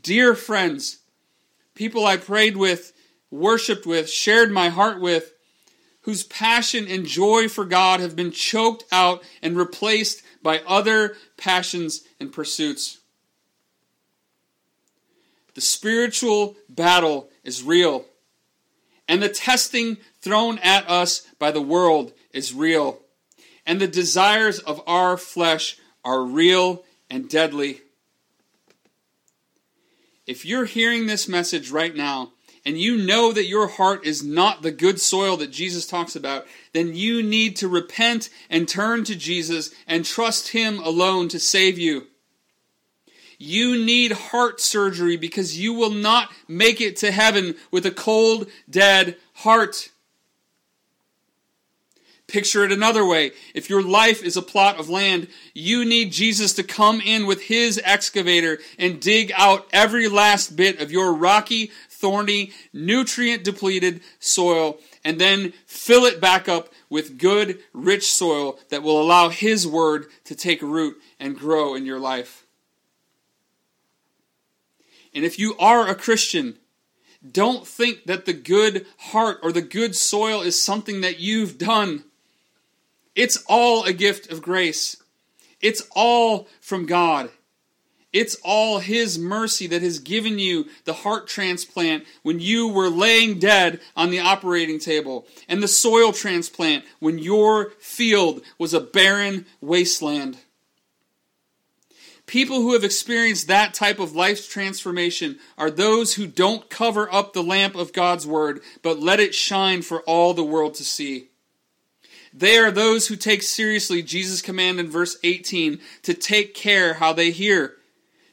dear 0.00 0.36
friends, 0.36 0.98
people 1.74 2.06
I 2.06 2.18
prayed 2.18 2.56
with, 2.56 2.92
worshiped 3.32 3.84
with, 3.84 4.08
shared 4.08 4.52
my 4.52 4.68
heart 4.68 5.00
with, 5.00 5.32
whose 6.02 6.22
passion 6.22 6.86
and 6.86 7.04
joy 7.04 7.48
for 7.48 7.64
God 7.64 7.98
have 7.98 8.14
been 8.14 8.30
choked 8.30 8.84
out 8.92 9.24
and 9.42 9.56
replaced 9.56 10.22
by 10.44 10.60
other 10.68 11.16
passions 11.36 12.04
and 12.20 12.32
pursuits. 12.32 12.98
The 15.56 15.60
spiritual 15.60 16.54
battle 16.68 17.28
is 17.42 17.64
real, 17.64 18.04
and 19.08 19.20
the 19.20 19.28
testing 19.28 19.96
thrown 20.26 20.58
at 20.58 20.90
us 20.90 21.24
by 21.38 21.52
the 21.52 21.62
world 21.62 22.12
is 22.32 22.52
real, 22.52 22.98
and 23.64 23.80
the 23.80 23.86
desires 23.86 24.58
of 24.58 24.82
our 24.84 25.16
flesh 25.16 25.78
are 26.04 26.24
real 26.24 26.82
and 27.08 27.28
deadly. 27.28 27.82
If 30.26 30.44
you're 30.44 30.64
hearing 30.64 31.06
this 31.06 31.28
message 31.28 31.70
right 31.70 31.94
now, 31.94 32.32
and 32.64 32.76
you 32.76 32.96
know 32.96 33.32
that 33.32 33.46
your 33.46 33.68
heart 33.68 34.04
is 34.04 34.24
not 34.24 34.62
the 34.62 34.72
good 34.72 35.00
soil 35.00 35.36
that 35.36 35.52
Jesus 35.52 35.86
talks 35.86 36.16
about, 36.16 36.44
then 36.72 36.96
you 36.96 37.22
need 37.22 37.54
to 37.58 37.68
repent 37.68 38.28
and 38.50 38.68
turn 38.68 39.04
to 39.04 39.14
Jesus 39.14 39.72
and 39.86 40.04
trust 40.04 40.48
Him 40.48 40.80
alone 40.80 41.28
to 41.28 41.38
save 41.38 41.78
you. 41.78 42.08
You 43.38 43.78
need 43.78 44.10
heart 44.10 44.60
surgery 44.60 45.16
because 45.16 45.56
you 45.56 45.72
will 45.72 45.92
not 45.92 46.32
make 46.48 46.80
it 46.80 46.96
to 46.96 47.12
heaven 47.12 47.54
with 47.70 47.86
a 47.86 47.92
cold, 47.92 48.48
dead 48.68 49.16
heart. 49.34 49.90
Picture 52.28 52.64
it 52.64 52.72
another 52.72 53.06
way. 53.06 53.30
If 53.54 53.70
your 53.70 53.82
life 53.82 54.22
is 54.24 54.36
a 54.36 54.42
plot 54.42 54.80
of 54.80 54.88
land, 54.88 55.28
you 55.54 55.84
need 55.84 56.10
Jesus 56.10 56.52
to 56.54 56.64
come 56.64 57.00
in 57.00 57.24
with 57.24 57.42
his 57.42 57.80
excavator 57.84 58.58
and 58.78 59.00
dig 59.00 59.32
out 59.36 59.66
every 59.72 60.08
last 60.08 60.56
bit 60.56 60.80
of 60.80 60.90
your 60.90 61.14
rocky, 61.14 61.70
thorny, 61.88 62.50
nutrient 62.72 63.44
depleted 63.44 64.00
soil 64.18 64.78
and 65.04 65.20
then 65.20 65.52
fill 65.66 66.04
it 66.04 66.20
back 66.20 66.48
up 66.48 66.70
with 66.90 67.16
good, 67.16 67.60
rich 67.72 68.10
soil 68.10 68.58
that 68.70 68.82
will 68.82 69.00
allow 69.00 69.28
his 69.28 69.64
word 69.64 70.06
to 70.24 70.34
take 70.34 70.60
root 70.60 71.00
and 71.20 71.38
grow 71.38 71.76
in 71.76 71.86
your 71.86 72.00
life. 72.00 72.44
And 75.14 75.24
if 75.24 75.38
you 75.38 75.56
are 75.58 75.88
a 75.88 75.94
Christian, 75.94 76.58
don't 77.30 77.66
think 77.66 78.06
that 78.06 78.26
the 78.26 78.32
good 78.32 78.84
heart 78.98 79.38
or 79.44 79.52
the 79.52 79.62
good 79.62 79.94
soil 79.94 80.42
is 80.42 80.60
something 80.60 81.00
that 81.02 81.20
you've 81.20 81.56
done. 81.56 82.04
It's 83.16 83.42
all 83.48 83.84
a 83.84 83.92
gift 83.92 84.30
of 84.30 84.42
grace. 84.42 85.02
It's 85.60 85.82
all 85.96 86.46
from 86.60 86.86
God. 86.86 87.30
It's 88.12 88.36
all 88.44 88.78
His 88.78 89.18
mercy 89.18 89.66
that 89.66 89.82
has 89.82 89.98
given 89.98 90.38
you 90.38 90.66
the 90.84 90.92
heart 90.92 91.26
transplant 91.26 92.04
when 92.22 92.40
you 92.40 92.68
were 92.68 92.88
laying 92.88 93.38
dead 93.38 93.80
on 93.96 94.10
the 94.10 94.20
operating 94.20 94.78
table, 94.78 95.26
and 95.48 95.62
the 95.62 95.68
soil 95.68 96.12
transplant 96.12 96.84
when 96.98 97.18
your 97.18 97.70
field 97.78 98.42
was 98.58 98.72
a 98.72 98.80
barren 98.80 99.46
wasteland. 99.60 100.38
People 102.26 102.56
who 102.56 102.72
have 102.72 102.84
experienced 102.84 103.48
that 103.48 103.72
type 103.72 103.98
of 103.98 104.14
life 104.16 104.48
transformation 104.48 105.38
are 105.56 105.70
those 105.70 106.14
who 106.14 106.26
don't 106.26 106.68
cover 106.68 107.12
up 107.12 107.32
the 107.32 107.42
lamp 107.42 107.74
of 107.74 107.92
God's 107.92 108.26
Word, 108.26 108.60
but 108.82 108.98
let 108.98 109.20
it 109.20 109.34
shine 109.34 109.82
for 109.82 110.00
all 110.02 110.34
the 110.34 110.44
world 110.44 110.74
to 110.74 110.84
see. 110.84 111.28
They 112.38 112.58
are 112.58 112.70
those 112.70 113.06
who 113.06 113.16
take 113.16 113.42
seriously 113.42 114.02
Jesus' 114.02 114.42
command 114.42 114.78
in 114.78 114.90
verse 114.90 115.16
18 115.24 115.80
to 116.02 116.12
take 116.12 116.52
care 116.52 116.94
how 116.94 117.14
they 117.14 117.30
hear, 117.30 117.76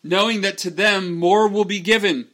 knowing 0.03 0.41
that 0.41 0.57
to 0.59 0.69
them 0.69 1.15
more 1.15 1.47
will 1.47 1.63
be 1.63 1.79
given, 1.79 2.27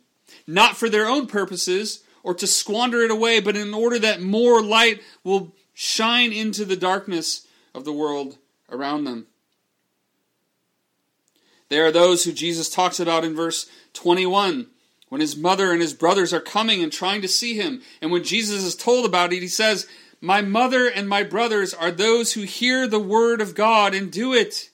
not 0.47 0.77
for 0.77 0.89
their 0.89 1.07
own 1.07 1.27
purposes 1.27 2.03
or 2.23 2.33
to 2.33 2.47
squander 2.47 3.03
it 3.03 3.11
away, 3.11 3.39
but 3.39 3.55
in 3.55 3.71
order 3.71 3.99
that 3.99 4.19
more 4.19 4.63
light 4.63 5.01
will 5.23 5.53
shine 5.75 6.33
into 6.33 6.65
the 6.65 6.75
darkness 6.75 7.45
of 7.75 7.85
the 7.85 7.93
world 7.93 8.39
around 8.71 9.03
them. 9.03 9.27
There 11.69 11.85
are 11.85 11.91
those 11.91 12.23
who 12.23 12.31
Jesus 12.31 12.67
talks 12.67 12.99
about 12.99 13.23
in 13.23 13.35
verse 13.35 13.69
21 13.93 14.65
when 15.09 15.21
his 15.21 15.37
mother 15.37 15.71
and 15.71 15.81
his 15.81 15.93
brothers 15.93 16.33
are 16.33 16.39
coming 16.39 16.81
and 16.81 16.91
trying 16.91 17.21
to 17.21 17.27
see 17.27 17.53
him. 17.55 17.83
And 18.01 18.11
when 18.11 18.23
Jesus 18.23 18.63
is 18.63 18.75
told 18.75 19.05
about 19.05 19.33
it, 19.33 19.41
he 19.41 19.47
says, 19.47 19.87
My 20.21 20.41
mother 20.41 20.87
and 20.87 21.07
my 21.07 21.23
brothers 21.23 21.73
are 21.73 21.91
those 21.91 22.33
who 22.33 22.41
hear 22.41 22.87
the 22.87 22.99
word 22.99 23.41
of 23.41 23.55
God 23.55 23.93
and 23.93 24.11
do 24.11 24.33
it. 24.33 24.69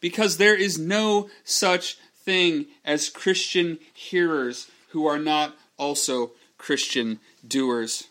Because 0.00 0.36
there 0.36 0.54
is 0.54 0.78
no 0.78 1.28
such 1.42 1.98
thing 2.24 2.66
as 2.84 3.08
Christian 3.08 3.78
hearers 3.92 4.70
who 4.90 5.06
are 5.06 5.18
not 5.18 5.56
also 5.76 6.32
Christian 6.56 7.18
doers. 7.46 8.04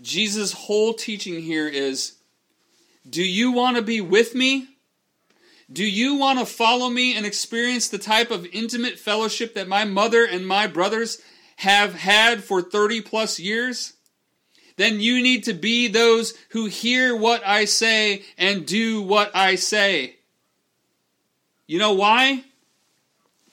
Jesus' 0.00 0.52
whole 0.52 0.94
teaching 0.94 1.40
here 1.42 1.68
is 1.68 2.14
do 3.08 3.22
you 3.22 3.50
want 3.50 3.76
to 3.76 3.82
be 3.82 4.00
with 4.00 4.34
me? 4.34 4.68
Do 5.72 5.84
you 5.84 6.16
want 6.16 6.38
to 6.38 6.46
follow 6.46 6.90
me 6.90 7.16
and 7.16 7.24
experience 7.24 7.88
the 7.88 7.98
type 7.98 8.30
of 8.30 8.46
intimate 8.52 8.98
fellowship 8.98 9.54
that 9.54 9.66
my 9.66 9.84
mother 9.84 10.24
and 10.24 10.46
my 10.46 10.66
brothers 10.66 11.20
have 11.62 11.94
had 11.94 12.42
for 12.42 12.60
30 12.60 13.00
plus 13.02 13.38
years? 13.38 13.92
Then 14.76 15.00
you 15.00 15.22
need 15.22 15.44
to 15.44 15.52
be 15.52 15.86
those 15.86 16.34
who 16.50 16.66
hear 16.66 17.14
what 17.14 17.46
I 17.46 17.66
say 17.66 18.24
and 18.36 18.66
do 18.66 19.00
what 19.00 19.30
I 19.34 19.54
say. 19.54 20.16
You 21.68 21.78
know 21.78 21.92
why? 21.92 22.44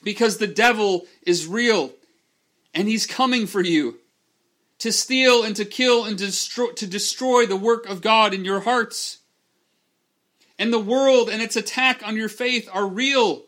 Because 0.02 0.38
the 0.38 0.46
devil 0.46 1.06
is 1.22 1.46
real 1.46 1.92
and 2.74 2.88
he's 2.88 3.06
coming 3.06 3.46
for 3.46 3.62
you 3.62 3.98
to 4.78 4.90
steal 4.90 5.44
and 5.44 5.54
to 5.54 5.64
kill 5.64 6.04
and 6.04 6.18
to 6.18 6.26
destroy, 6.26 6.72
to 6.72 6.86
destroy 6.86 7.46
the 7.46 7.54
work 7.56 7.86
of 7.86 8.00
God 8.00 8.34
in 8.34 8.44
your 8.44 8.60
hearts 8.60 9.18
and 10.58 10.72
the 10.72 10.80
world 10.80 11.30
and 11.30 11.40
its 11.40 11.54
attack 11.54 12.02
on 12.04 12.16
your 12.16 12.28
faith 12.28 12.68
are 12.72 12.88
real. 12.88 13.44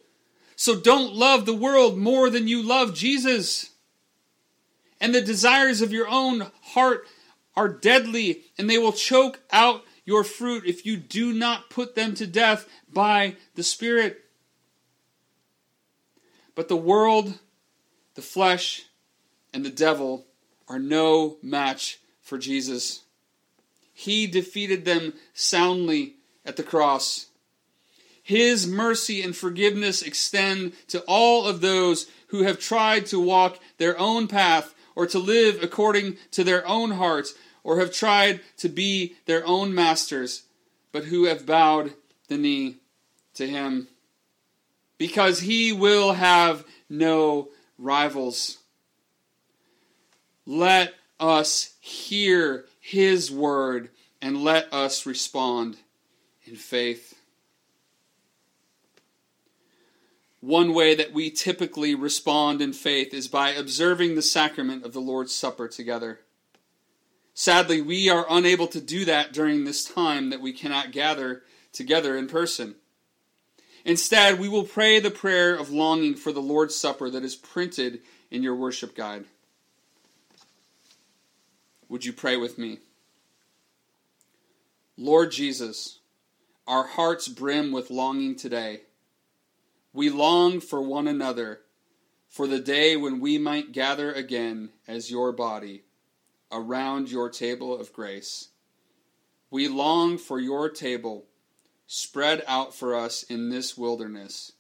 So 0.55 0.79
don't 0.79 1.15
love 1.15 1.47
the 1.47 1.53
world 1.55 1.99
more 1.99 2.31
than 2.31 2.47
you 2.47 2.63
love 2.63 2.95
Jesus. 2.95 3.72
And 5.03 5.13
the 5.13 5.21
desires 5.21 5.83
of 5.83 5.93
your 5.93 6.07
own 6.07 6.47
heart 6.63 7.09
are 7.57 7.69
deadly, 7.69 8.43
and 8.57 8.71
they 8.71 8.79
will 8.79 8.93
choke 8.93 9.41
out 9.51 9.83
your 10.05 10.23
fruit 10.23 10.65
if 10.65 10.87
you 10.87 10.97
do 10.97 11.33
not 11.33 11.71
put 11.71 11.97
them 11.97 12.15
to 12.15 12.27
death 12.27 12.69
by 12.91 13.35
the 13.57 13.65
Spirit. 13.65 14.21
But 16.55 16.69
the 16.69 16.77
world, 16.77 17.35
the 18.15 18.23
flesh, 18.23 18.85
and 19.53 19.65
the 19.65 19.71
devil 19.71 20.25
are 20.69 20.79
no 20.79 21.37
match 21.43 21.99
for 22.21 22.39
Jesus. 22.39 23.03
He 23.93 24.29
defeated 24.29 24.85
them 24.85 25.15
soundly 25.35 26.15
at 26.45 26.57
the 26.57 26.63
cross. 26.63 27.27
His 28.23 28.69
mercy 28.69 29.21
and 29.21 29.35
forgiveness 29.35 30.01
extend 30.01 30.75
to 30.87 31.01
all 31.09 31.45
of 31.45 31.61
those 31.61 32.07
who 32.29 32.45
have 32.45 32.61
tried 32.61 33.07
to 33.07 33.19
walk 33.19 33.59
their 33.79 33.99
own 33.99 34.29
path 34.29 34.73
or 34.95 35.07
to 35.07 35.19
live 35.19 35.63
according 35.63 36.17
to 36.33 36.45
their 36.45 36.67
own 36.67 36.93
hearts 36.93 37.35
or 37.65 37.79
have 37.79 37.93
tried 37.93 38.41
to 38.59 38.69
be 38.69 39.17
their 39.27 39.47
own 39.47 39.75
masters, 39.75 40.43
but 40.91 41.05
who 41.05 41.25
have 41.25 41.47
bowed 41.47 41.93
the 42.29 42.37
knee 42.37 42.77
to 43.35 43.49
him. 43.49 43.89
Because 44.99 45.41
he 45.41 45.73
will 45.73 46.15
have 46.15 46.65
no 46.89 47.49
rivals. 47.79 48.59
Let 50.47 50.95
us 51.19 51.75
hear 51.81 52.67
his 52.81 53.31
word 53.31 53.91
and 54.21 54.43
let 54.43 54.73
us 54.73 55.07
respond 55.07 55.77
in 56.45 56.57
faith. 56.57 57.12
One 60.43 60.75
way 60.75 60.97
that 60.97 61.13
we 61.13 61.31
typically 61.31 61.95
respond 61.95 62.61
in 62.61 62.73
faith 62.73 63.15
is 63.15 63.29
by 63.29 63.51
observing 63.51 64.17
the 64.17 64.23
sacrament 64.23 64.85
of 64.85 64.93
the 64.93 65.01
Lord's 65.01 65.33
Supper 65.33 65.69
together. 65.69 66.19
Sadly, 67.33 67.81
we 67.81 68.09
are 68.09 68.27
unable 68.29 68.67
to 68.67 68.81
do 68.81 69.05
that 69.05 69.33
during 69.33 69.63
this 69.63 69.85
time 69.85 70.31
that 70.31 70.41
we 70.41 70.53
cannot 70.53 70.91
gather 70.91 71.43
together 71.73 72.17
in 72.17 72.27
person. 72.27 72.75
Instead, 73.85 74.41
we 74.41 74.49
will 74.49 74.65
pray 74.65 74.99
the 74.99 75.13
prayer 75.13 75.55
of 75.55 75.71
longing 75.71 76.17
for 76.17 76.33
the 76.33 76.43
Lord's 76.43 76.75
Supper 76.75 77.09
that 77.09 77.23
is 77.23 77.37
printed 77.37 78.01
in 78.29 78.43
your 78.43 78.57
worship 78.57 78.97
guide. 78.97 79.27
Would 81.89 82.05
you 82.05 82.13
pray 82.13 82.37
with 82.37 82.59
me? 82.59 82.81
Lord 84.97 85.31
Jesus, 85.31 86.01
our 86.67 86.89
hearts 86.89 87.29
brim 87.29 87.71
with 87.71 87.91
longing 87.93 88.35
today. 88.35 88.81
We 89.93 90.09
long 90.09 90.61
for 90.61 90.81
one 90.81 91.07
another, 91.07 91.61
for 92.29 92.47
the 92.47 92.61
day 92.61 92.97
when 92.97 93.21
we 93.21 93.37
might 93.37 93.73
gather 93.73 94.11
again 94.13 94.71
as 94.89 95.11
your 95.11 95.33
body 95.33 95.85
around 96.51 97.11
your 97.11 97.29
table 97.29 97.79
of 97.79 97.93
grace. 97.93 98.49
We 99.51 99.69
long 99.69 100.17
for 100.17 100.41
your 100.41 100.71
table 100.71 101.27
spread 101.87 102.43
out 102.47 102.75
for 102.75 102.95
us 102.95 103.23
in 103.23 103.51
this 103.51 103.77
wilderness, 103.77 104.53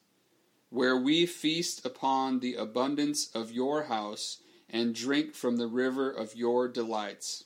where 0.69 0.97
we 0.97 1.25
feast 1.25 1.87
upon 1.87 2.41
the 2.41 2.55
abundance 2.55 3.31
of 3.35 3.53
your 3.53 3.85
house 3.85 4.39
and 4.69 4.95
drink 4.95 5.35
from 5.35 5.57
the 5.57 5.67
river 5.67 6.11
of 6.11 6.37
your 6.37 6.69
delights. 6.69 7.45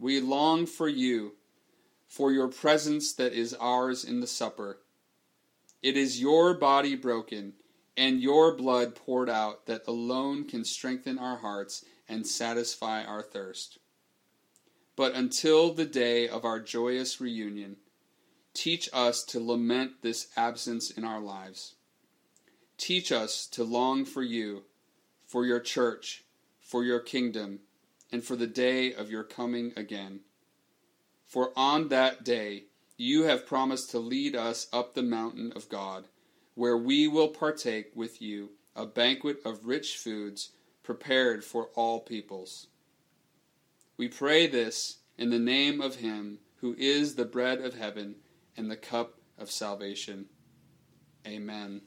We 0.00 0.20
long 0.20 0.66
for 0.66 0.88
you, 0.88 1.34
for 2.08 2.32
your 2.32 2.48
presence 2.48 3.12
that 3.12 3.32
is 3.32 3.54
ours 3.54 4.04
in 4.04 4.20
the 4.20 4.26
supper. 4.26 4.80
It 5.82 5.96
is 5.96 6.20
your 6.20 6.54
body 6.54 6.96
broken 6.96 7.54
and 7.96 8.20
your 8.20 8.54
blood 8.54 8.94
poured 8.94 9.28
out 9.28 9.66
that 9.66 9.82
alone 9.88 10.44
can 10.44 10.64
strengthen 10.64 11.18
our 11.18 11.38
hearts 11.38 11.84
and 12.08 12.24
satisfy 12.24 13.02
our 13.02 13.22
thirst. 13.22 13.78
But 14.94 15.14
until 15.14 15.74
the 15.74 15.84
day 15.84 16.28
of 16.28 16.44
our 16.44 16.60
joyous 16.60 17.20
reunion, 17.20 17.76
teach 18.54 18.88
us 18.92 19.24
to 19.24 19.40
lament 19.40 20.02
this 20.02 20.28
absence 20.36 20.90
in 20.90 21.04
our 21.04 21.20
lives. 21.20 21.74
Teach 22.76 23.10
us 23.10 23.46
to 23.48 23.64
long 23.64 24.04
for 24.04 24.22
you, 24.22 24.62
for 25.26 25.44
your 25.44 25.60
church, 25.60 26.24
for 26.60 26.84
your 26.84 27.00
kingdom, 27.00 27.60
and 28.12 28.22
for 28.22 28.36
the 28.36 28.46
day 28.46 28.92
of 28.92 29.10
your 29.10 29.24
coming 29.24 29.72
again. 29.76 30.20
For 31.26 31.52
on 31.56 31.88
that 31.88 32.24
day 32.24 32.64
you 32.98 33.22
have 33.22 33.46
promised 33.46 33.90
to 33.92 33.98
lead 33.98 34.34
us 34.34 34.66
up 34.72 34.92
the 34.92 35.02
mountain 35.02 35.52
of 35.54 35.68
God, 35.68 36.08
where 36.54 36.76
we 36.76 37.06
will 37.06 37.28
partake 37.28 37.92
with 37.94 38.20
you 38.20 38.50
a 38.74 38.84
banquet 38.84 39.38
of 39.44 39.64
rich 39.64 39.96
foods 39.96 40.50
prepared 40.82 41.44
for 41.44 41.68
all 41.74 42.00
peoples. 42.00 42.66
We 43.96 44.08
pray 44.08 44.48
this 44.48 44.98
in 45.16 45.30
the 45.30 45.38
name 45.38 45.80
of 45.80 45.96
Him 45.96 46.40
who 46.56 46.74
is 46.76 47.14
the 47.14 47.24
bread 47.24 47.60
of 47.60 47.74
heaven 47.74 48.16
and 48.56 48.68
the 48.68 48.76
cup 48.76 49.14
of 49.38 49.50
salvation. 49.50 50.26
Amen. 51.26 51.82